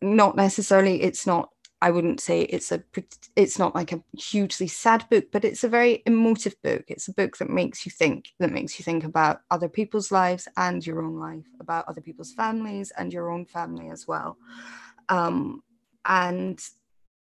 not 0.01 0.37
necessarily 0.37 1.03
it's 1.03 1.27
not 1.27 1.51
I 1.85 1.91
wouldn't 1.91 2.21
say 2.21 2.43
it's 2.45 2.73
a 2.73 2.83
it's 3.37 3.59
not 3.59 3.75
like 3.75 3.93
a 3.93 4.03
hugely 4.17 4.67
sad 4.69 5.05
book, 5.11 5.27
but 5.31 5.45
it's 5.45 5.65
a 5.65 5.69
very 5.69 6.03
emotive 6.07 6.55
book. 6.63 6.85
It's 6.89 7.09
a 7.09 7.13
book 7.13 7.37
that 7.37 7.51
makes 7.51 7.85
you 7.85 7.93
think, 7.93 8.33
that 8.39 8.51
makes 8.51 8.79
you 8.79 8.85
think 8.85 9.05
about 9.05 9.43
other 9.51 9.69
people's 9.69 10.11
lives 10.11 10.49
and 10.57 10.85
your 10.87 11.03
own 11.03 11.19
life, 11.19 11.45
about 11.61 11.87
other 11.87 12.01
people's 12.01 12.33
families 12.33 12.91
and 12.97 13.13
your 13.13 13.31
own 13.31 13.45
family 13.45 13.91
as 13.91 14.09
well. 14.09 14.39
Um, 15.11 15.63
and 16.07 16.59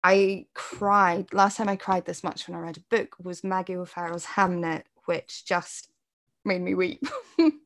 I 0.02 0.46
cried. 0.54 1.34
Last 1.34 1.58
time 1.58 1.68
I 1.68 1.76
cried 1.76 2.06
this 2.06 2.24
much 2.24 2.48
when 2.48 2.56
I 2.56 2.62
read 2.62 2.78
a 2.78 2.96
book 2.96 3.18
was 3.22 3.44
Maggie 3.44 3.76
O'Farrell's 3.76 4.26
Hamnet, 4.26 4.84
which 5.04 5.44
just 5.44 5.90
made 6.46 6.62
me 6.62 6.76
weep. 6.76 7.04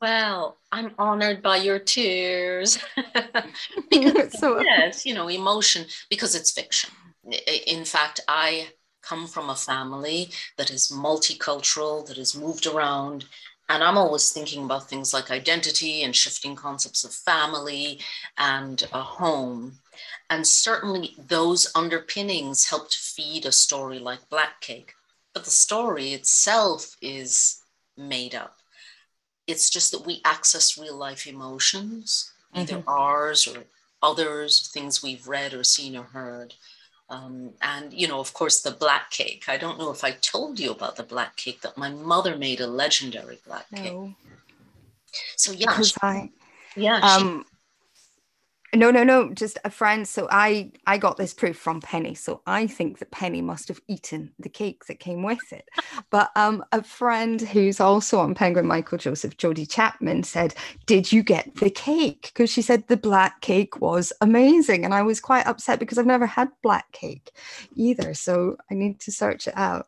Well, 0.00 0.58
I'm 0.70 0.92
honored 0.98 1.42
by 1.42 1.56
your 1.56 1.78
tears. 1.78 2.78
because, 3.90 4.38
so, 4.38 4.60
yes, 4.60 5.06
you 5.06 5.14
know, 5.14 5.28
emotion, 5.28 5.86
because 6.10 6.34
it's 6.34 6.50
fiction. 6.50 6.90
In 7.66 7.84
fact, 7.84 8.20
I 8.28 8.68
come 9.02 9.26
from 9.26 9.48
a 9.48 9.54
family 9.54 10.30
that 10.58 10.70
is 10.70 10.92
multicultural, 10.92 12.06
that 12.06 12.18
has 12.18 12.36
moved 12.36 12.66
around. 12.66 13.24
And 13.68 13.82
I'm 13.82 13.98
always 13.98 14.30
thinking 14.30 14.64
about 14.64 14.88
things 14.88 15.14
like 15.14 15.30
identity 15.30 16.02
and 16.02 16.14
shifting 16.14 16.54
concepts 16.54 17.02
of 17.02 17.12
family 17.12 18.00
and 18.36 18.86
a 18.92 19.00
home. 19.00 19.78
And 20.28 20.46
certainly 20.46 21.16
those 21.18 21.72
underpinnings 21.74 22.66
helped 22.66 22.94
feed 22.94 23.46
a 23.46 23.52
story 23.52 23.98
like 23.98 24.28
Black 24.28 24.60
Cake. 24.60 24.92
But 25.36 25.44
the 25.44 25.50
story 25.50 26.14
itself 26.14 26.96
is 27.02 27.60
made 27.98 28.34
up 28.34 28.56
it's 29.46 29.70
just 29.70 29.92
that 29.92 30.06
we 30.06 30.20
access 30.24 30.78
real 30.78 30.96
life 30.96 31.26
emotions, 31.26 32.32
either 32.54 32.78
mm-hmm. 32.78 32.88
ours 32.88 33.46
or 33.46 33.62
others, 34.02 34.68
things 34.72 35.02
we've 35.02 35.26
read 35.26 35.54
or 35.54 35.64
seen 35.64 35.96
or 35.96 36.04
heard. 36.04 36.54
Um, 37.08 37.50
and 37.62 37.92
you 37.92 38.08
know, 38.08 38.18
of 38.18 38.32
course, 38.34 38.60
the 38.62 38.72
black 38.72 39.10
cake. 39.10 39.44
I 39.46 39.56
don't 39.56 39.78
know 39.78 39.90
if 39.90 40.02
I 40.02 40.12
told 40.12 40.58
you 40.58 40.72
about 40.72 40.96
the 40.96 41.04
black 41.04 41.36
cake 41.36 41.60
that 41.60 41.78
my 41.78 41.88
mother 41.90 42.36
made 42.36 42.60
a 42.60 42.66
legendary 42.66 43.38
black 43.46 43.66
no. 43.70 43.80
cake. 43.80 44.30
So 45.36 45.52
yeah, 45.52 45.80
she, 45.80 45.94
I, 46.02 46.30
yeah. 46.74 46.96
Um, 46.96 47.46
no, 48.74 48.90
no, 48.90 49.04
no, 49.04 49.32
just 49.32 49.58
a 49.64 49.70
friend. 49.70 50.06
So 50.06 50.28
I 50.30 50.72
I 50.86 50.98
got 50.98 51.16
this 51.16 51.32
proof 51.34 51.56
from 51.56 51.80
Penny. 51.80 52.14
So 52.14 52.42
I 52.46 52.66
think 52.66 52.98
that 52.98 53.10
Penny 53.10 53.40
must 53.42 53.68
have 53.68 53.80
eaten 53.88 54.32
the 54.38 54.48
cake 54.48 54.86
that 54.86 55.00
came 55.00 55.22
with 55.22 55.52
it. 55.52 55.68
but 56.10 56.30
um 56.36 56.64
a 56.72 56.82
friend 56.82 57.40
who's 57.40 57.80
also 57.80 58.18
on 58.20 58.34
Penguin 58.34 58.66
Michael 58.66 58.98
Joseph, 58.98 59.36
Jodie 59.36 59.70
Chapman, 59.70 60.22
said, 60.24 60.54
Did 60.86 61.12
you 61.12 61.22
get 61.22 61.54
the 61.56 61.70
cake? 61.70 62.30
Because 62.34 62.50
she 62.50 62.62
said 62.62 62.86
the 62.88 62.96
black 62.96 63.40
cake 63.40 63.80
was 63.80 64.12
amazing. 64.20 64.84
And 64.84 64.94
I 64.94 65.02
was 65.02 65.20
quite 65.20 65.46
upset 65.46 65.78
because 65.78 65.98
I've 65.98 66.06
never 66.06 66.26
had 66.26 66.48
black 66.62 66.90
cake 66.92 67.30
either. 67.74 68.14
So 68.14 68.56
I 68.70 68.74
need 68.74 69.00
to 69.00 69.12
search 69.12 69.46
it 69.48 69.54
out 69.56 69.86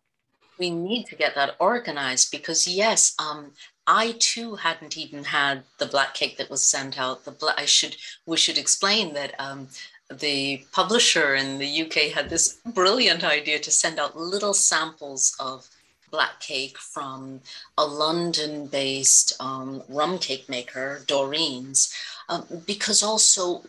we 0.58 0.70
need 0.70 1.06
to 1.06 1.16
get 1.16 1.34
that 1.34 1.56
organized 1.58 2.30
because 2.30 2.66
yes 2.66 3.14
um, 3.18 3.52
I 3.86 4.16
too 4.18 4.56
hadn't 4.56 4.98
even 4.98 5.24
had 5.24 5.62
the 5.78 5.86
black 5.86 6.12
cake 6.12 6.36
that 6.36 6.50
was 6.50 6.62
sent 6.62 6.98
out. 6.98 7.24
The 7.24 7.30
black, 7.30 7.58
I 7.58 7.64
should 7.64 7.96
we 8.26 8.36
should 8.36 8.58
explain 8.58 9.14
that 9.14 9.34
um, 9.38 9.68
the 10.10 10.62
publisher 10.72 11.34
in 11.34 11.58
the 11.58 11.82
UK 11.82 12.12
had 12.12 12.28
this 12.28 12.58
brilliant 12.66 13.24
idea 13.24 13.58
to 13.60 13.70
send 13.70 13.98
out 13.98 14.16
little 14.16 14.52
samples 14.52 15.34
of 15.40 15.68
black 16.10 16.40
cake 16.40 16.78
from 16.78 17.40
a 17.76 17.84
London-based 17.84 19.34
um, 19.40 19.82
rum 19.88 20.18
cake 20.18 20.48
maker, 20.48 21.02
Doreen's, 21.06 21.92
um, 22.28 22.46
because 22.66 23.02
also 23.02 23.62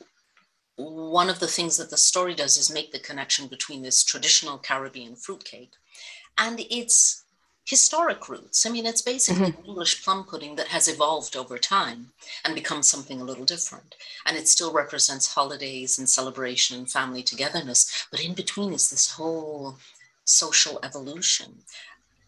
one 0.75 1.29
of 1.29 1.39
the 1.39 1.47
things 1.47 1.75
that 1.77 1.89
the 1.89 1.97
story 1.97 2.33
does 2.33 2.57
is 2.57 2.71
make 2.73 2.91
the 2.91 2.99
connection 2.99 3.47
between 3.47 3.81
this 3.81 4.03
traditional 4.03 4.57
Caribbean 4.57 5.15
fruitcake 5.15 5.73
and 6.39 6.59
its 6.69 7.23
historic 7.69 8.27
roots. 8.27 8.65
I 8.65 8.71
mean, 8.71 8.87
it's 8.87 9.03
basically 9.03 9.51
mm-hmm. 9.51 9.69
English 9.69 10.03
plum 10.03 10.23
pudding 10.23 10.55
that 10.55 10.69
has 10.69 10.87
evolved 10.87 11.35
over 11.35 11.59
time 11.59 12.07
and 12.43 12.55
become 12.55 12.81
something 12.81 13.21
a 13.21 13.23
little 13.23 13.45
different. 13.45 13.95
And 14.25 14.35
it 14.35 14.47
still 14.47 14.73
represents 14.73 15.35
holidays 15.35 15.99
and 15.99 16.09
celebration 16.09 16.77
and 16.77 16.89
family 16.89 17.21
togetherness. 17.21 18.07
But 18.09 18.23
in 18.23 18.33
between 18.33 18.73
is 18.73 18.89
this 18.89 19.11
whole 19.11 19.77
social 20.25 20.79
evolution, 20.83 21.59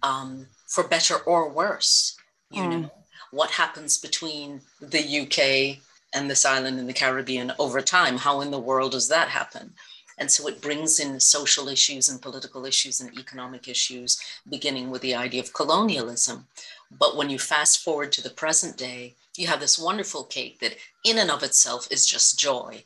um, 0.03 0.47
for 0.67 0.87
better 0.87 1.17
or 1.17 1.49
worse. 1.49 2.15
You 2.51 2.61
mm. 2.61 2.69
know, 2.69 2.91
what 3.31 3.51
happens 3.51 3.97
between 3.97 4.61
the 4.79 5.21
UK 5.21 5.81
and 6.13 6.29
this 6.29 6.45
island 6.45 6.77
in 6.77 6.85
the 6.85 6.93
Caribbean 6.93 7.51
over 7.57 7.81
time? 7.81 8.17
How 8.17 8.41
in 8.41 8.51
the 8.51 8.59
world 8.59 8.91
does 8.91 9.07
that 9.09 9.29
happen? 9.29 9.73
And 10.17 10.29
so 10.31 10.47
it 10.47 10.61
brings 10.61 10.99
in 10.99 11.19
social 11.19 11.67
issues 11.67 12.09
and 12.09 12.21
political 12.21 12.65
issues 12.65 13.01
and 13.01 13.17
economic 13.17 13.67
issues, 13.67 14.21
beginning 14.49 14.89
with 14.89 15.01
the 15.01 15.15
idea 15.15 15.41
of 15.41 15.53
colonialism. 15.53 16.47
But 16.91 17.15
when 17.15 17.29
you 17.29 17.39
fast 17.39 17.83
forward 17.83 18.11
to 18.13 18.21
the 18.23 18.29
present 18.29 18.77
day, 18.77 19.15
you 19.37 19.47
have 19.47 19.59
this 19.59 19.79
wonderful 19.79 20.25
cake 20.25 20.59
that, 20.59 20.75
in 21.05 21.17
and 21.17 21.31
of 21.31 21.43
itself, 21.43 21.87
is 21.89 22.05
just 22.05 22.39
joy. 22.39 22.83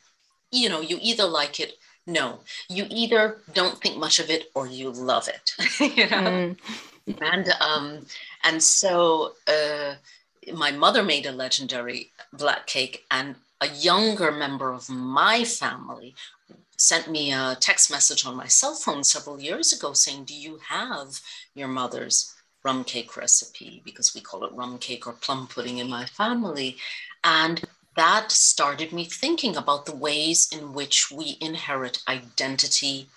You 0.52 0.70
know, 0.70 0.82
you 0.82 1.00
either 1.02 1.26
like 1.26 1.60
it, 1.60 1.74
no, 2.08 2.40
you 2.70 2.86
either 2.90 3.42
don't 3.54 3.82
think 3.82 3.98
much 3.98 4.20
of 4.20 4.30
it 4.30 4.46
or 4.54 4.68
you 4.68 4.92
love 4.92 5.28
it. 5.28 5.52
you 5.98 6.08
know, 6.10 6.18
mm. 6.18 6.58
and 7.22 7.50
um, 7.60 8.06
and 8.44 8.62
so 8.62 9.34
uh, 9.48 9.96
my 10.54 10.72
mother 10.72 11.04
made 11.04 11.26
a 11.26 11.32
legendary 11.32 12.12
black 12.32 12.68
cake, 12.68 13.06
and 13.10 13.36
a 13.62 13.68
younger 13.68 14.32
member 14.32 14.72
of 14.72 14.90
my 14.90 15.44
family 15.44 16.14
sent 16.78 17.10
me 17.10 17.32
a 17.32 17.58
text 17.60 17.90
message 17.90 18.26
on 18.26 18.36
my 18.36 18.48
cell 18.48 18.76
phone 18.76 19.04
several 19.04 19.40
years 19.40 19.72
ago 19.74 19.94
saying, 19.94 20.26
Do 20.26 20.36
you 20.36 20.60
have 20.70 21.22
your 21.54 21.68
mother's 21.68 22.36
rum 22.66 22.84
cake 22.84 23.16
recipe 23.16 23.82
because 23.86 24.14
we 24.14 24.20
call 24.20 24.44
it 24.44 24.52
rum 24.52 24.78
cake 24.80 25.08
or 25.08 25.14
plum 25.14 25.48
pudding 25.48 25.78
in 25.78 25.90
my 25.90 26.06
family. 26.06 26.76
And 27.24 27.64
that 27.96 28.32
started 28.32 28.92
me 28.92 29.06
thinking 29.06 29.56
about 29.56 29.86
the 29.86 29.96
ways 29.96 30.50
in 30.52 30.74
which 30.74 31.12
we 31.12 31.38
inherit 31.40 32.04
identity, 32.10 33.08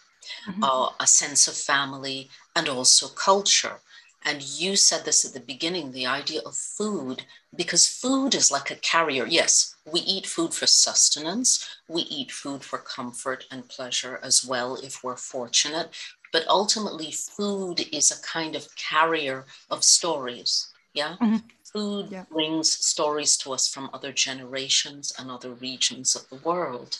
mm-hmm. 0.47 0.63
uh, 0.63 0.91
a 1.01 1.07
sense 1.07 1.49
of 1.49 1.55
family, 1.57 2.29
and 2.55 2.69
also 2.69 3.09
culture. 3.09 3.81
And 4.25 4.43
you 4.43 4.77
said 4.77 5.05
this 5.05 5.25
at 5.25 5.33
the 5.33 5.41
beginning 5.41 5.93
the 5.93 6.07
idea 6.07 6.41
of 6.45 6.57
food, 6.57 7.25
because 7.55 7.87
food 7.87 8.35
is 8.35 8.51
like 8.51 8.71
a 8.71 8.77
carrier. 8.77 9.27
Yes, 9.27 9.77
we 9.91 10.01
eat 10.01 10.27
food 10.27 10.53
for 10.53 10.67
sustenance, 10.67 11.69
we 11.89 12.03
eat 12.03 12.31
food 12.33 12.63
for 12.63 12.79
comfort 12.79 13.47
and 13.51 13.69
pleasure 13.69 14.19
as 14.23 14.45
well, 14.45 14.77
if 14.77 15.03
we're 15.03 15.17
fortunate. 15.17 15.91
But 16.33 16.47
ultimately, 16.49 17.11
food 17.11 17.87
is 17.93 18.11
a 18.11 18.23
kind 18.23 18.55
of 18.55 18.75
carrier 18.77 19.47
of 19.71 19.83
stories. 19.83 20.69
Yeah. 20.93 21.17
Mm-hmm. 21.21 21.37
Food 21.73 22.09
yeah. 22.11 22.25
brings 22.31 22.73
stories 22.73 23.37
to 23.39 23.53
us 23.53 23.69
from 23.69 23.91
other 23.93 24.13
generations 24.13 25.13
and 25.19 25.31
other 25.31 25.53
regions 25.53 26.17
of 26.17 26.29
the 26.29 26.43
world. 26.47 26.99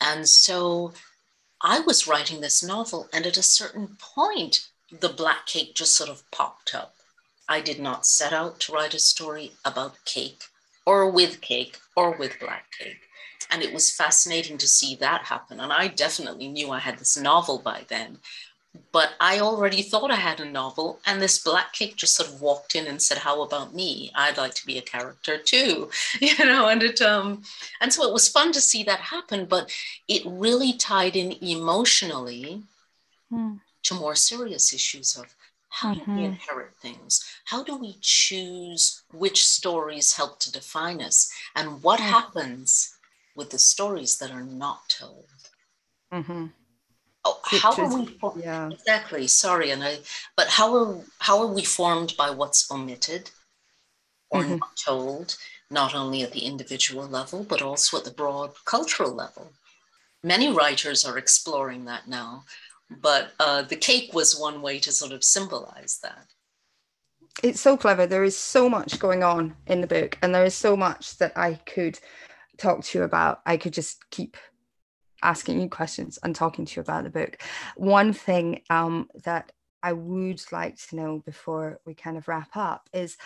And 0.00 0.28
so 0.28 0.92
I 1.60 1.80
was 1.80 2.06
writing 2.06 2.40
this 2.40 2.62
novel, 2.62 3.08
and 3.12 3.26
at 3.26 3.36
a 3.36 3.42
certain 3.42 3.96
point, 3.98 4.68
the 4.90 5.08
black 5.08 5.46
cake 5.46 5.74
just 5.74 5.96
sort 5.96 6.10
of 6.10 6.28
popped 6.30 6.74
up. 6.74 6.94
I 7.48 7.60
did 7.60 7.80
not 7.80 8.06
set 8.06 8.32
out 8.32 8.60
to 8.60 8.72
write 8.72 8.94
a 8.94 8.98
story 8.98 9.52
about 9.64 10.04
cake 10.04 10.44
or 10.84 11.10
with 11.10 11.40
cake 11.40 11.78
or 11.96 12.16
with 12.16 12.38
black 12.40 12.66
cake. 12.78 13.00
And 13.50 13.62
it 13.62 13.72
was 13.72 13.90
fascinating 13.90 14.58
to 14.58 14.68
see 14.68 14.94
that 14.96 15.22
happen. 15.22 15.60
And 15.60 15.72
I 15.72 15.88
definitely 15.88 16.48
knew 16.48 16.70
I 16.70 16.78
had 16.78 16.98
this 16.98 17.16
novel 17.16 17.58
by 17.58 17.86
then 17.88 18.18
but 18.92 19.14
I 19.20 19.40
already 19.40 19.82
thought 19.82 20.10
I 20.10 20.16
had 20.16 20.40
a 20.40 20.44
novel, 20.44 21.00
and 21.06 21.20
this 21.20 21.38
black 21.38 21.72
cake 21.72 21.96
just 21.96 22.14
sort 22.14 22.28
of 22.28 22.40
walked 22.40 22.74
in 22.74 22.86
and 22.86 23.00
said, 23.00 23.18
"How 23.18 23.42
about 23.42 23.74
me? 23.74 24.10
I'd 24.14 24.36
like 24.36 24.54
to 24.54 24.66
be 24.66 24.78
a 24.78 24.82
character 24.82 25.38
too," 25.38 25.90
you 26.20 26.44
know. 26.44 26.68
And 26.68 26.82
it 26.82 27.00
um, 27.00 27.42
and 27.80 27.92
so 27.92 28.06
it 28.06 28.12
was 28.12 28.28
fun 28.28 28.52
to 28.52 28.60
see 28.60 28.82
that 28.84 29.00
happen, 29.00 29.46
but 29.46 29.70
it 30.06 30.22
really 30.26 30.72
tied 30.72 31.16
in 31.16 31.32
emotionally 31.42 32.62
mm. 33.32 33.60
To 33.84 33.94
more 33.94 34.14
serious 34.14 34.72
issues 34.72 35.16
of 35.16 35.34
how 35.70 35.94
mm-hmm. 35.94 36.04
do 36.04 36.10
we 36.12 36.16
mm-hmm. 36.22 36.32
inherit 36.32 36.74
things? 36.76 37.24
How 37.44 37.62
do 37.62 37.76
we 37.76 37.96
choose 38.00 39.02
which 39.12 39.46
stories 39.46 40.16
help 40.16 40.40
to 40.40 40.52
define 40.52 41.00
us, 41.00 41.30
and 41.54 41.82
what 41.82 42.00
mm. 42.00 42.04
happens 42.04 42.94
with 43.36 43.50
the 43.50 43.58
stories 43.58 44.18
that 44.18 44.30
are 44.30 44.42
not 44.42 44.88
told? 44.88 45.26
Mm-hmm. 46.12 46.46
Oh, 47.24 47.40
how 47.44 47.72
are 47.72 47.94
we? 47.94 48.06
For- 48.06 48.34
yeah. 48.38 48.70
Exactly. 48.70 49.26
Sorry, 49.26 49.70
and 49.70 49.84
I. 49.84 49.98
But 50.36 50.48
how 50.48 50.74
are 50.74 51.00
how 51.18 51.40
are 51.40 51.52
we 51.52 51.62
formed 51.64 52.14
by 52.16 52.30
what's 52.30 52.70
omitted 52.70 53.30
or 54.30 54.42
mm-hmm. 54.42 54.56
not 54.56 54.76
told? 54.76 55.36
Not 55.70 55.94
only 55.94 56.22
at 56.22 56.32
the 56.32 56.46
individual 56.46 57.06
level, 57.06 57.44
but 57.44 57.60
also 57.60 57.98
at 57.98 58.04
the 58.04 58.10
broad 58.10 58.52
cultural 58.64 59.12
level. 59.12 59.52
Many 60.22 60.50
writers 60.50 61.04
are 61.04 61.18
exploring 61.18 61.84
that 61.84 62.08
now, 62.08 62.44
but 62.90 63.32
uh, 63.38 63.62
the 63.62 63.76
cake 63.76 64.12
was 64.14 64.38
one 64.38 64.62
way 64.62 64.78
to 64.80 64.92
sort 64.92 65.12
of 65.12 65.24
symbolize 65.24 65.98
that. 66.02 66.26
It's 67.42 67.60
so 67.60 67.76
clever. 67.76 68.06
There 68.06 68.24
is 68.24 68.36
so 68.36 68.68
much 68.68 68.98
going 68.98 69.22
on 69.22 69.54
in 69.66 69.80
the 69.80 69.86
book, 69.86 70.18
and 70.22 70.34
there 70.34 70.44
is 70.44 70.54
so 70.54 70.76
much 70.76 71.18
that 71.18 71.36
I 71.36 71.54
could 71.54 71.98
talk 72.56 72.82
to 72.84 72.98
you 72.98 73.04
about. 73.04 73.40
I 73.46 73.56
could 73.56 73.72
just 73.72 74.10
keep 74.10 74.36
asking 75.22 75.60
you 75.60 75.68
questions 75.68 76.18
and 76.22 76.34
talking 76.34 76.64
to 76.64 76.76
you 76.76 76.82
about 76.82 77.04
the 77.04 77.10
book. 77.10 77.40
One 77.76 78.12
thing 78.12 78.62
um, 78.70 79.08
that 79.24 79.52
I 79.82 79.92
would 79.92 80.42
like 80.50 80.76
to 80.88 80.96
know 80.96 81.22
before 81.24 81.80
we 81.86 81.94
kind 81.94 82.16
of 82.16 82.28
wrap 82.28 82.56
up 82.56 82.88
is 82.92 83.16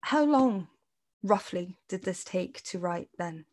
how 0.00 0.24
long 0.24 0.68
roughly 1.22 1.78
did 1.88 2.04
this 2.04 2.22
take 2.22 2.62
to 2.64 2.78
write 2.78 3.08
then? 3.18 3.46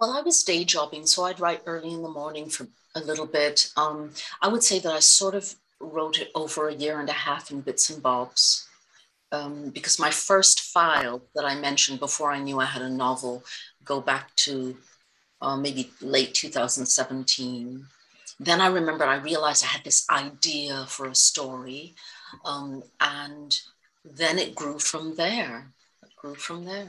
Well, 0.00 0.16
I 0.16 0.22
was 0.22 0.42
day 0.42 0.64
jobbing, 0.64 1.04
so 1.04 1.24
I'd 1.24 1.40
write 1.40 1.60
early 1.66 1.92
in 1.92 2.02
the 2.02 2.08
morning 2.08 2.48
for 2.48 2.66
a 2.94 3.00
little 3.00 3.26
bit. 3.26 3.70
Um, 3.76 4.12
I 4.40 4.48
would 4.48 4.62
say 4.62 4.78
that 4.78 4.90
I 4.90 5.00
sort 5.00 5.34
of 5.34 5.54
wrote 5.78 6.18
it 6.18 6.30
over 6.34 6.68
a 6.68 6.74
year 6.74 7.00
and 7.00 7.08
a 7.10 7.12
half 7.12 7.50
in 7.50 7.60
bits 7.60 7.90
and 7.90 8.02
bobs. 8.02 8.66
Um, 9.30 9.68
because 9.68 9.98
my 9.98 10.10
first 10.10 10.62
file 10.62 11.20
that 11.34 11.44
I 11.44 11.54
mentioned 11.54 12.00
before 12.00 12.32
I 12.32 12.40
knew 12.40 12.58
I 12.58 12.64
had 12.64 12.80
a 12.80 12.88
novel 12.88 13.44
go 13.84 14.00
back 14.00 14.34
to 14.36 14.78
uh, 15.42 15.56
maybe 15.56 15.90
late 16.00 16.32
2017. 16.32 17.84
Then 18.40 18.60
I 18.62 18.68
remember 18.68 19.04
I 19.04 19.16
realized 19.16 19.64
I 19.64 19.68
had 19.68 19.84
this 19.84 20.06
idea 20.10 20.86
for 20.88 21.08
a 21.08 21.14
story, 21.14 21.94
um, 22.46 22.82
and 23.00 23.60
then 24.02 24.38
it 24.38 24.54
grew 24.54 24.78
from 24.78 25.16
there. 25.16 25.72
It 26.02 26.16
grew 26.16 26.36
from 26.36 26.64
there. 26.64 26.88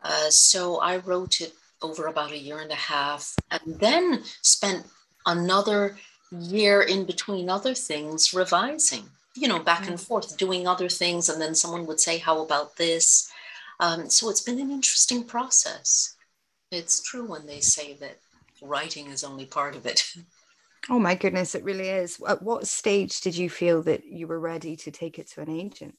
Uh, 0.00 0.30
so 0.30 0.78
I 0.78 0.96
wrote 0.98 1.40
it 1.40 1.54
over 1.82 2.06
about 2.06 2.32
a 2.32 2.38
year 2.38 2.60
and 2.60 2.70
a 2.70 2.76
half, 2.76 3.34
and 3.50 3.78
then 3.80 4.22
spent 4.42 4.86
another 5.26 5.96
year 6.30 6.82
in 6.82 7.04
between 7.04 7.48
other 7.48 7.74
things 7.74 8.32
revising, 8.32 9.04
you 9.34 9.48
know, 9.48 9.58
back 9.58 9.86
and 9.86 9.96
mm. 9.96 10.06
forth, 10.06 10.36
doing 10.36 10.66
other 10.66 10.88
things. 10.88 11.28
And 11.28 11.40
then 11.40 11.54
someone 11.54 11.86
would 11.86 12.00
say, 12.00 12.18
How 12.18 12.40
about 12.42 12.76
this? 12.76 13.30
Um, 13.80 14.08
so 14.08 14.30
it's 14.30 14.42
been 14.42 14.60
an 14.60 14.70
interesting 14.70 15.24
process. 15.24 16.16
It's 16.70 17.02
true 17.02 17.26
when 17.26 17.46
they 17.46 17.60
say 17.60 17.94
that 17.94 18.18
writing 18.62 19.08
is 19.08 19.24
only 19.24 19.46
part 19.46 19.76
of 19.76 19.86
it. 19.86 20.14
Oh 20.90 20.98
my 20.98 21.14
goodness, 21.14 21.54
it 21.54 21.64
really 21.64 21.88
is. 21.88 22.20
At 22.26 22.42
what 22.42 22.66
stage 22.66 23.20
did 23.20 23.36
you 23.36 23.48
feel 23.48 23.82
that 23.82 24.04
you 24.04 24.26
were 24.26 24.40
ready 24.40 24.74
to 24.76 24.90
take 24.90 25.18
it 25.18 25.28
to 25.28 25.40
an 25.40 25.48
agent? 25.48 25.94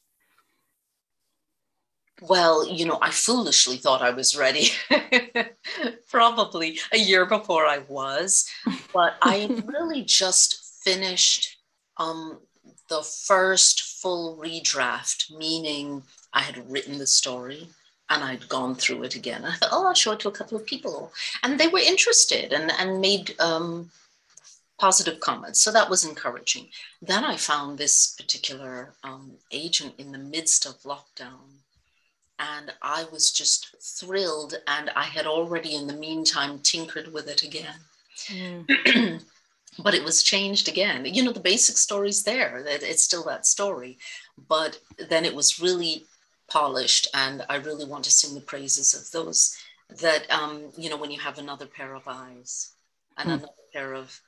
Well, 2.22 2.68
you 2.68 2.86
know, 2.86 3.00
I 3.02 3.10
foolishly 3.10 3.78
thought 3.78 4.02
I 4.02 4.12
was 4.12 4.38
ready, 4.38 4.68
probably 6.10 6.80
a 6.92 6.98
year 6.98 7.26
before 7.26 7.66
I 7.66 7.80
was, 7.88 8.50
but 8.94 9.16
I 9.22 9.62
really 9.66 10.04
just 10.04 10.82
finished 10.84 11.58
um, 11.98 12.40
the 12.90 13.02
first 13.02 13.82
full 14.02 14.38
redraft, 14.38 15.36
meaning 15.36 16.04
I 16.34 16.42
had 16.42 16.70
written 16.70 16.98
the 16.98 17.08
story, 17.08 17.68
and 18.10 18.24
I'd 18.24 18.48
gone 18.48 18.76
through 18.76 19.04
it 19.04 19.16
again. 19.16 19.44
I 19.44 19.56
thought, 19.56 19.70
oh, 19.72 19.88
I'll 19.88 19.94
show 19.94 20.12
it 20.12 20.20
to 20.22 20.28
a 20.30 20.32
couple 20.32 20.58
of 20.58 20.66
people. 20.66 21.12
And 21.42 21.60
they 21.60 21.68
were 21.68 21.80
interested 21.80 22.54
and, 22.54 22.72
and 22.78 23.02
made 23.02 23.40
um, 23.40 23.90
positive 24.78 25.20
comments. 25.20 25.62
So 25.62 25.72
that 25.72 25.90
was 25.90 26.06
encouraging. 26.06 26.68
Then 27.02 27.24
I 27.24 27.38
found 27.38 27.78
this 27.78 28.16
particular 28.16 28.94
um, 29.04 29.32
agent 29.52 29.96
in 29.98 30.12
the 30.12 30.18
midst 30.18 30.66
of 30.66 30.82
lockdown. 30.82 31.63
And 32.40 32.74
I 32.82 33.06
was 33.12 33.32
just 33.32 33.76
thrilled. 33.80 34.56
And 34.68 34.90
I 34.96 35.04
had 35.04 35.26
already, 35.26 35.76
in 35.76 35.88
the 35.88 35.94
meantime, 35.94 36.60
tinkered 36.60 37.14
with 37.14 37.28
it 37.28 37.44
again. 37.44 37.76
Mm. 38.30 39.22
but 39.80 39.96
it 39.96 40.04
was 40.04 40.22
changed 40.24 40.70
again. 40.70 41.04
You 41.04 41.24
know, 41.24 41.34
the 41.34 41.40
basic 41.40 41.78
story's 41.78 42.24
there, 42.24 42.62
that 42.64 42.84
it's 42.84 43.04
still 43.04 43.24
that 43.24 43.46
story. 43.46 43.98
But 44.48 44.80
then 45.10 45.26
it 45.26 45.36
was 45.36 45.60
really 45.60 46.06
polished 46.48 47.08
and 47.14 47.44
i 47.50 47.56
really 47.56 47.86
want 47.86 48.04
to 48.04 48.12
sing 48.12 48.36
the 48.36 48.42
praises 48.42 48.94
of 48.94 49.10
those 49.12 49.58
that 50.02 50.30
um, 50.32 50.64
you 50.78 50.90
know 50.90 50.98
when 50.98 51.12
you 51.12 51.20
have 51.20 51.38
another 51.38 51.66
pair 51.66 51.96
of 51.96 52.04
eyes 52.08 52.74
and 53.18 53.30
mm. 53.30 53.34
another 53.34 53.54
pair 53.74 53.94
of 53.94 54.22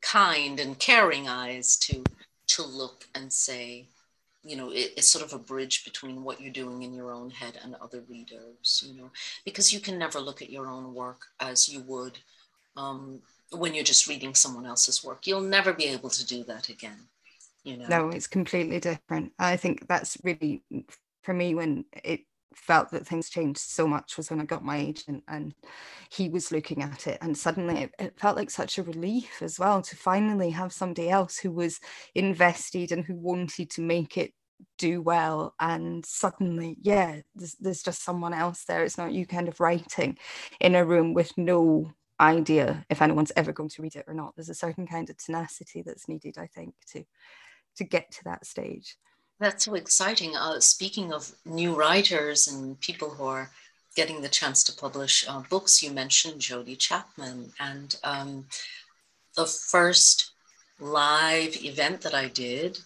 kind 0.00 0.58
and 0.60 0.78
caring 0.78 1.28
eyes 1.28 1.76
to 1.76 2.04
to 2.46 2.62
look 2.62 3.06
and 3.14 3.32
say 3.32 3.86
you 4.44 4.56
know 4.56 4.70
it, 4.70 4.92
it's 4.96 5.08
sort 5.08 5.24
of 5.24 5.32
a 5.32 5.38
bridge 5.38 5.84
between 5.84 6.24
what 6.24 6.40
you're 6.40 6.52
doing 6.52 6.82
in 6.82 6.92
your 6.92 7.12
own 7.12 7.30
head 7.30 7.58
and 7.62 7.76
other 7.76 8.02
readers 8.08 8.84
you 8.86 9.00
know 9.00 9.10
because 9.44 9.72
you 9.72 9.80
can 9.80 9.98
never 9.98 10.18
look 10.18 10.42
at 10.42 10.50
your 10.50 10.68
own 10.68 10.94
work 10.94 11.26
as 11.40 11.68
you 11.68 11.80
would 11.80 12.18
um, 12.76 13.20
when 13.50 13.74
you're 13.74 13.84
just 13.84 14.08
reading 14.08 14.34
someone 14.34 14.64
else's 14.64 15.04
work. 15.04 15.26
You'll 15.26 15.42
never 15.42 15.74
be 15.74 15.84
able 15.84 16.08
to 16.08 16.26
do 16.26 16.42
that 16.44 16.70
again 16.70 17.08
you 17.64 17.76
know? 17.76 17.86
No 17.88 18.08
it's 18.10 18.26
completely 18.26 18.80
different. 18.80 19.32
I 19.38 19.56
think 19.56 19.86
that's 19.88 20.16
really 20.22 20.62
for 21.22 21.32
me 21.32 21.54
when 21.54 21.84
it 22.02 22.20
felt 22.56 22.90
that 22.90 23.06
things 23.06 23.30
changed 23.30 23.60
so 23.60 23.86
much 23.86 24.16
was 24.16 24.30
when 24.30 24.40
I 24.40 24.44
got 24.44 24.64
my 24.64 24.76
agent 24.76 25.24
and 25.28 25.54
he 26.10 26.28
was 26.28 26.52
looking 26.52 26.82
at 26.82 27.06
it 27.06 27.18
and 27.20 27.36
suddenly 27.36 27.82
it, 27.82 27.94
it, 27.98 28.20
felt 28.20 28.36
like 28.36 28.50
such 28.50 28.78
a 28.78 28.82
relief 28.82 29.42
as 29.42 29.58
well 29.58 29.82
to 29.82 29.96
finally 29.96 30.50
have 30.50 30.72
somebody 30.72 31.10
else 31.10 31.38
who 31.38 31.50
was 31.50 31.80
invested 32.14 32.92
and 32.92 33.04
who 33.04 33.14
wanted 33.14 33.70
to 33.70 33.80
make 33.80 34.16
it 34.16 34.32
do 34.78 35.02
well 35.02 35.54
and 35.58 36.06
suddenly 36.06 36.76
yeah 36.80 37.20
there's, 37.34 37.56
there's 37.56 37.82
just 37.82 38.04
someone 38.04 38.32
else 38.32 38.64
there 38.64 38.84
it's 38.84 38.98
not 38.98 39.12
you 39.12 39.26
kind 39.26 39.48
of 39.48 39.58
writing 39.58 40.16
in 40.60 40.76
a 40.76 40.84
room 40.84 41.14
with 41.14 41.36
no 41.36 41.90
idea 42.20 42.84
if 42.88 43.02
anyone's 43.02 43.32
ever 43.34 43.52
going 43.52 43.68
to 43.68 43.82
read 43.82 43.96
it 43.96 44.04
or 44.06 44.14
not 44.14 44.32
there's 44.36 44.48
a 44.48 44.54
certain 44.54 44.86
kind 44.86 45.10
of 45.10 45.16
tenacity 45.16 45.82
that's 45.82 46.08
needed 46.08 46.38
I 46.38 46.46
think 46.46 46.74
to 46.92 47.04
to 47.76 47.84
get 47.84 48.10
to 48.12 48.24
that 48.24 48.46
stage. 48.46 48.96
That's 49.42 49.64
so 49.64 49.74
exciting. 49.74 50.36
Uh, 50.36 50.60
speaking 50.60 51.12
of 51.12 51.32
new 51.44 51.74
writers 51.74 52.46
and 52.46 52.78
people 52.78 53.10
who 53.10 53.24
are 53.24 53.50
getting 53.96 54.22
the 54.22 54.28
chance 54.28 54.62
to 54.62 54.72
publish 54.72 55.26
uh, 55.28 55.42
books, 55.50 55.82
you 55.82 55.90
mentioned 55.90 56.40
Jodie 56.40 56.78
Chapman. 56.78 57.52
And 57.58 57.96
um, 58.04 58.46
the 59.34 59.46
first 59.46 60.30
live 60.78 61.56
event 61.64 62.02
that 62.02 62.14
I 62.14 62.28
did 62.28 62.78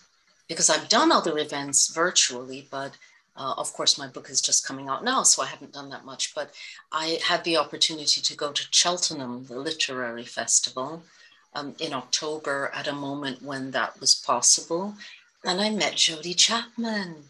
because 0.49 0.71
I've 0.71 0.89
done 0.89 1.13
other 1.13 1.37
events 1.37 1.93
virtually, 1.95 2.67
but 2.71 2.93
uh, 3.37 3.53
of 3.59 3.71
course, 3.75 3.99
my 3.99 4.07
book 4.07 4.31
is 4.31 4.41
just 4.41 4.67
coming 4.67 4.89
out 4.89 5.05
now, 5.05 5.25
so 5.25 5.43
I 5.43 5.47
haven't 5.49 5.75
done 5.75 5.91
that 5.91 6.07
much. 6.07 6.35
But 6.35 6.55
I 6.91 7.19
had 7.23 7.45
the 7.45 7.59
opportunity 7.59 8.23
to 8.23 8.35
go 8.35 8.51
to 8.53 8.69
Cheltenham, 8.71 9.45
the 9.45 9.59
literary 9.59 10.25
festival, 10.25 11.03
um, 11.55 11.75
in 11.81 11.93
October 11.93 12.71
at 12.73 12.89
a 12.89 12.95
moment 12.95 13.43
when 13.43 13.73
that 13.73 14.01
was 14.01 14.15
possible. 14.15 14.95
And 15.47 15.61
I 15.61 15.71
met 15.71 15.95
Jodie 15.95 16.37
Chapman. 16.37 17.25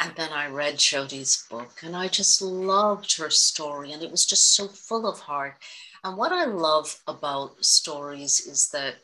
And 0.00 0.12
then 0.16 0.30
I 0.32 0.46
read 0.46 0.76
Jodie's 0.76 1.44
book, 1.50 1.80
and 1.82 1.96
I 1.96 2.06
just 2.06 2.40
loved 2.40 3.16
her 3.16 3.30
story, 3.30 3.90
and 3.90 4.00
it 4.00 4.12
was 4.12 4.24
just 4.24 4.54
so 4.54 4.68
full 4.68 5.08
of 5.08 5.18
heart. 5.18 5.56
And 6.04 6.16
what 6.16 6.30
I 6.30 6.44
love 6.44 7.00
about 7.08 7.64
stories 7.64 8.46
is 8.46 8.68
that 8.68 8.94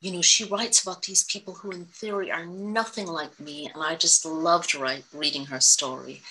you 0.00 0.12
know, 0.12 0.22
she 0.22 0.44
writes 0.44 0.82
about 0.82 1.02
these 1.02 1.24
people 1.24 1.54
who, 1.54 1.70
in 1.70 1.84
theory, 1.84 2.30
are 2.30 2.46
nothing 2.46 3.06
like 3.06 3.38
me. 3.38 3.70
And 3.72 3.82
I 3.82 3.96
just 3.96 4.24
loved 4.24 4.74
write, 4.74 5.04
reading 5.12 5.44
her 5.46 5.60
story. 5.60 6.22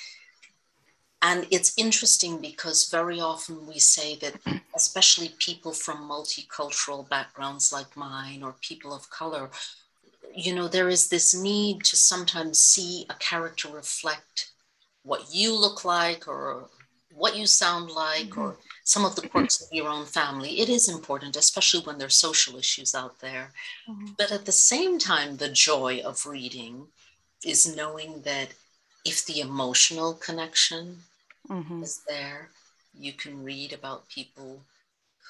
And 1.21 1.45
it's 1.51 1.77
interesting 1.77 2.39
because 2.41 2.89
very 2.89 3.19
often 3.19 3.67
we 3.67 3.77
say 3.77 4.15
that, 4.15 4.35
especially 4.75 5.35
people 5.37 5.73
from 5.73 6.09
multicultural 6.09 7.07
backgrounds 7.07 7.71
like 7.71 7.95
mine 7.95 8.41
or 8.41 8.55
people 8.61 8.93
of 8.93 9.09
color, 9.11 9.51
you 10.35 10.53
know, 10.53 10.67
there 10.67 10.89
is 10.89 11.09
this 11.09 11.33
need 11.33 11.83
to 11.85 11.95
sometimes 11.95 12.61
see 12.61 13.05
a 13.09 13.13
character 13.15 13.67
reflect 13.69 14.51
what 15.03 15.33
you 15.33 15.53
look 15.53 15.85
like 15.85 16.27
or 16.27 16.69
what 17.13 17.35
you 17.35 17.45
sound 17.45 17.89
like 17.91 18.29
mm-hmm. 18.29 18.41
or 18.41 18.57
some 18.83 19.05
of 19.05 19.15
the 19.15 19.27
quirks 19.27 19.61
of 19.61 19.67
your 19.71 19.89
own 19.89 20.05
family. 20.05 20.59
It 20.59 20.69
is 20.69 20.89
important, 20.89 21.35
especially 21.35 21.81
when 21.81 21.97
there's 21.97 22.15
social 22.15 22.57
issues 22.57 22.95
out 22.95 23.19
there. 23.19 23.51
Mm-hmm. 23.89 24.13
But 24.17 24.31
at 24.31 24.45
the 24.45 24.51
same 24.51 24.99
time, 24.99 25.37
the 25.37 25.49
joy 25.49 26.01
of 26.05 26.25
reading 26.25 26.87
is 27.43 27.75
knowing 27.75 28.21
that 28.23 28.49
if 29.05 29.25
the 29.25 29.41
emotional 29.41 30.13
connection 30.13 30.97
mm-hmm. 31.49 31.83
is 31.83 32.01
there, 32.07 32.49
you 32.97 33.13
can 33.13 33.43
read 33.43 33.73
about 33.73 34.09
people 34.09 34.61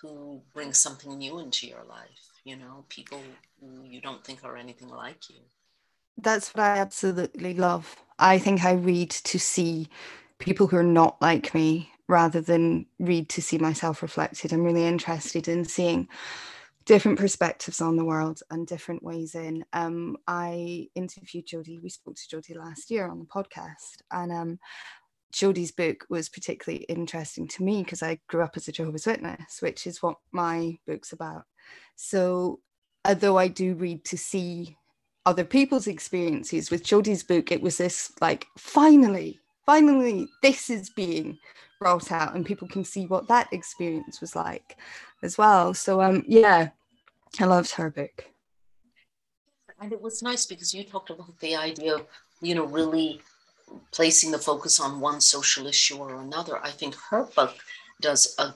who 0.02 0.42
bring 0.54 0.74
something 0.74 1.18
new 1.18 1.40
into 1.40 1.68
your 1.68 1.84
life, 1.88 2.32
you 2.44 2.56
know, 2.56 2.86
people 2.90 3.22
you 3.84 4.02
don't 4.02 4.24
think 4.24 4.44
are 4.44 4.58
anything 4.58 4.90
like 4.90 5.30
you. 5.30 5.38
That's 6.18 6.54
what 6.54 6.64
I 6.64 6.78
absolutely 6.78 7.54
love. 7.54 7.96
I 8.18 8.38
think 8.40 8.64
I 8.64 8.74
read 8.74 9.10
to 9.12 9.40
see 9.40 9.88
people 10.38 10.68
who 10.68 10.78
are 10.78 10.84
not 10.84 11.22
like 11.22 11.54
me 11.54 11.92
rather 12.08 12.42
than 12.42 12.86
read 13.00 13.30
to 13.30 13.42
see 13.42 13.58
myself 13.58 14.02
reflected. 14.02 14.52
I'm 14.52 14.64
really 14.64 14.86
interested 14.86 15.48
in 15.48 15.64
seeing 15.64 16.08
different 16.86 17.20
perspectives 17.20 17.82
on 17.82 17.98
the 17.98 18.04
world 18.04 18.42
and 18.50 18.66
different 18.66 19.04
ways 19.04 19.36
in. 19.36 19.64
Um, 19.74 20.18
I 20.28 20.88
interviewed 20.96 21.46
Jodie, 21.46 21.82
we 21.82 21.90
spoke 21.90 22.16
to 22.16 22.36
Jodie 22.36 22.58
last 22.58 22.90
year 22.90 23.08
on 23.08 23.20
the 23.20 23.26
podcast, 23.26 24.02
and 24.12 24.32
um, 24.32 24.60
Jodie's 25.32 25.72
book 25.72 26.06
was 26.10 26.30
particularly 26.30 26.84
interesting 26.86 27.48
to 27.50 27.64
me 27.64 27.84
because 27.84 28.02
I 28.02 28.20
grew 28.28 28.42
up 28.42 28.54
as 28.56 28.68
a 28.68 28.72
Jehovah's 28.72 29.06
Witness, 29.06 29.62
which 29.62 29.86
is 29.86 30.02
what 30.02 30.16
my 30.32 30.80
book's 30.88 31.14
about. 31.14 31.44
So, 31.96 32.60
although 33.06 33.38
I 33.38 33.48
do 33.48 33.74
read 33.76 34.04
to 34.06 34.18
see 34.18 34.78
other 35.26 35.44
people's 35.44 35.88
experiences, 35.88 36.72
with 36.72 36.84
Jodie's 36.84 37.24
book, 37.24 37.52
it 37.52 37.62
was 37.62 37.78
this 37.78 38.12
like, 38.22 38.48
finally, 38.58 39.40
finally, 39.66 40.28
this 40.42 40.70
is 40.70 40.90
being 40.90 41.38
brought 41.80 42.12
out 42.12 42.36
and 42.36 42.46
people 42.46 42.68
can 42.68 42.84
see 42.84 43.06
what 43.06 43.28
that 43.28 43.52
experience 43.54 44.20
was 44.20 44.36
like 44.36 44.78
as 45.24 45.38
well. 45.38 45.74
So 45.74 46.02
um 46.02 46.24
yeah, 46.28 46.70
I 47.40 47.46
loved 47.46 47.72
her 47.72 47.90
book. 47.90 48.26
And 49.80 49.94
it 49.94 50.02
was 50.02 50.22
nice 50.22 50.46
because 50.46 50.74
you 50.74 50.84
talked 50.84 51.10
about 51.10 51.40
the 51.40 51.56
idea 51.56 51.96
of, 51.96 52.06
you 52.42 52.54
know, 52.54 52.66
really 52.66 53.22
placing 53.92 54.32
the 54.32 54.38
focus 54.38 54.80
on 54.80 55.00
one 55.00 55.22
social 55.22 55.68
issue 55.68 55.98
or 55.98 56.20
another. 56.20 56.60
I 56.62 56.72
think 56.72 56.96
her 57.10 57.24
book 57.24 57.56
does 58.02 58.36
a 58.40 58.54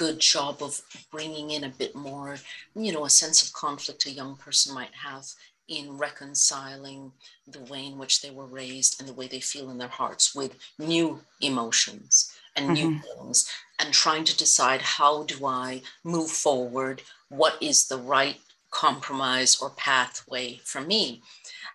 good 0.00 0.18
job 0.18 0.62
of 0.62 0.80
bringing 1.12 1.50
in 1.50 1.64
a 1.64 1.68
bit 1.68 1.94
more, 1.94 2.38
you 2.74 2.90
know, 2.90 3.04
a 3.04 3.10
sense 3.10 3.42
of 3.42 3.52
conflict 3.52 4.06
a 4.06 4.10
young 4.10 4.34
person 4.34 4.74
might 4.74 4.94
have 4.94 5.26
in 5.68 5.98
reconciling 5.98 7.12
the 7.46 7.60
way 7.70 7.84
in 7.84 7.98
which 7.98 8.22
they 8.22 8.30
were 8.30 8.46
raised 8.46 8.98
and 8.98 9.06
the 9.06 9.12
way 9.12 9.28
they 9.28 9.40
feel 9.40 9.68
in 9.68 9.76
their 9.76 9.96
hearts 10.00 10.34
with 10.34 10.56
new 10.78 11.20
emotions 11.42 12.34
and 12.56 12.64
mm-hmm. 12.64 12.74
new 12.74 12.98
things 13.00 13.52
and 13.78 13.92
trying 13.92 14.24
to 14.24 14.34
decide 14.38 14.80
how 14.80 15.22
do 15.24 15.44
I 15.44 15.82
move 16.02 16.30
forward? 16.30 17.02
What 17.28 17.58
is 17.60 17.86
the 17.86 17.98
right 17.98 18.38
compromise 18.70 19.60
or 19.60 19.68
pathway 19.68 20.60
for 20.64 20.80
me? 20.80 21.20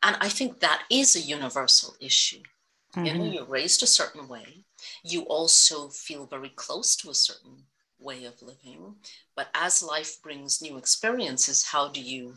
And 0.02 0.18
I 0.20 0.30
think 0.30 0.60
that 0.60 0.82
is 0.90 1.16
a 1.16 1.22
universal 1.38 1.94
issue. 2.02 2.42
Mm-hmm. 2.42 3.06
You 3.06 3.14
know, 3.14 3.20
mm-hmm. 3.20 3.34
you're 3.34 3.46
raised 3.60 3.84
a 3.84 3.88
certain 4.00 4.28
way. 4.28 4.66
You 5.04 5.22
also 5.38 5.90
feel 5.90 6.26
very 6.26 6.50
close 6.50 6.96
to 6.98 7.12
a 7.12 7.14
certain 7.14 7.66
way 8.06 8.26
of 8.26 8.42
living. 8.42 8.96
But 9.36 9.50
as 9.54 9.84
life 9.84 10.22
brings 10.22 10.62
new 10.62 10.78
experiences, 10.78 11.66
how 11.66 11.90
do 11.90 12.02
you 12.02 12.36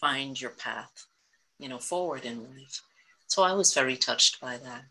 find 0.00 0.40
your 0.40 0.52
path, 0.52 1.06
you 1.58 1.68
know, 1.68 1.78
forward 1.78 2.24
in 2.24 2.44
life? 2.44 2.80
So 3.26 3.42
I 3.42 3.52
was 3.52 3.74
very 3.74 3.96
touched 3.96 4.40
by 4.40 4.58
that. 4.58 4.84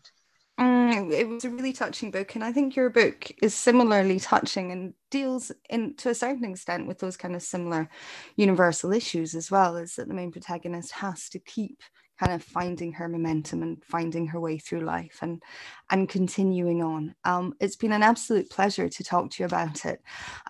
Mm, 0.60 1.12
it 1.12 1.26
was 1.26 1.44
a 1.44 1.50
really 1.50 1.72
touching 1.72 2.12
book, 2.12 2.36
and 2.36 2.44
I 2.44 2.52
think 2.52 2.76
your 2.76 2.88
book 2.88 3.32
is 3.42 3.54
similarly 3.54 4.20
touching 4.20 4.70
and 4.70 4.94
deals 5.10 5.50
in 5.68 5.96
to 5.96 6.10
a 6.10 6.14
certain 6.14 6.44
extent 6.44 6.86
with 6.86 7.00
those 7.00 7.16
kind 7.16 7.34
of 7.34 7.42
similar 7.42 7.88
universal 8.36 8.92
issues 8.92 9.34
as 9.34 9.50
well. 9.50 9.76
Is 9.76 9.96
that 9.96 10.06
the 10.06 10.14
main 10.14 10.30
protagonist 10.30 10.92
has 10.92 11.28
to 11.30 11.40
keep 11.40 11.80
kind 12.18 12.32
of 12.32 12.42
finding 12.42 12.92
her 12.92 13.08
momentum 13.08 13.62
and 13.62 13.82
finding 13.84 14.26
her 14.26 14.40
way 14.40 14.58
through 14.58 14.80
life 14.80 15.18
and 15.22 15.42
and 15.90 16.08
continuing 16.08 16.82
on. 16.82 17.14
Um, 17.24 17.54
it's 17.60 17.76
been 17.76 17.92
an 17.92 18.02
absolute 18.02 18.50
pleasure 18.50 18.88
to 18.88 19.04
talk 19.04 19.30
to 19.30 19.42
you 19.42 19.46
about 19.46 19.84
it. 19.84 20.00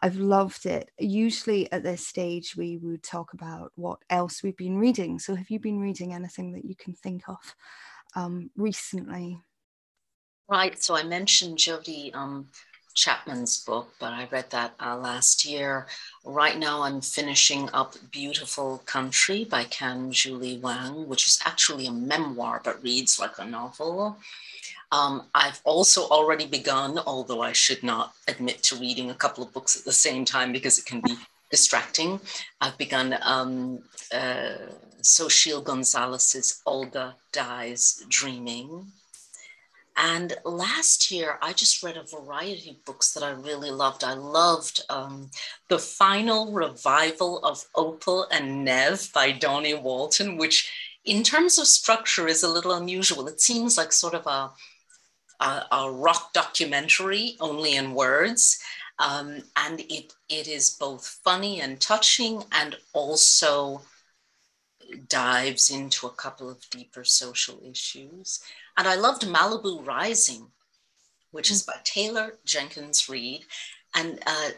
I've 0.03 0.17
loved 0.17 0.67
it. 0.67 0.91
Usually 0.99 1.71
at 1.73 1.83
this 1.83 2.07
stage 2.07 2.55
we 2.57 2.79
would 2.79 3.03
talk 3.03 3.33
about 3.33 3.73
what 3.77 3.99
else 4.11 4.43
we've 4.43 4.57
been 4.57 4.79
reading. 4.79 5.19
So 5.19 5.35
have 5.35 5.51
you 5.51 5.59
been 5.59 5.81
reading 5.81 6.13
anything 6.13 6.53
that 6.53 6.65
you 6.65 6.77
can 6.77 6.95
think 6.95 7.29
of 7.29 7.57
um, 8.15 8.51
recently? 8.57 9.41
Right. 10.49 10.83
So 10.83 10.95
I 10.95 11.03
mentioned 11.03 11.59
Jodie 11.59 12.15
um, 12.15 12.49
Chapman's 12.95 13.63
book, 13.63 13.93
but 13.99 14.13
I 14.13 14.29
read 14.31 14.51
that 14.51 14.75
uh, 14.81 14.97
last 14.97 15.45
year. 15.45 15.87
Right 16.25 16.59
now, 16.59 16.83
I'm 16.83 17.01
finishing 17.01 17.69
up 17.73 17.95
Beautiful 18.11 18.79
Country 18.87 19.45
by 19.45 19.65
Qian 19.65 20.11
Julie 20.13 20.59
Wang, 20.59 21.09
which 21.09 21.27
is 21.27 21.41
actually 21.45 21.87
a 21.87 21.93
memoir 21.93 22.61
but 22.65 22.83
reads 22.83 23.19
like 23.19 23.39
a 23.39 23.45
novel. 23.45 24.17
Um, 24.93 25.25
I've 25.35 25.61
also 25.65 26.03
already 26.09 26.47
begun, 26.47 26.99
although 26.99 27.43
I 27.43 27.53
should 27.53 27.83
not 27.83 28.15
admit 28.29 28.63
to 28.65 28.77
reading 28.77 29.11
a 29.11 29.15
couple 29.15 29.43
of 29.43 29.53
books 29.53 29.77
at 29.77 29.85
the 29.85 29.93
same 29.93 30.25
time 30.25 30.53
because 30.53 30.79
it 30.79 30.87
can 30.87 31.01
be 31.01 31.17
distracting. 31.51 32.21
I've 32.61 32.79
begun 32.79 33.17
um, 33.23 33.81
uh, 34.13 34.55
Gonzalez's 35.65 36.63
Olga 36.65 37.17
Dies 37.33 38.05
Dreaming 38.09 38.93
and 39.97 40.35
last 40.45 41.11
year, 41.11 41.39
I 41.41 41.53
just 41.53 41.83
read 41.83 41.97
a 41.97 42.03
variety 42.03 42.71
of 42.71 42.85
books 42.85 43.13
that 43.15 43.23
I 43.23 43.31
really 43.31 43.71
loved. 43.71 44.03
I 44.03 44.15
loved 44.15 44.81
um, 44.91 45.31
The 45.69 45.79
Final 45.79 46.53
Revival 46.53 47.39
of 47.45 47.65
Opal 47.77 48.27
and 48.31 48.65
Nev 48.65 49.09
by 49.15 49.31
Dawnie 49.31 49.75
Walton, 49.75 50.37
which, 50.37 50.73
in 51.05 51.23
terms 51.23 51.59
of 51.59 51.69
structure, 51.69 52.27
is 52.27 52.43
a 52.43 52.49
little 52.49 52.73
unusual. 52.73 53.29
It 53.29 53.41
seems 53.41 53.79
like 53.79 53.93
sort 53.93 54.15
of 54.15 54.27
a, 54.27 54.51
a, 55.45 55.67
a 55.71 55.91
rock 55.93 56.33
documentary, 56.33 57.37
only 57.39 57.77
in 57.77 57.95
words. 57.95 58.59
Um, 58.99 59.43
and 59.57 59.81
it, 59.81 60.15
it 60.29 60.49
is 60.49 60.71
both 60.71 61.21
funny 61.23 61.61
and 61.61 61.81
touching 61.81 62.43
and 62.51 62.77
also 62.93 63.83
dives 65.09 65.71
into 65.71 66.07
a 66.07 66.11
couple 66.11 66.51
of 66.51 66.69
deeper 66.71 67.05
social 67.05 67.61
issues. 67.65 68.41
And 68.77 68.89
I 68.89 68.97
loved 68.97 69.23
Malibu 69.23 69.87
Rising, 69.87 70.49
which 71.31 71.51
is 71.51 71.63
mm. 71.63 71.67
by 71.69 71.75
Taylor 71.85 72.39
Jenkins 72.45 73.09
Reid. 73.09 73.45
And 73.95 74.19
uh, 74.27 74.51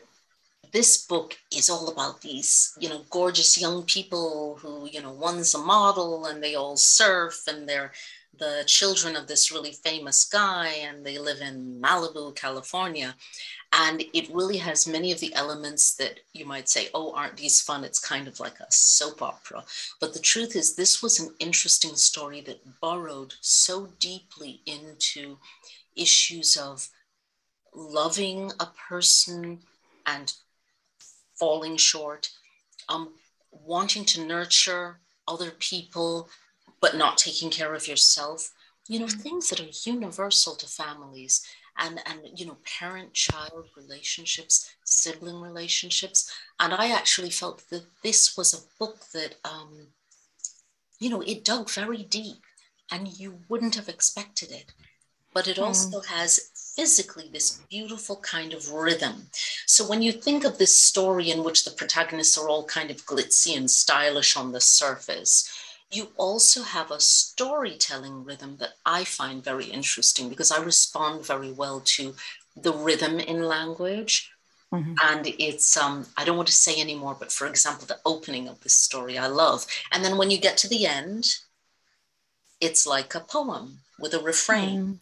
this 0.73 1.07
book 1.07 1.37
is 1.55 1.69
all 1.71 1.89
about 1.89 2.21
these, 2.21 2.75
you 2.79 2.89
know, 2.89 3.03
gorgeous 3.11 3.61
young 3.61 3.83
people 3.85 4.59
who, 4.61 4.89
you 4.91 5.03
know, 5.03 5.13
one's 5.13 5.55
a 5.55 5.59
model 5.59 6.27
and 6.27 6.43
they 6.43 6.55
all 6.55 6.77
surf 6.77 7.43
and 7.47 7.69
they're 7.69 7.93
the 8.39 8.65
children 8.67 9.17
of 9.17 9.27
this 9.27 9.51
really 9.51 9.73
famous 9.73 10.25
guy 10.25 10.69
and 10.69 11.05
they 11.05 11.19
live 11.19 11.41
in 11.41 11.81
Malibu, 11.81 12.35
California. 12.35 13.15
And 13.73 14.05
it 14.15 14.33
really 14.33 14.59
has 14.59 14.87
many 14.87 15.13
of 15.13 15.21
the 15.21 15.35
elements 15.35 15.95
that 15.97 16.21
you 16.33 16.47
might 16.47 16.69
say, 16.69 16.89
oh, 16.95 17.13
aren't 17.13 17.37
these 17.37 17.61
fun? 17.61 17.85
It's 17.85 17.99
kind 17.99 18.29
of 18.29 18.41
like 18.41 18.59
a 18.61 18.71
soap 18.71 19.23
opera. 19.23 19.65
But 20.01 20.15
the 20.15 20.19
truth 20.19 20.57
is, 20.57 20.75
this 20.75 21.03
was 21.03 21.19
an 21.21 21.35
interesting 21.41 21.95
story 21.97 22.41
that 22.43 22.81
burrowed 22.81 23.35
so 23.41 23.89
deeply 23.99 24.61
into 24.67 25.39
issues 25.95 26.57
of 26.57 26.89
loving 27.75 28.53
a 28.61 28.67
person 28.89 29.59
and 30.07 30.33
falling 31.35 31.77
short, 31.77 32.31
um, 32.89 33.11
wanting 33.51 34.05
to 34.07 34.25
nurture 34.25 34.99
other 35.29 35.51
people 35.51 36.29
but 36.81 36.97
not 36.97 37.19
taking 37.19 37.51
care 37.51 37.75
of 37.75 37.89
yourself. 37.89 38.53
You 38.89 39.01
know, 39.01 39.09
things 39.09 39.51
that 39.51 39.61
are 39.61 39.91
universal 39.91 40.55
to 40.55 40.67
families 40.67 41.45
and 41.79 42.01
and 42.07 42.21
you 42.39 42.47
know 42.47 42.57
parent 42.79 43.13
child 43.13 43.67
relationships 43.77 44.75
sibling 44.85 45.41
relationships 45.41 46.33
and 46.61 46.73
i 46.75 46.91
actually 46.91 47.31
felt 47.31 47.63
that 47.71 47.85
this 48.03 48.37
was 48.37 48.55
a 48.55 48.79
book 48.79 48.99
that 49.13 49.37
um 49.45 49.89
you 50.99 51.11
know 51.11 51.21
it 51.23 51.45
dug 51.45 51.71
very 51.71 52.03
deep 52.03 52.43
and 52.91 53.19
you 53.19 53.39
wouldn't 53.49 53.75
have 53.75 53.89
expected 53.89 54.51
it 54.51 54.73
but 55.35 55.49
it 55.49 55.59
also 55.59 56.01
mm. 56.01 56.07
has 56.07 56.51
physically 56.77 57.29
this 57.33 57.61
beautiful 57.71 58.17
kind 58.17 58.55
of 58.55 58.71
rhythm. 58.71 59.29
So 59.67 59.87
when 59.87 60.01
you 60.01 60.13
think 60.13 60.45
of 60.45 60.57
this 60.57 60.79
story 60.83 61.31
in 61.31 61.43
which 61.43 61.65
the 61.65 61.71
protagonists 61.71 62.39
are 62.39 62.49
all 62.49 62.65
kind 62.65 62.91
of 62.91 63.05
glitzy 63.07 63.57
and 63.57 63.71
stylish 63.71 64.37
on 64.37 64.53
the 64.53 64.61
surface, 64.61 65.47
you 65.91 66.09
also 66.17 66.63
have 66.63 66.91
a 66.91 67.01
storytelling 67.01 68.25
rhythm 68.25 68.57
that 68.59 68.75
I 68.85 69.05
find 69.05 69.43
very 69.43 69.67
interesting 69.67 70.29
because 70.29 70.51
I 70.51 70.63
respond 70.63 71.25
very 71.25 71.53
well 71.53 71.81
to 71.97 72.15
the 72.57 72.73
rhythm 72.73 73.21
in 73.21 73.43
language. 73.43 74.31
Mm-hmm. 74.75 74.95
And 75.05 75.27
it's, 75.39 75.77
um, 75.77 76.07
I 76.17 76.25
don't 76.25 76.37
want 76.37 76.49
to 76.49 76.55
say 76.55 76.81
anymore, 76.81 77.17
but 77.19 77.31
for 77.31 77.47
example, 77.47 77.87
the 77.87 77.99
opening 78.05 78.49
of 78.49 78.61
this 78.61 78.75
story 78.75 79.17
I 79.17 79.29
love. 79.29 79.65
And 79.93 80.05
then 80.05 80.19
when 80.19 80.31
you 80.31 80.39
get 80.39 80.57
to 80.59 80.69
the 80.69 80.87
end, 80.87 81.27
it's 82.61 82.87
like 82.87 83.15
a 83.15 83.21
poem 83.21 83.79
with 84.01 84.13
a 84.15 84.19
refrain. 84.19 84.81
Mm. 84.81 84.99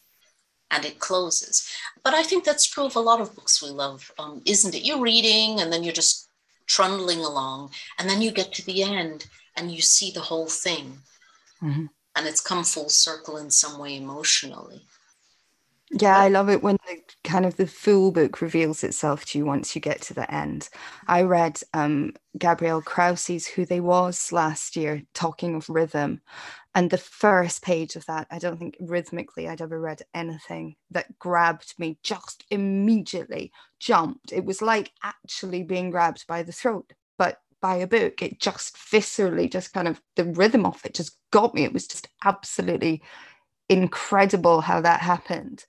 And 0.70 0.84
it 0.84 0.98
closes. 0.98 1.68
But 2.02 2.14
I 2.14 2.24
think 2.24 2.42
that's 2.42 2.66
true 2.66 2.86
of 2.86 2.96
a 2.96 3.00
lot 3.00 3.20
of 3.20 3.34
books 3.34 3.62
we 3.62 3.68
love, 3.68 4.10
um, 4.18 4.42
isn't 4.44 4.74
it? 4.74 4.84
You're 4.84 5.00
reading 5.00 5.60
and 5.60 5.72
then 5.72 5.84
you're 5.84 5.92
just 5.92 6.28
trundling 6.66 7.20
along, 7.20 7.70
and 7.98 8.08
then 8.08 8.22
you 8.22 8.30
get 8.32 8.52
to 8.54 8.64
the 8.64 8.82
end 8.82 9.26
and 9.56 9.70
you 9.70 9.80
see 9.80 10.10
the 10.10 10.20
whole 10.20 10.46
thing. 10.46 10.98
Mm-hmm. 11.62 11.86
And 12.16 12.26
it's 12.26 12.40
come 12.40 12.64
full 12.64 12.88
circle 12.88 13.36
in 13.38 13.50
some 13.50 13.78
way 13.78 13.96
emotionally. 13.96 14.82
Yeah, 15.90 16.16
I 16.16 16.28
love 16.28 16.48
it 16.48 16.62
when 16.62 16.76
the 16.88 17.00
kind 17.22 17.46
of 17.46 17.56
the 17.56 17.66
full 17.66 18.10
book 18.10 18.40
reveals 18.40 18.82
itself 18.82 19.24
to 19.26 19.38
you 19.38 19.44
once 19.44 19.74
you 19.74 19.80
get 19.80 20.00
to 20.02 20.14
the 20.14 20.32
end. 20.32 20.68
I 21.06 21.22
read 21.22 21.60
um, 21.72 22.14
Gabriel 22.36 22.82
Krauze's 22.82 23.46
Who 23.46 23.64
They 23.64 23.80
Was 23.80 24.32
last 24.32 24.76
year, 24.76 25.02
talking 25.14 25.54
of 25.54 25.68
rhythm. 25.68 26.20
And 26.74 26.90
the 26.90 26.98
first 26.98 27.62
page 27.62 27.94
of 27.94 28.06
that, 28.06 28.26
I 28.30 28.40
don't 28.40 28.58
think 28.58 28.76
rhythmically 28.80 29.48
I'd 29.48 29.60
ever 29.60 29.80
read 29.80 30.02
anything 30.12 30.74
that 30.90 31.16
grabbed 31.20 31.74
me 31.78 31.98
just 32.02 32.44
immediately, 32.50 33.52
jumped. 33.78 34.32
It 34.32 34.44
was 34.44 34.60
like 34.60 34.90
actually 35.04 35.62
being 35.62 35.90
grabbed 35.90 36.26
by 36.26 36.42
the 36.42 36.50
throat, 36.50 36.92
by 37.64 37.76
a 37.76 37.86
book. 37.86 38.20
It 38.20 38.40
just 38.40 38.76
viscerally, 38.76 39.50
just 39.50 39.72
kind 39.72 39.88
of 39.88 39.98
the 40.16 40.24
rhythm 40.24 40.66
of 40.66 40.84
it 40.84 40.92
just 40.92 41.16
got 41.30 41.54
me. 41.54 41.64
It 41.64 41.72
was 41.72 41.86
just 41.86 42.08
absolutely 42.22 43.02
incredible 43.70 44.60
how 44.60 44.82
that 44.82 45.00
happened. 45.00 45.64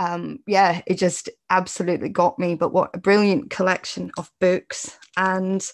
Um, 0.00 0.40
yeah, 0.48 0.82
it 0.84 0.98
just 0.98 1.28
absolutely 1.48 2.08
got 2.08 2.40
me. 2.40 2.56
But 2.56 2.72
what 2.72 2.90
a 2.92 2.98
brilliant 2.98 3.50
collection 3.50 4.10
of 4.18 4.32
books 4.40 4.98
and 5.16 5.64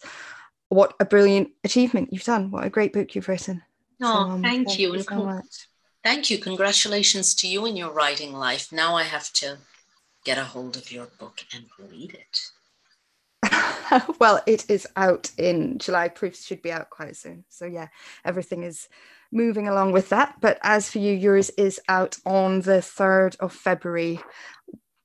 what 0.69 0.93
a 1.01 1.07
brilliant 1.07 1.49
achievement 1.65 2.13
you've 2.13 2.25
done. 2.25 2.51
What 2.51 2.67
a 2.67 2.71
great 2.71 2.93
book 2.93 3.15
you've 3.15 3.31
written. 3.31 3.63
Oh, 4.03 4.05
so, 4.05 4.19
um, 4.19 4.43
thank, 4.43 4.67
thank, 4.67 4.79
you. 4.79 4.93
you 4.93 5.03
so 5.03 5.25
much. 5.25 5.69
Thank 6.05 6.29
you. 6.29 6.37
Congratulations 6.37 7.35
to 7.37 7.49
you 7.49 7.65
in 7.65 7.75
your 7.75 7.91
writing 7.91 8.35
life. 8.35 8.71
Now 8.71 8.97
I 8.97 9.05
have 9.05 9.33
to 9.41 9.57
get 10.27 10.37
a 10.37 10.45
hold 10.45 10.77
of 10.77 10.93
your 10.93 11.07
book 11.19 11.41
and 11.55 11.65
read 11.79 12.13
it. 12.13 12.51
well, 14.19 14.43
it 14.47 14.69
is 14.69 14.87
out 14.97 15.31
in 15.39 15.79
July. 15.79 16.09
Proofs 16.09 16.45
should 16.45 16.63
be 16.63 16.73
out 16.73 16.91
quite 16.91 17.17
soon. 17.17 17.45
So, 17.49 17.67
yeah, 17.67 17.89
everything 18.25 18.63
is 18.63 18.89
moving 19.33 19.69
along 19.69 19.93
with 19.93 20.09
that. 20.11 20.37
But 20.41 20.59
as 20.63 20.91
for 20.91 20.99
you, 20.99 21.13
yours 21.13 21.51
is 21.51 21.81
out 21.89 22.17
on 22.25 22.63
the 22.63 22.81
3rd 22.81 23.37
of 23.41 23.53
February. 23.53 24.21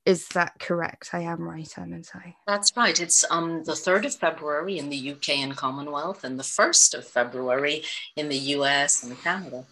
Is 0.06 0.28
that 0.30 0.60
correct? 0.60 1.12
I 1.14 1.22
am 1.22 1.42
right, 1.42 1.72
I'm 1.78 2.02
I? 2.14 2.36
That's 2.46 2.76
right. 2.76 3.00
It's 3.00 3.24
um, 3.32 3.64
the 3.64 3.72
3rd 3.72 4.06
of 4.06 4.16
February 4.16 4.78
in 4.78 4.90
the 4.90 5.12
UK 5.12 5.30
and 5.38 5.56
Commonwealth 5.56 6.26
and 6.26 6.38
the 6.38 6.44
1st 6.44 6.96
of 6.96 7.08
February 7.08 7.84
in 8.16 8.28
the 8.28 8.38
US 8.38 9.04
and 9.04 9.18
Canada. 9.22 9.66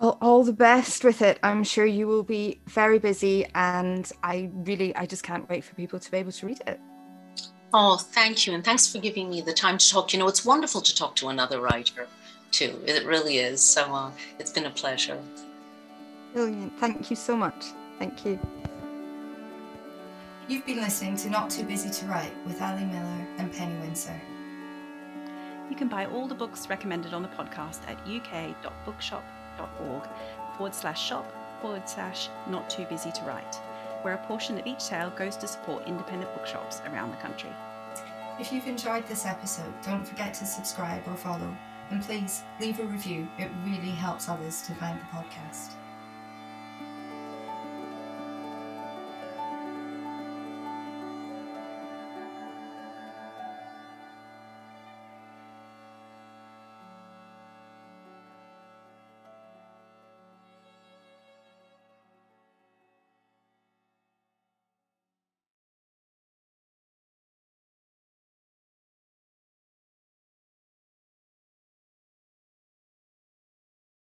Well, 0.00 0.16
all 0.22 0.44
the 0.44 0.52
best 0.52 1.04
with 1.04 1.22
it. 1.22 1.38
I'm 1.42 1.64
sure 1.64 1.84
you 1.84 2.06
will 2.06 2.22
be 2.22 2.60
very 2.66 3.00
busy, 3.00 3.46
and 3.52 4.10
I 4.22 4.48
really, 4.54 4.94
I 4.94 5.06
just 5.06 5.24
can't 5.24 5.48
wait 5.50 5.64
for 5.64 5.74
people 5.74 5.98
to 5.98 6.10
be 6.10 6.18
able 6.18 6.30
to 6.30 6.46
read 6.46 6.62
it. 6.68 6.80
Oh, 7.72 7.98
thank 7.98 8.46
you. 8.46 8.54
And 8.54 8.64
thanks 8.64 8.90
for 8.90 8.98
giving 8.98 9.28
me 9.28 9.42
the 9.42 9.52
time 9.52 9.78
to 9.78 9.90
talk. 9.90 10.12
You 10.12 10.18
know, 10.18 10.28
it's 10.28 10.44
wonderful 10.44 10.80
to 10.80 10.94
talk 10.94 11.14
to 11.16 11.28
another 11.28 11.60
writer, 11.60 12.06
too. 12.50 12.80
It 12.86 13.04
really 13.04 13.38
is. 13.38 13.60
So 13.60 13.94
uh, 13.94 14.10
it's 14.38 14.50
been 14.50 14.66
a 14.66 14.70
pleasure. 14.70 15.18
Brilliant. 16.32 16.78
Thank 16.78 17.10
you 17.10 17.16
so 17.16 17.36
much. 17.36 17.66
Thank 17.98 18.24
you. 18.24 18.38
You've 20.48 20.64
been 20.64 20.80
listening 20.80 21.16
to 21.16 21.28
Not 21.28 21.50
Too 21.50 21.64
Busy 21.64 21.90
to 21.90 22.06
Write 22.06 22.32
with 22.46 22.62
Ali 22.62 22.86
Millar 22.86 23.26
and 23.36 23.52
Penny 23.52 23.74
Wincer. 23.86 24.18
You 25.68 25.76
can 25.76 25.88
buy 25.88 26.06
all 26.06 26.26
the 26.26 26.34
books 26.34 26.70
recommended 26.70 27.12
on 27.12 27.20
the 27.20 27.28
podcast 27.28 27.80
at 27.86 27.98
uk.bookshop.org 28.08 30.08
forward 30.56 30.74
slash 30.74 31.06
shop 31.06 31.30
forward 31.60 31.86
slash 31.86 32.30
not 32.48 32.70
too 32.70 32.86
busy 32.86 33.12
to 33.12 33.20
write 33.24 33.60
where 34.02 34.14
a 34.14 34.26
portion 34.26 34.58
of 34.58 34.66
each 34.66 34.80
sale 34.80 35.10
goes 35.10 35.36
to 35.36 35.48
support 35.48 35.86
independent 35.86 36.32
bookshops 36.34 36.82
around 36.92 37.10
the 37.10 37.16
country. 37.16 37.50
If 38.38 38.52
you've 38.52 38.68
enjoyed 38.68 39.06
this 39.08 39.26
episode, 39.26 39.72
don't 39.82 40.06
forget 40.06 40.34
to 40.34 40.46
subscribe 40.46 41.02
or 41.08 41.16
follow, 41.16 41.56
and 41.90 42.02
please 42.02 42.42
leave 42.60 42.78
a 42.78 42.84
review. 42.84 43.28
It 43.38 43.50
really 43.64 43.90
helps 43.90 44.28
others 44.28 44.62
to 44.62 44.74
find 44.74 45.00
the 45.00 45.04
podcast. 45.06 45.74